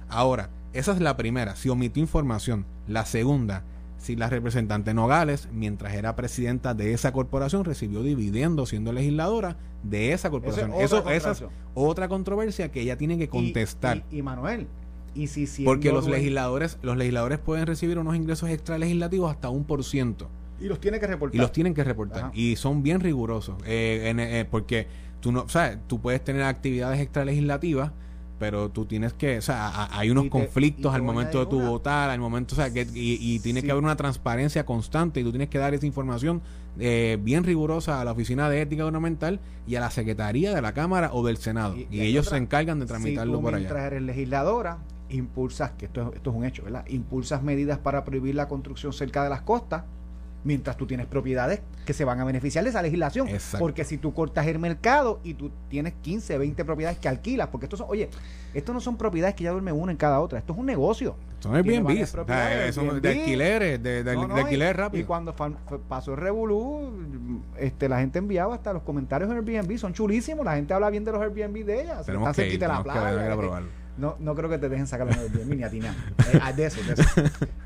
Ahora, 0.08 0.48
esa 0.72 0.92
es 0.92 1.00
la 1.00 1.16
primera, 1.16 1.56
si 1.56 1.68
omitió 1.68 2.00
información. 2.02 2.64
La 2.88 3.04
segunda, 3.04 3.64
si 3.98 4.16
la 4.16 4.30
representante 4.30 4.94
Nogales, 4.94 5.48
mientras 5.52 5.92
era 5.92 6.16
presidenta 6.16 6.72
de 6.72 6.94
esa 6.94 7.12
corporación, 7.12 7.64
recibió 7.66 8.02
dividendos 8.02 8.70
siendo 8.70 8.92
legisladora 8.92 9.58
de 9.82 10.12
esa 10.14 10.30
corporación. 10.30 10.70
otra 10.70 10.84
Eso, 10.84 11.10
esa 11.10 11.30
es 11.32 11.44
otra 11.74 12.08
controversia 12.08 12.72
que 12.72 12.80
ella 12.80 12.96
tiene 12.96 13.18
que 13.18 13.24
Y- 13.24 13.28
contestar. 13.28 14.04
Y, 14.10 14.18
y 14.18 14.22
Manuel, 14.22 14.68
y 15.14 15.26
si 15.26 15.46
siendo 15.46 15.70
Porque 15.70 15.92
los 15.92 16.06
legisladores, 16.08 16.78
los 16.82 16.96
legisladores 16.96 17.38
pueden 17.38 17.66
recibir 17.66 17.98
unos 17.98 18.14
ingresos 18.16 18.48
extra 18.50 18.78
legislativos 18.78 19.30
hasta 19.30 19.48
un 19.50 19.64
por 19.64 19.84
ciento. 19.84 20.28
Y 20.60 20.66
los 20.66 20.80
tiene 20.80 21.00
que 21.00 21.06
reportar. 21.06 21.36
Y 21.36 21.38
los 21.38 21.52
tienen 21.52 21.74
que 21.74 21.82
reportar. 21.84 22.24
Ajá. 22.24 22.30
Y 22.34 22.56
son 22.56 22.82
bien 22.82 23.00
rigurosos. 23.00 23.56
eh, 23.66 24.08
en- 24.10 24.20
eh, 24.20 24.46
porque 24.50 24.86
tú 25.20 25.32
no, 25.32 25.42
o 25.42 25.48
sea, 25.48 25.80
tú 25.86 26.00
puedes 26.00 26.22
tener 26.22 26.42
actividades 26.42 27.00
extralegislativas, 27.00 27.92
pero 28.38 28.70
tú 28.70 28.86
tienes 28.86 29.12
que, 29.12 29.36
o 29.38 29.42
sea, 29.42 29.68
a- 29.68 29.98
hay 29.98 30.10
unos 30.10 30.24
te- 30.24 30.30
conflictos 30.30 30.94
al 30.94 31.02
momento 31.02 31.40
de 31.40 31.46
tu 31.46 31.58
una. 31.58 31.68
votar, 31.70 32.08
al 32.10 32.20
momento, 32.20 32.54
o 32.54 32.56
sea, 32.56 32.72
que, 32.72 32.86
y, 32.94 33.18
y 33.20 33.38
tiene 33.40 33.60
Sí. 33.60 33.66
que 33.66 33.72
haber 33.72 33.84
una 33.84 33.96
transparencia 33.96 34.64
constante 34.64 35.20
y 35.20 35.24
tú 35.24 35.30
tienes 35.30 35.48
que 35.48 35.58
dar 35.58 35.74
esa 35.74 35.86
información 35.86 36.40
eh, 36.78 37.18
bien 37.20 37.42
rigurosa 37.44 38.00
a 38.00 38.04
la 38.04 38.12
Oficina 38.12 38.48
de 38.48 38.62
Ética 38.62 38.84
Gubernamental 38.84 39.40
y 39.66 39.74
a 39.74 39.80
la 39.80 39.90
Secretaría 39.90 40.54
de 40.54 40.62
la 40.62 40.72
Cámara 40.72 41.10
o 41.12 41.26
del 41.26 41.36
Senado. 41.36 41.76
Y, 41.76 42.00
ellos 42.00 42.28
otra- 42.28 42.38
se 42.38 42.42
encargan 42.44 42.78
de 42.78 42.86
si 42.86 42.88
tramitarlo 42.88 43.34
tú 43.38 43.42
por 43.42 43.52
mientras 43.54 43.76
allá. 43.78 43.86
eres 43.88 44.02
legisladora, 44.02 44.78
impulsas, 45.10 45.72
que 45.72 45.86
esto, 45.86 46.10
es- 46.10 46.16
esto 46.16 46.30
es 46.30 46.36
un 46.36 46.44
hecho, 46.44 46.62
¿verdad? 46.64 46.84
Impulsas 46.88 47.42
medidas 47.42 47.78
para 47.78 48.04
prohibir 48.04 48.34
la 48.34 48.48
construcción 48.48 48.92
cerca 48.92 49.22
de 49.24 49.30
las 49.30 49.42
costas, 49.42 49.84
mientras 50.42 50.78
tú 50.78 50.86
tienes 50.86 51.04
propiedades 51.06 51.60
que 51.84 51.92
se 51.92 52.02
van 52.06 52.18
a 52.18 52.24
beneficiar 52.24 52.64
de 52.64 52.70
esa 52.70 52.80
legislación. 52.80 53.28
Exacto. 53.28 53.58
Porque 53.58 53.84
si 53.84 53.98
tú 53.98 54.14
cortas 54.14 54.46
el 54.46 54.58
mercado 54.58 55.20
y 55.22 55.34
tú 55.34 55.50
tienes 55.68 55.92
15, 56.00 56.38
20 56.38 56.64
propiedades 56.64 56.98
que 56.98 57.08
alquilas, 57.08 57.48
porque 57.48 57.66
estos 57.66 57.78
son, 57.80 57.88
oye, 57.90 58.08
estos 58.54 58.74
no 58.74 58.80
son 58.80 58.96
propiedades 58.96 59.34
que 59.34 59.44
ya 59.44 59.50
duerme 59.50 59.70
una 59.72 59.92
en 59.92 59.98
cada 59.98 60.18
otra, 60.18 60.38
esto 60.38 60.54
es 60.54 60.58
un 60.58 60.64
negocio. 60.64 61.14
Son 61.40 61.54
Airbnb, 61.54 62.06
son 62.72 63.02
de 63.02 63.08
alquileres, 63.10 63.82
de, 63.82 64.02
de, 64.02 64.14
No, 64.14 64.34
y- 64.34 64.40
alquiler 64.40 64.70
Y 64.74 64.78
rápido. 64.78 65.06
cuando 65.06 65.34
fa- 65.34 65.50
fue- 65.66 65.78
pasó 65.78 66.12
el 66.12 66.18
Revolú, 66.20 67.42
este, 67.58 67.88
la 67.90 67.98
gente 68.00 68.18
enviaba 68.18 68.54
hasta 68.54 68.72
los 68.72 68.82
comentarios 68.82 69.30
en 69.30 69.36
Airbnb, 69.36 69.76
son 69.78 69.92
chulísimos, 69.92 70.42
la 70.46 70.54
gente 70.56 70.72
habla 70.72 70.88
bien 70.88 71.04
de 71.04 71.12
los 71.12 71.20
Airbnb 71.20 71.64
de 71.66 71.82
ellas, 71.82 72.06
Tenemos 72.06 72.30
están 72.30 72.46
que 72.46 72.54
ir, 72.54 72.58
de 72.60 72.66
la 72.66 72.82
tenemos 72.82 72.84
playa. 73.02 73.60
que. 73.60 73.79
No, 74.00 74.16
no 74.18 74.34
creo 74.34 74.48
que 74.50 74.58
te 74.58 74.68
dejen 74.68 74.86
sacar 74.86 75.06
los 75.06 75.16
Airbnb 75.16 75.56
ni 75.56 75.62
a 75.62 75.70
ti 75.70 75.78
nada. 75.80 75.94
Eh, 76.32 76.40
ah, 76.42 76.52
de 76.52 76.66
eso, 76.66 76.80
de 76.82 76.94
eso. 76.94 77.04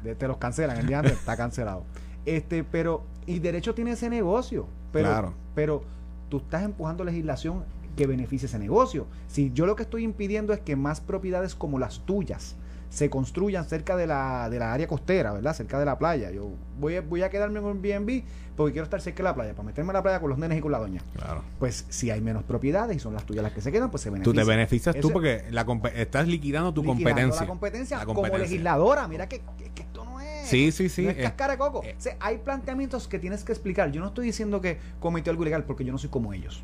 De- 0.03 0.15
te 0.15 0.29
los 0.29 0.37
cancelan, 0.39 0.77
el 0.79 0.87
día 0.87 0.99
antes 0.99 1.13
está 1.15 1.37
cancelado. 1.37 1.85
Este, 2.27 2.65
pero, 2.65 3.05
y 3.27 3.39
derecho 3.39 3.75
tiene 3.75 3.93
ese 3.93 4.11
negocio. 4.11 4.67
Pero, 4.93 5.09
Claro. 5.09 5.35
pero 5.55 5.83
tú 6.29 6.39
estás 6.39 6.63
empujando 6.63 7.05
legislación 7.05 7.65
que 7.97 8.07
beneficie 8.07 8.47
ese 8.47 8.59
negocio. 8.59 9.07
Si 9.29 9.53
yo 9.53 9.67
lo 9.67 9.77
que 9.77 9.85
estoy 9.85 10.03
impidiendo 10.05 10.53
es 10.53 10.61
que 10.61 10.75
más 10.77 11.01
propiedades 11.01 11.55
como 11.55 11.79
las 11.79 12.01
tuyas 12.01 12.57
se 12.95 13.11
construyan 13.11 13.65
cerca 13.65 13.97
de 13.97 14.07
la, 14.07 14.49
de 14.49 14.61
la 14.61 14.73
área 14.73 14.87
costera, 14.87 15.33
¿verdad? 15.33 15.53
Cerca 15.53 15.81
de 15.81 15.85
la 15.85 15.99
playa. 15.99 16.31
Yo 16.31 16.51
voy 16.79 16.95
a, 16.95 17.01
voy 17.01 17.23
a 17.23 17.29
quedarme 17.29 17.59
en 17.59 17.65
un 17.65 17.85
Airbnb 17.85 18.23
porque 18.57 18.71
quiero 18.73 18.85
estar 18.85 19.01
cerca 19.01 19.17
de 19.19 19.25
la 19.25 19.35
playa, 19.35 19.53
para 19.53 19.65
meterme 19.67 19.91
a 19.91 19.95
la 19.95 20.03
playa 20.05 20.21
con 20.21 20.31
los 20.31 20.39
nenes 20.39 20.57
y 20.59 20.61
con 20.61 20.71
la 20.71 20.79
doña. 20.79 21.01
Claro. 21.17 21.43
Pues 21.59 21.87
si 21.89 22.13
hay 22.13 22.21
menos 22.21 22.45
propiedades 22.45 22.97
y 22.97 23.01
son 23.01 23.13
las 23.13 23.25
tuyas 23.25 23.43
las 23.43 23.53
que 23.53 23.61
se 23.61 23.73
quedan, 23.73 23.91
pues 23.91 24.05
se 24.05 24.11
Tú 24.11 24.13
benefician. 24.15 24.45
te 24.47 24.49
beneficias 24.49 24.97
tú 25.01 25.11
porque 25.11 25.45
la 25.51 25.67
estás 25.97 26.29
liquidando 26.29 26.73
tu 26.73 26.83
liquidando 26.83 27.05
competencia. 27.11 27.41
La 27.41 27.47
competencia, 27.49 27.97
La 27.99 28.05
como 28.05 28.21
competencia. 28.21 28.49
legisladora. 28.49 29.09
Mira 29.09 29.29
que, 29.29 29.41
que- 29.59 29.71
que 29.75 29.83
esto 29.83 30.05
no 30.05 30.21
es. 30.21 30.47
Sí, 30.49 30.71
sí, 30.71 30.89
sí. 30.89 31.03
No 31.03 31.11
es 31.11 31.19
eh, 31.19 31.23
cascara 31.23 31.55
de 31.55 31.59
coco. 31.59 31.83
eh. 31.83 31.97
O 31.99 32.01
sea, 32.01 32.17
hay 32.21 32.39
planteamientos 32.39 33.09
que 33.09 33.19
tienes 33.19 33.43
que 33.43 33.51
explicar. 33.51 33.91
Yo 33.91 34.01
no 34.01 34.07
estoy 34.07 34.27
diciendo 34.27 34.61
que 34.61 34.79
cometió 35.01 35.33
algo 35.33 35.43
ilegal 35.43 35.65
porque 35.65 35.85
yo 35.85 35.91
no 35.91 35.99
soy 35.99 36.11
como 36.11 36.33
ellos. 36.33 36.63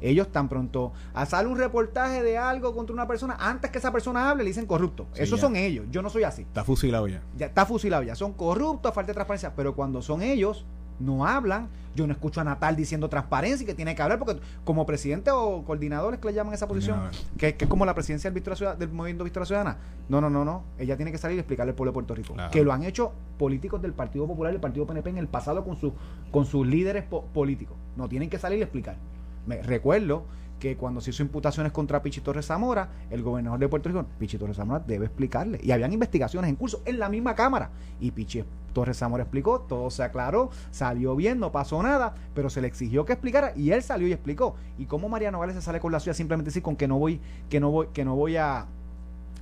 Ellos 0.00 0.32
tan 0.32 0.48
pronto 0.48 0.92
a 1.14 1.26
sale 1.26 1.48
un 1.48 1.58
reportaje 1.58 2.22
de 2.22 2.38
algo 2.38 2.74
contra 2.74 2.92
una 2.94 3.06
persona, 3.06 3.36
antes 3.38 3.70
que 3.70 3.78
esa 3.78 3.92
persona 3.92 4.30
hable, 4.30 4.44
le 4.44 4.50
dicen 4.50 4.66
corrupto. 4.66 5.06
Sí, 5.12 5.22
Esos 5.22 5.38
ya. 5.40 5.46
son 5.46 5.56
ellos. 5.56 5.86
Yo 5.90 6.02
no 6.02 6.10
soy 6.10 6.24
así. 6.24 6.42
Está 6.42 6.64
fusilado 6.64 7.06
ya. 7.08 7.22
Ya 7.36 7.46
está 7.46 7.66
fusilado 7.66 8.02
ya. 8.02 8.14
Son 8.14 8.32
corruptos, 8.32 8.94
falta 8.94 9.08
de 9.08 9.14
transparencia. 9.14 9.52
Pero 9.54 9.74
cuando 9.74 10.02
son 10.02 10.22
ellos, 10.22 10.64
no 10.98 11.26
hablan. 11.26 11.68
Yo 11.94 12.06
no 12.06 12.12
escucho 12.12 12.40
a 12.40 12.44
Natal 12.44 12.76
diciendo 12.76 13.08
transparencia 13.08 13.64
y 13.64 13.66
que 13.66 13.74
tiene 13.74 13.96
que 13.96 14.02
hablar 14.02 14.20
porque 14.20 14.38
como 14.64 14.86
presidente 14.86 15.32
o 15.32 15.64
coordinadores 15.64 16.20
que 16.20 16.28
le 16.28 16.34
llaman 16.34 16.54
esa 16.54 16.68
posición, 16.68 17.00
que, 17.36 17.56
que 17.56 17.64
es 17.64 17.68
como 17.70 17.84
la 17.84 17.94
presidencia 17.94 18.30
del, 18.30 18.44
Ciudad- 18.56 18.76
del 18.78 18.90
movimiento 18.92 19.24
Victoria 19.24 19.44
Ciudadana. 19.44 19.78
No, 20.08 20.20
no, 20.20 20.30
no, 20.30 20.44
no. 20.44 20.62
Ella 20.78 20.96
tiene 20.96 21.10
que 21.10 21.18
salir 21.18 21.36
y 21.36 21.40
explicarle 21.40 21.70
al 21.70 21.74
pueblo 21.74 21.90
de 21.90 21.94
Puerto 21.94 22.14
Rico. 22.14 22.34
Claro. 22.34 22.50
Que 22.52 22.62
lo 22.62 22.72
han 22.72 22.84
hecho 22.84 23.12
políticos 23.38 23.82
del 23.82 23.92
Partido 23.92 24.26
Popular 24.28 24.52
y 24.52 24.54
del 24.54 24.60
Partido 24.60 24.86
PNP 24.86 25.10
en 25.10 25.18
el 25.18 25.26
pasado 25.26 25.64
con, 25.64 25.76
su, 25.76 25.92
con 26.30 26.46
sus 26.46 26.64
líderes 26.64 27.02
po- 27.02 27.24
políticos. 27.34 27.76
No 27.96 28.08
tienen 28.08 28.30
que 28.30 28.38
salir 28.38 28.60
y 28.60 28.62
explicar. 28.62 28.96
Me 29.46 29.62
recuerdo 29.62 30.24
que 30.60 30.76
cuando 30.76 31.00
se 31.00 31.10
hizo 31.10 31.22
imputaciones 31.22 31.72
contra 31.72 32.02
Pichi 32.02 32.20
Torres 32.20 32.46
Zamora, 32.46 32.90
el 33.10 33.22
gobernador 33.22 33.58
de 33.58 33.68
Puerto 33.68 33.88
Rico, 33.88 34.04
Pichi 34.18 34.38
Torres 34.38 34.56
Zamora 34.56 34.84
debe 34.86 35.06
explicarle. 35.06 35.58
Y 35.62 35.72
habían 35.72 35.92
investigaciones 35.92 36.48
en 36.50 36.56
curso 36.56 36.82
en 36.84 37.00
la 37.00 37.08
misma 37.08 37.34
Cámara. 37.34 37.70
Y 37.98 38.12
Pichi 38.12 38.44
Torres 38.72 38.98
Zamora 38.98 39.24
explicó, 39.24 39.62
todo 39.62 39.90
se 39.90 40.04
aclaró, 40.04 40.50
salió 40.70 41.16
bien, 41.16 41.40
no 41.40 41.50
pasó 41.50 41.82
nada, 41.82 42.14
pero 42.34 42.50
se 42.50 42.60
le 42.60 42.68
exigió 42.68 43.04
que 43.04 43.14
explicara 43.14 43.52
y 43.56 43.72
él 43.72 43.82
salió 43.82 44.06
y 44.06 44.12
explicó. 44.12 44.54
Y 44.78 44.84
cómo 44.84 45.08
Mariano 45.08 45.40
Gales 45.40 45.56
se 45.56 45.62
sale 45.62 45.80
con 45.80 45.90
la 45.90 45.98
suya 45.98 46.14
simplemente 46.14 46.50
decir 46.50 46.62
con 46.62 46.76
que 46.76 46.86
no 46.86 46.98
voy, 46.98 47.20
que 47.48 47.58
no 47.58 47.70
voy, 47.70 47.88
que 47.92 48.04
no 48.04 48.14
voy 48.14 48.36
a, 48.36 48.66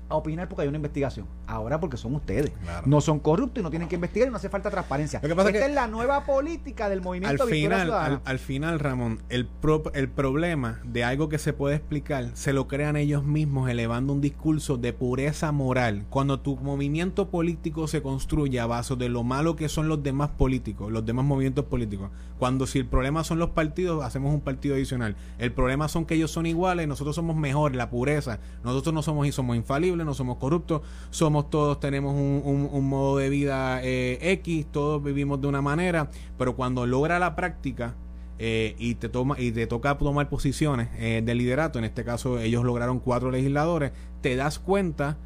a 0.08 0.14
opinar 0.16 0.48
porque 0.48 0.62
hay 0.62 0.68
una 0.68 0.76
investigación. 0.78 1.26
Ahora 1.46 1.78
porque 1.80 1.96
son 1.96 2.14
ustedes. 2.14 2.50
Claro. 2.62 2.86
No 2.86 3.00
son 3.00 3.18
corruptos 3.20 3.60
y 3.60 3.62
no 3.62 3.70
tienen 3.70 3.88
que 3.88 3.96
investigar 3.96 4.28
y 4.28 4.30
no 4.30 4.36
hace 4.36 4.48
falta 4.48 4.70
transparencia. 4.70 5.20
Lo 5.22 5.28
que 5.28 5.34
pasa 5.34 5.48
es 5.50 5.54
Esta 5.56 5.66
que- 5.66 5.70
es 5.72 5.74
la 5.74 5.86
nueva 5.88 6.24
política 6.24 6.88
del 6.88 6.98
Al 6.98 7.04
movimiento 7.04 7.44
Victoria 7.46 7.84
final, 7.84 7.92
al, 7.92 8.20
al 8.24 8.38
final, 8.38 8.78
Ramón, 8.80 9.20
el, 9.28 9.46
pro- 9.46 9.92
el 9.94 10.08
problema 10.08 10.80
de 10.84 11.04
algo 11.04 11.28
que 11.28 11.38
se 11.38 11.52
puede 11.52 11.76
explicar 11.76 12.30
se 12.34 12.52
lo 12.52 12.68
crean 12.68 12.96
ellos 12.96 13.24
mismos 13.24 13.68
elevando 13.68 14.12
un 14.12 14.20
discurso 14.20 14.76
de 14.76 14.92
pureza 14.92 15.52
moral. 15.52 16.06
Cuando 16.10 16.40
tu 16.40 16.56
movimiento 16.56 17.28
político 17.28 17.86
se 17.88 18.02
construye 18.02 18.60
a 18.60 18.66
base 18.66 18.96
de 18.96 19.08
lo 19.08 19.24
malo 19.24 19.56
que 19.56 19.68
son 19.68 19.88
los 19.88 20.02
demás 20.02 20.30
políticos, 20.30 20.90
los 20.90 21.04
demás 21.04 21.24
movimientos 21.24 21.64
políticos. 21.66 22.10
Cuando 22.38 22.66
si 22.66 22.78
el 22.78 22.86
problema 22.86 23.24
son 23.24 23.38
los 23.38 23.50
partidos, 23.50 24.04
hacemos 24.04 24.32
un 24.32 24.40
partido 24.40 24.74
adicional. 24.76 25.16
El 25.38 25.52
problema 25.52 25.88
son 25.88 26.04
que 26.06 26.14
ellos 26.14 26.30
son 26.30 26.46
iguales, 26.46 26.86
nosotros 26.86 27.16
somos 27.16 27.36
mejores, 27.36 27.76
la 27.76 27.90
pureza. 27.90 28.38
Nosotros 28.62 28.94
no 28.94 29.02
somos 29.02 29.26
y 29.26 29.32
somos 29.32 29.56
infalibles, 29.56 29.97
no 30.04 30.14
somos 30.14 30.38
corruptos, 30.38 30.82
somos 31.10 31.50
todos, 31.50 31.80
tenemos 31.80 32.14
un, 32.14 32.68
un- 32.72 32.88
modo 32.88 33.18
de 33.18 33.28
vida 33.28 33.80
eh, 33.82 34.18
X, 34.32 34.66
todos 34.70 35.02
vivimos 35.02 35.40
de 35.40 35.46
una 35.48 35.62
manera, 35.62 36.10
pero 36.36 36.56
cuando 36.56 36.86
logra 36.86 37.18
la 37.18 37.36
práctica 37.36 37.94
eh, 38.38 38.74
y 38.78 38.94
te 38.94 39.08
toma 39.08 39.38
y 39.38 39.50
te 39.52 39.66
toca 39.66 39.96
tomar 39.98 40.28
posiciones 40.28 40.88
eh, 40.98 41.22
de 41.24 41.34
liderato, 41.34 41.78
en 41.78 41.84
este 41.84 42.04
caso 42.04 42.38
ellos 42.38 42.64
lograron 42.64 43.00
cuatro 43.00 43.30
legisladores, 43.30 43.92
te 44.20 44.36
das 44.36 44.58
cuenta 44.58 45.16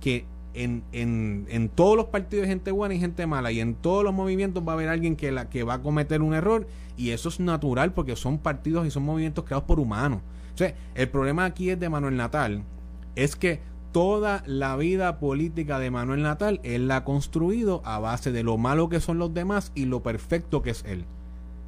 que 0.00 0.24
en, 0.54 0.82
en, 0.92 1.46
en 1.48 1.68
todos 1.68 1.96
los 1.96 2.06
partidos 2.06 2.44
hay 2.44 2.50
gente 2.50 2.72
buena 2.72 2.94
y 2.94 2.98
gente 2.98 3.26
mala 3.26 3.52
y 3.52 3.60
en 3.60 3.74
todos 3.74 4.02
los 4.02 4.12
movimientos 4.12 4.64
va 4.66 4.72
a 4.72 4.74
haber 4.74 4.88
alguien 4.88 5.14
que, 5.14 5.30
la, 5.30 5.48
que 5.48 5.62
va 5.62 5.74
a 5.74 5.82
cometer 5.82 6.22
un 6.22 6.34
error 6.34 6.66
y 6.96 7.10
eso 7.10 7.28
es 7.28 7.38
natural 7.38 7.92
porque 7.92 8.16
son 8.16 8.38
partidos 8.38 8.86
y 8.86 8.90
son 8.90 9.04
movimientos 9.04 9.44
creados 9.44 9.64
por 9.64 9.78
humanos. 9.78 10.20
O 10.60 10.64
el 10.94 11.08
problema 11.08 11.44
aquí 11.46 11.70
es 11.70 11.78
de 11.80 11.88
Manuel 11.88 12.16
Natal, 12.16 12.64
es 13.14 13.36
que 13.36 13.60
toda 13.92 14.42
la 14.46 14.76
vida 14.76 15.18
política 15.18 15.78
de 15.78 15.90
Manuel 15.90 16.22
Natal 16.22 16.60
él 16.62 16.88
la 16.88 16.96
ha 16.96 17.04
construido 17.04 17.82
a 17.84 17.98
base 17.98 18.32
de 18.32 18.42
lo 18.42 18.56
malo 18.58 18.88
que 18.88 19.00
son 19.00 19.18
los 19.18 19.34
demás 19.34 19.72
y 19.74 19.86
lo 19.86 20.02
perfecto 20.02 20.62
que 20.62 20.70
es 20.70 20.84
él. 20.86 21.04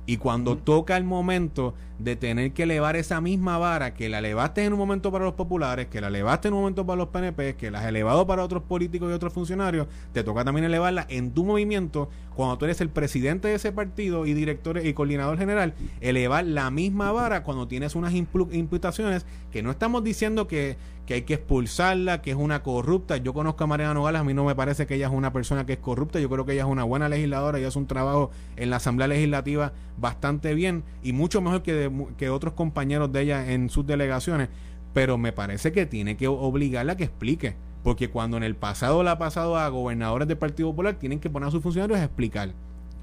Y 0.04 0.16
cuando 0.16 0.58
toca 0.58 0.96
el 0.96 1.04
momento 1.04 1.74
de 2.00 2.16
tener 2.16 2.52
que 2.52 2.64
elevar 2.64 2.96
esa 2.96 3.20
misma 3.20 3.58
vara 3.58 3.94
que 3.94 4.08
la 4.08 4.18
elevaste 4.18 4.64
en 4.64 4.72
un 4.72 4.78
momento 4.80 5.12
para 5.12 5.24
los 5.24 5.34
populares, 5.34 5.86
que 5.86 6.00
la 6.00 6.08
elevaste 6.08 6.48
en 6.48 6.54
un 6.54 6.60
momento 6.60 6.84
para 6.84 6.96
los 6.96 7.08
PNP, 7.10 7.54
que 7.54 7.70
la 7.70 7.78
has 7.78 7.86
elevado 7.86 8.26
para 8.26 8.42
otros 8.42 8.64
políticos 8.64 9.08
y 9.10 9.14
otros 9.14 9.32
funcionarios, 9.32 9.86
te 10.12 10.24
toca 10.24 10.44
también 10.44 10.64
elevarla 10.64 11.06
en 11.08 11.30
tu 11.30 11.44
movimiento 11.44 12.08
cuando 12.34 12.58
tú 12.58 12.64
eres 12.64 12.80
el 12.80 12.88
presidente 12.88 13.46
de 13.46 13.54
ese 13.54 13.70
partido 13.70 14.26
y 14.26 14.34
director 14.34 14.84
y 14.84 14.92
coordinador 14.92 15.38
general, 15.38 15.74
elevar 16.00 16.44
la 16.46 16.70
misma 16.72 17.12
vara 17.12 17.44
cuando 17.44 17.68
tienes 17.68 17.94
unas 17.94 18.12
imputaciones 18.14 19.24
que 19.52 19.62
no 19.62 19.70
estamos 19.70 20.02
diciendo 20.02 20.48
que, 20.48 20.76
que 21.06 21.14
hay 21.14 21.22
que 21.22 21.34
expulsarla, 21.34 22.22
que 22.22 22.30
es 22.30 22.36
una 22.36 22.62
corrupta. 22.62 23.16
Yo 23.16 23.34
conozco 23.34 23.64
a 23.64 23.66
Mariana 23.66 23.94
Nogales, 23.94 24.20
a 24.20 24.24
mí 24.24 24.34
no 24.34 24.44
me 24.44 24.54
parece 24.54 24.86
que 24.86 24.94
ella 24.94 25.06
es 25.06 25.12
una 25.12 25.32
persona 25.32 25.66
que 25.66 25.74
es 25.74 25.78
corrupta, 25.78 26.20
yo 26.20 26.28
creo 26.30 26.46
que 26.46 26.52
ella 26.52 26.62
es 26.62 26.68
una 26.68 26.84
buena 26.84 27.08
legisladora, 27.08 27.58
ella 27.58 27.68
hace 27.68 27.78
un 27.78 27.86
trabajo 27.86 28.30
en 28.56 28.70
la 28.70 28.76
Asamblea 28.76 29.08
Legislativa 29.08 29.72
bastante 29.98 30.54
bien 30.54 30.84
y 31.02 31.12
mucho 31.12 31.40
mejor 31.40 31.62
que, 31.62 31.72
de 31.72 32.06
que 32.16 32.30
otros 32.30 32.54
compañeros 32.54 33.12
de 33.12 33.22
ella 33.22 33.52
en 33.52 33.68
sus 33.68 33.86
delegaciones, 33.86 34.48
pero 34.92 35.18
me 35.18 35.32
parece 35.32 35.72
que 35.72 35.86
tiene 35.86 36.16
que 36.16 36.28
obligarla 36.28 36.92
a 36.92 36.96
que 36.96 37.04
explique. 37.04 37.56
Porque 37.82 38.10
cuando 38.10 38.36
en 38.36 38.44
el 38.44 38.54
pasado 38.54 39.02
la 39.02 39.12
ha 39.12 39.18
pasado 39.18 39.56
a 39.56 39.68
gobernadores 39.68 40.28
del 40.28 40.38
Partido 40.38 40.70
Popular, 40.70 40.94
tienen 40.94 41.18
que 41.18 41.28
poner 41.28 41.48
a 41.48 41.50
sus 41.50 41.62
funcionarios 41.62 41.98
a 41.98 42.04
explicar. 42.04 42.52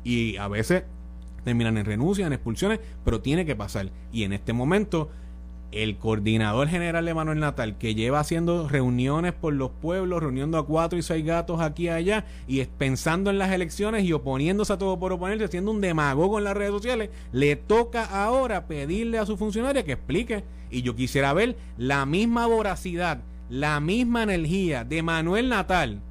Y 0.05 0.38
a 0.38 0.47
veces 0.47 0.83
terminan 1.43 1.77
en 1.77 1.85
renuncia, 1.85 2.25
en 2.25 2.33
expulsiones, 2.33 2.79
pero 3.03 3.21
tiene 3.21 3.45
que 3.45 3.55
pasar. 3.55 3.91
Y 4.12 4.23
en 4.23 4.31
este 4.33 4.53
momento, 4.53 5.09
el 5.71 5.97
coordinador 5.97 6.67
general 6.67 7.05
de 7.05 7.13
Manuel 7.13 7.39
Natal, 7.39 7.77
que 7.77 7.95
lleva 7.95 8.19
haciendo 8.19 8.67
reuniones 8.67 9.34
por 9.34 9.53
los 9.53 9.71
pueblos, 9.71 10.21
reuniendo 10.21 10.58
a 10.58 10.65
cuatro 10.65 10.97
y 10.97 11.01
seis 11.01 11.25
gatos 11.25 11.62
aquí 11.62 11.84
y 11.84 11.89
allá, 11.89 12.25
y 12.47 12.63
pensando 12.65 13.29
en 13.29 13.38
las 13.38 13.51
elecciones 13.51 14.03
y 14.03 14.13
oponiéndose 14.13 14.73
a 14.73 14.77
todo 14.77 14.99
por 14.99 15.13
oponerse, 15.13 15.47
siendo 15.47 15.71
un 15.71 15.82
demagogo 15.82 16.38
en 16.38 16.45
las 16.45 16.58
redes 16.58 16.71
sociales, 16.71 17.10
le 17.32 17.55
toca 17.55 18.05
ahora 18.05 18.67
pedirle 18.67 19.17
a 19.19 19.25
su 19.25 19.38
funcionaria 19.38 19.84
que 19.84 19.93
explique. 19.93 20.43
Y 20.71 20.82
yo 20.82 20.95
quisiera 20.95 21.34
ver 21.34 21.58
la 21.77 22.06
misma 22.06 22.46
voracidad, 22.46 23.21
la 23.50 23.79
misma 23.79 24.23
energía 24.23 24.83
de 24.83 25.02
Manuel 25.02 25.50
Natal 25.50 26.02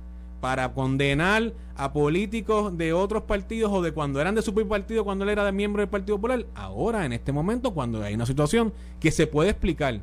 para 0.41 0.72
condenar 0.72 1.53
a 1.76 1.93
políticos 1.93 2.76
de 2.76 2.93
otros 2.93 3.22
partidos 3.24 3.72
o 3.72 3.82
de 3.82 3.93
cuando 3.93 4.20
eran 4.20 4.34
de 4.34 4.43
su 4.43 4.53
propio 4.55 4.68
partido, 4.68 5.05
cuando 5.05 5.24
él 5.24 5.30
era 5.30 5.45
de 5.45 5.53
miembro 5.53 5.80
del 5.80 5.89
Partido 5.89 6.16
Popular, 6.16 6.45
ahora 6.55 7.05
en 7.05 7.12
este 7.12 7.32
momento, 7.32 7.72
cuando 7.72 8.03
hay 8.03 8.14
una 8.14 8.26
situación 8.26 8.72
que 9.01 9.11
se 9.11 9.26
puede 9.26 9.51
explicar 9.51 10.01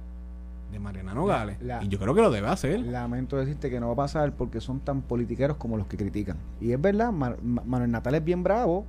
de 0.72 0.80
Mariana 0.80 1.14
Nogales, 1.14 1.58
La- 1.62 1.84
y 1.84 1.88
yo 1.88 2.00
creo 2.00 2.14
que 2.14 2.22
lo 2.22 2.32
debe 2.32 2.48
hacer. 2.48 2.80
Lamento 2.80 3.38
decirte 3.38 3.70
que 3.70 3.80
no 3.80 3.88
va 3.88 3.94
a 3.94 3.96
pasar 3.98 4.34
porque 4.34 4.60
son 4.62 4.80
tan 4.82 5.02
politiqueros 5.02 5.58
como 5.58 5.78
los 5.78 5.88
que 5.88 5.96
critican. 5.96 6.38
Y 6.60 6.72
es 6.72 6.82
verdad, 6.82 7.12
Ma- 7.12 7.36
Ma- 7.42 7.64
Manuel 7.66 7.92
Natal 7.92 8.16
es 8.16 8.24
bien 8.24 8.44
bravo, 8.44 8.86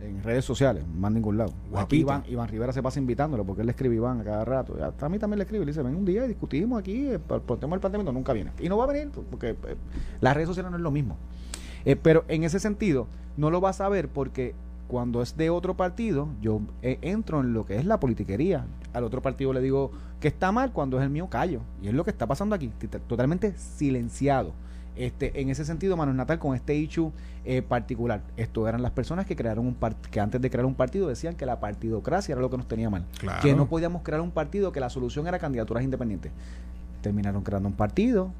en 0.00 0.22
redes 0.22 0.44
sociales, 0.44 0.84
más 0.86 1.12
ningún 1.12 1.38
lado. 1.38 1.52
Aquí. 1.74 1.98
Iván, 1.98 2.24
Iván 2.28 2.48
Rivera 2.48 2.72
se 2.72 2.82
pasa 2.82 2.98
invitándolo 2.98 3.44
porque 3.44 3.62
él 3.62 3.66
le 3.66 3.72
escribe 3.72 3.94
a 3.94 3.96
Iván 3.96 4.20
a 4.20 4.24
cada 4.24 4.44
rato. 4.44 4.76
Y 4.78 4.82
hasta 4.82 5.06
a 5.06 5.08
mí 5.08 5.18
también 5.18 5.38
le 5.38 5.44
escribe. 5.44 5.64
Le 5.64 5.72
dice, 5.72 5.82
ven 5.82 5.94
un 5.94 6.04
día 6.04 6.24
y 6.24 6.28
discutimos 6.28 6.78
aquí 6.80 7.06
eh, 7.06 7.14
el 7.14 7.58
tema 7.58 7.74
del 7.74 7.80
planteamiento. 7.80 8.12
Nunca 8.12 8.32
viene. 8.32 8.52
Y 8.58 8.68
no 8.68 8.76
va 8.76 8.84
a 8.84 8.86
venir 8.88 9.10
porque 9.30 9.50
eh, 9.50 9.76
las 10.20 10.34
redes 10.34 10.48
sociales 10.48 10.70
no 10.70 10.76
es 10.76 10.82
lo 10.82 10.90
mismo. 10.90 11.16
Eh, 11.84 11.96
pero 11.96 12.24
en 12.28 12.44
ese 12.44 12.60
sentido, 12.60 13.06
no 13.36 13.50
lo 13.50 13.60
vas 13.60 13.80
a 13.80 13.88
ver 13.88 14.08
porque 14.08 14.54
cuando 14.90 15.22
es 15.22 15.36
de 15.36 15.50
otro 15.50 15.76
partido, 15.76 16.28
yo 16.42 16.60
eh, 16.82 16.98
entro 17.02 17.40
en 17.40 17.52
lo 17.52 17.64
que 17.64 17.76
es 17.76 17.84
la 17.84 18.00
politiquería. 18.00 18.66
Al 18.92 19.04
otro 19.04 19.22
partido 19.22 19.52
le 19.52 19.60
digo 19.60 19.92
que 20.18 20.28
está 20.28 20.50
mal, 20.50 20.72
cuando 20.72 20.98
es 20.98 21.04
el 21.04 21.10
mío 21.10 21.28
callo. 21.30 21.60
Y 21.80 21.88
es 21.88 21.94
lo 21.94 22.04
que 22.04 22.10
está 22.10 22.26
pasando 22.26 22.56
aquí, 22.56 22.72
totalmente 23.06 23.56
silenciado. 23.56 24.52
Este, 24.96 25.40
en 25.40 25.48
ese 25.50 25.64
sentido, 25.64 25.96
Manuel 25.96 26.16
Natal 26.16 26.38
con 26.38 26.54
este 26.54 26.74
issue 26.74 27.12
eh, 27.44 27.62
particular, 27.62 28.20
esto 28.36 28.68
eran 28.68 28.82
las 28.82 28.90
personas 28.90 29.24
que 29.24 29.34
crearon 29.36 29.66
un 29.66 29.76
que 30.10 30.20
antes 30.20 30.40
de 30.40 30.50
crear 30.50 30.66
un 30.66 30.74
partido 30.74 31.08
decían 31.08 31.36
que 31.36 31.46
la 31.46 31.58
partidocracia 31.60 32.32
era 32.32 32.40
lo 32.42 32.50
que 32.50 32.56
nos 32.58 32.68
tenía 32.68 32.90
mal, 32.90 33.06
Claro. 33.18 33.40
que 33.40 33.54
no 33.54 33.66
podíamos 33.66 34.02
crear 34.02 34.20
un 34.20 34.30
partido, 34.30 34.72
que 34.72 34.80
la 34.80 34.90
solución 34.90 35.26
era 35.26 35.38
candidaturas 35.38 35.82
independientes. 35.84 36.32
Terminaron 37.02 37.42
creando 37.42 37.68
un 37.68 37.74
partido 37.74 38.30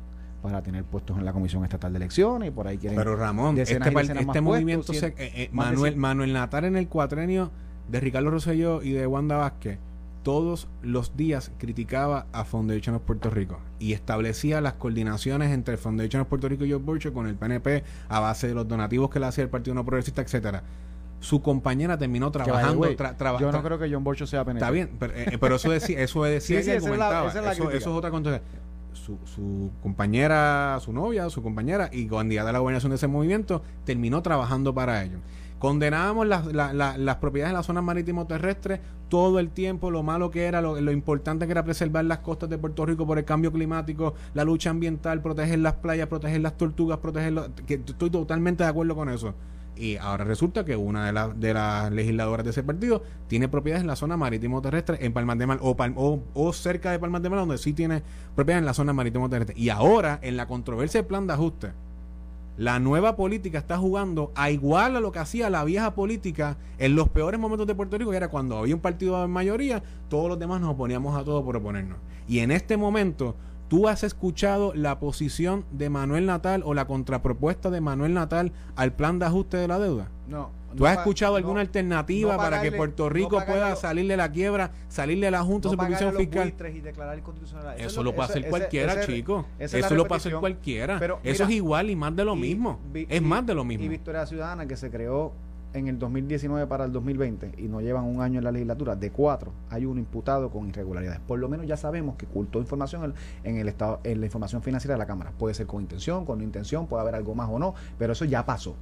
para 0.42 0.62
tener 0.62 0.84
puestos 0.84 1.16
en 1.18 1.24
la 1.24 1.32
Comisión 1.32 1.64
Estatal 1.64 1.92
de 1.92 1.96
Elecciones 1.98 2.48
y 2.48 2.50
por 2.50 2.66
ahí 2.66 2.78
quieren 2.78 2.98
Pero 2.98 3.16
Ramón, 3.16 3.56
este, 3.58 3.74
este 3.78 4.40
movimiento, 4.40 4.92
se- 4.92 5.08
eh, 5.08 5.14
eh, 5.18 5.50
Manuel, 5.52 5.96
Manuel 5.96 6.32
Natal 6.32 6.64
en 6.64 6.76
el 6.76 6.88
cuatrenio 6.88 7.50
de 7.88 8.00
Ricardo 8.00 8.30
Rosselló 8.30 8.82
y 8.82 8.90
de 8.92 9.06
Wanda 9.06 9.36
Vázquez, 9.36 9.78
todos 10.22 10.68
los 10.82 11.16
días 11.16 11.50
criticaba 11.58 12.26
a 12.32 12.44
Foundation 12.44 12.94
of 12.96 13.02
Puerto 13.02 13.30
Rico 13.30 13.58
y 13.78 13.92
establecía 13.94 14.60
las 14.60 14.74
coordinaciones 14.74 15.50
entre 15.52 15.76
Foundation 15.76 16.22
of 16.22 16.28
Puerto 16.28 16.48
Rico 16.48 16.64
y 16.64 16.68
George 16.68 16.84
Burcho 16.84 17.12
con 17.14 17.26
el 17.26 17.36
PNP 17.36 17.84
a 18.08 18.20
base 18.20 18.48
de 18.48 18.54
los 18.54 18.68
donativos 18.68 19.08
que 19.10 19.18
le 19.20 19.26
hacía 19.26 19.44
el 19.44 19.50
Partido 19.50 19.74
No 19.74 19.84
Progresista, 19.84 20.20
etcétera. 20.22 20.62
Su 21.20 21.42
compañera 21.42 21.98
terminó 21.98 22.30
trabajando, 22.30 22.80
tra- 22.96 23.38
yo 23.40 23.52
no 23.52 23.62
creo 23.62 23.78
que 23.78 23.90
John 23.92 24.04
Borcho 24.04 24.26
sea 24.26 24.44
PNP. 24.44 24.58
Está 24.64 24.70
bien, 24.70 24.90
pero, 24.98 25.12
eh, 25.14 25.38
pero 25.40 25.56
eso 25.56 25.70
decía, 25.70 26.00
eso 26.00 26.22
decía 26.24 26.58
Sí, 26.58 26.64
sí, 26.64 26.70
que 26.70 26.76
esa 26.78 26.92
es 26.92 26.98
la- 26.98 27.26
esa 27.26 27.40
es 27.52 27.58
eso, 27.58 27.70
eso 27.70 27.90
es 27.90 27.96
otra 27.96 28.10
cosa. 28.10 28.40
Su, 28.92 29.18
su 29.24 29.70
compañera, 29.82 30.78
su 30.80 30.92
novia, 30.92 31.30
su 31.30 31.42
compañera 31.42 31.88
y 31.92 32.06
candidata 32.06 32.50
a 32.50 32.52
la 32.52 32.58
gobernación 32.58 32.90
de 32.90 32.96
ese 32.96 33.06
movimiento 33.06 33.62
terminó 33.84 34.20
trabajando 34.22 34.74
para 34.74 35.02
ello. 35.02 35.18
Condenábamos 35.60 36.26
las, 36.26 36.46
la- 36.52 36.72
la- 36.72 36.96
las 36.96 37.16
propiedades 37.16 37.52
de 37.52 37.56
las 37.58 37.66
zonas 37.66 37.84
marítimo 37.84 38.26
terrestres 38.26 38.80
todo 39.10 39.38
el 39.38 39.50
tiempo, 39.50 39.90
lo 39.90 40.02
malo 40.02 40.30
que 40.30 40.44
era, 40.46 40.62
lo, 40.62 40.90
importante 40.90 41.44
que 41.44 41.52
era 41.52 41.62
preservar 41.64 42.04
las 42.06 42.20
costas 42.20 42.48
de 42.48 42.56
Puerto 42.56 42.86
Rico 42.86 43.06
por 43.06 43.18
el 43.18 43.26
cambio 43.26 43.52
climático, 43.52 44.14
la 44.32 44.42
lucha 44.44 44.70
ambiental, 44.70 45.20
proteger 45.20 45.58
las 45.58 45.74
playas, 45.74 46.06
proteger 46.08 46.40
las 46.40 46.56
tortugas, 46.56 46.98
proteger 46.98 47.34
los- 47.34 47.50
que 47.66 47.74
estoy 47.74 48.08
totalmente 48.08 48.64
de 48.64 48.70
acuerdo 48.70 48.96
con 48.96 49.10
eso. 49.10 49.34
Y 49.76 49.96
ahora 49.98 50.24
resulta 50.24 50.64
que 50.64 50.76
una 50.76 51.04
de, 51.06 51.12
las 51.12 51.38
de 51.38 51.52
las 51.54 51.92
legisladoras 51.92 52.44
de 52.44 52.50
ese 52.52 52.62
partido 52.62 53.02
tiene 53.28 53.48
propiedades 53.48 53.82
en 53.82 53.86
la 53.88 53.96
zona 53.96 54.16
marítimo 54.16 54.62
terrestre, 54.62 54.96
en 55.04 55.12
Palmas 55.12 55.36
de 55.38 55.46
Mar 55.46 55.58
o, 55.60 56.20
o 56.34 56.52
cerca 56.54 56.90
de 56.90 56.98
Palmas 56.98 57.22
de 57.22 57.28
Mar, 57.30 57.38
donde 57.40 57.58
sí 57.58 57.74
tiene 57.74 58.02
propiedades 58.34 58.62
en 58.62 58.66
la 58.66 58.74
zona 58.74 58.92
marítimo 58.94 59.28
terrestre. 59.28 59.54
Y 59.58 59.68
ahora, 59.68 60.18
en 60.22 60.36
la 60.38 60.46
controversia 60.46 61.00
del 61.02 61.06
plan 61.08 61.26
de 61.26 61.34
ajuste, 61.34 61.72
la 62.56 62.78
nueva 62.78 63.16
política 63.16 63.58
está 63.58 63.78
jugando 63.78 64.32
a 64.34 64.50
igual 64.50 64.96
a 64.96 65.00
lo 65.00 65.12
que 65.12 65.18
hacía 65.18 65.50
la 65.50 65.64
vieja 65.64 65.94
política 65.94 66.58
en 66.78 66.94
los 66.94 67.08
peores 67.08 67.40
momentos 67.40 67.66
de 67.66 67.74
Puerto 67.74 67.96
Rico, 67.96 68.10
que 68.10 68.16
era 68.16 68.28
cuando 68.28 68.58
había 68.58 68.74
un 68.74 68.80
partido 68.80 69.24
en 69.24 69.30
mayoría, 69.30 69.82
todos 70.08 70.28
los 70.28 70.38
demás 70.38 70.60
nos 70.60 70.70
oponíamos 70.70 71.18
a 71.18 71.24
todo 71.24 71.44
por 71.44 71.56
oponernos. 71.56 71.98
Y 72.28 72.40
en 72.40 72.50
este 72.50 72.76
momento, 72.76 73.34
¿tú 73.68 73.88
has 73.88 74.04
escuchado 74.04 74.72
la 74.74 74.98
posición 74.98 75.64
de 75.72 75.90
Manuel 75.90 76.26
Natal 76.26 76.62
o 76.64 76.74
la 76.74 76.86
contrapropuesta 76.86 77.70
de 77.70 77.80
Manuel 77.80 78.14
Natal 78.14 78.52
al 78.76 78.92
plan 78.92 79.18
de 79.18 79.26
ajuste 79.26 79.56
de 79.56 79.68
la 79.68 79.78
deuda? 79.78 80.10
No. 80.28 80.59
¿Tú 80.76 80.86
has 80.86 80.98
escuchado 80.98 81.36
alguna 81.36 81.60
alternativa 81.60 82.36
para 82.36 82.60
que 82.62 82.72
Puerto 82.72 83.08
Rico 83.08 83.30
pagarle 83.36 83.54
pueda 83.54 83.76
salir 83.76 84.06
de 84.08 84.16
la 84.16 84.30
quiebra, 84.30 84.70
salir 84.88 85.20
de 85.20 85.30
la 85.30 85.42
Junta 85.42 85.68
de 85.68 85.72
Supervisión 85.72 86.14
Fiscal? 86.16 86.54
y 86.74 86.80
declarar. 86.80 87.18
Eso, 87.76 88.00
es 88.00 88.04
lo 88.04 88.14
puede 88.14 88.28
hacer 88.28 88.48
cualquiera, 88.48 88.92
ese- 88.94 89.12
chico. 89.12 89.46
esa 89.58 89.78
Eso 89.78 89.94
lo 89.94 90.06
puede 90.06 90.18
hacer 90.18 90.34
cualquiera. 90.36 90.98
Pero, 90.98 91.18
Eso 91.22 91.44
es 91.44 91.50
igual 91.50 91.90
y 91.90 91.96
más 91.96 92.14
de 92.14 92.24
lo 92.24 92.36
y 92.36 92.40
mismo. 92.40 92.78
vi- 92.92 93.06
es 93.08 93.20
y- 93.20 93.24
más 93.24 93.44
de 93.46 93.54
lo 93.54 93.64
mismo. 93.64 93.84
Y 93.84 93.88
Victoria 93.88 94.26
Ciudadana, 94.26 94.66
que 94.66 94.76
se 94.76 94.90
creó 94.90 95.32
en 95.72 95.86
el 95.86 95.98
2019 96.00 96.66
para 96.66 96.84
el 96.84 96.90
2020 96.92 97.52
y 97.56 97.68
no 97.68 97.80
llevan 97.80 98.04
un 98.04 98.20
año 98.20 98.38
en 98.38 98.44
la 98.44 98.50
legislatura, 98.50 98.96
de 98.96 99.10
cuatro, 99.12 99.52
hay 99.68 99.86
un 99.86 99.98
imputado 99.98 100.50
con 100.50 100.68
irregularidades. 100.68 101.20
Por 101.20 101.38
lo 101.38 101.48
menos 101.48 101.64
ya 101.66 101.76
sabemos 101.76 102.16
que 102.16 102.26
ocultó 102.26 102.58
información 102.58 103.04
en, 103.04 103.14
en 103.52 103.56
el 103.60 103.68
estado, 103.68 104.00
en 104.02 104.18
la 104.18 104.26
información 104.26 104.62
financiera 104.62 104.94
de 104.94 104.98
la 104.98 105.06
Cámara. 105.06 105.32
Puede 105.38 105.54
ser 105.54 105.66
con 105.68 105.80
intención, 105.82 106.24
con 106.24 106.38
no 106.38 106.44
intención, 106.44 106.86
puede 106.88 107.02
haber 107.02 107.14
algo 107.14 107.34
más 107.36 107.48
o 107.50 107.58
no, 107.60 107.74
pero 107.98 108.12
eso 108.14 108.24
ya 108.24 108.44
pasó. 108.44 108.74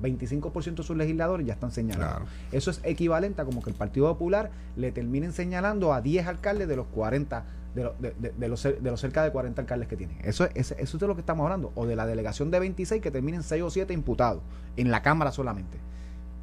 25% 0.00 0.76
de 0.76 0.82
sus 0.82 0.96
legisladores 0.96 1.46
ya 1.46 1.52
están 1.54 1.70
señalados. 1.72 2.18
Claro. 2.18 2.26
Eso 2.52 2.70
es 2.70 2.80
equivalente 2.84 3.42
a 3.42 3.44
como 3.44 3.62
que 3.62 3.70
el 3.70 3.76
Partido 3.76 4.06
Popular 4.08 4.50
le 4.76 4.92
terminen 4.92 5.32
señalando 5.32 5.92
a 5.92 6.00
10 6.00 6.26
alcaldes 6.26 6.68
de 6.68 6.76
los 6.76 6.86
40, 6.88 7.44
de, 7.74 7.84
lo- 7.84 7.94
de- 7.98 8.14
de- 8.18 8.32
de 8.32 8.48
los, 8.48 8.62
de 8.62 8.80
los 8.82 9.00
cerca 9.00 9.22
de 9.22 9.30
40 9.32 9.60
alcaldes 9.62 9.88
que 9.88 9.96
tienen. 9.96 10.16
Eso 10.22 10.44
es, 10.54 10.72
eso 10.72 10.96
es 10.96 11.00
de 11.00 11.06
lo 11.06 11.14
que 11.14 11.20
estamos 11.20 11.44
hablando. 11.44 11.72
O 11.74 11.86
de 11.86 11.96
la 11.96 12.06
delegación 12.06 12.50
de 12.50 12.58
26 12.60 13.00
que 13.02 13.10
terminen 13.10 13.42
6 13.42 13.62
o 13.62 13.70
7 13.70 13.92
imputados 13.94 14.42
en 14.76 14.90
la 14.90 15.02
Cámara 15.02 15.32
solamente. 15.32 15.78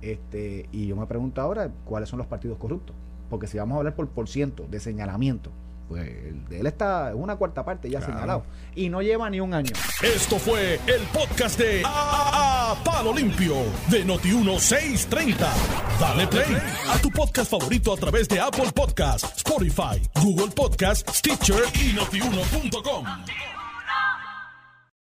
Este, 0.01 0.67
y 0.71 0.87
yo 0.87 0.95
me 0.95 1.05
pregunto 1.07 1.41
ahora 1.41 1.71
cuáles 1.85 2.09
son 2.09 2.19
los 2.19 2.27
partidos 2.27 2.57
corruptos. 2.57 2.95
Porque 3.29 3.47
si 3.47 3.57
vamos 3.57 3.75
a 3.75 3.79
hablar 3.79 3.95
por 3.95 4.07
por 4.07 4.29
ciento 4.29 4.65
de 4.69 4.79
señalamiento, 4.79 5.51
pues 5.87 6.05
de 6.49 6.59
él 6.59 6.67
está 6.67 7.11
en 7.11 7.21
una 7.21 7.35
cuarta 7.35 7.63
parte 7.63 7.89
ya 7.89 7.99
Claro. 7.99 8.13
señalado. 8.13 8.43
Y 8.75 8.89
no 8.89 9.01
lleva 9.01 9.29
ni 9.29 9.39
un 9.39 9.53
año. 9.53 9.71
Esto 10.03 10.37
fue 10.37 10.75
el 10.87 11.01
podcast 11.13 11.57
de 11.59 11.81
A, 11.85 12.71
A- 12.71 12.83
Palo 12.83 13.13
Limpio 13.13 13.55
de 13.89 14.05
Noti1630. 14.05 15.35
Dale 15.99 16.27
play 16.27 16.57
a 16.89 16.97
tu 16.99 17.09
podcast 17.11 17.49
favorito 17.51 17.93
a 17.93 17.97
través 17.97 18.27
de 18.27 18.39
Apple 18.39 18.71
Podcasts, 18.73 19.37
Spotify, 19.37 20.01
Google 20.21 20.51
Podcasts, 20.53 21.17
Stitcher 21.17 21.63
y 21.81 21.93
notiuno.com. 21.93 23.05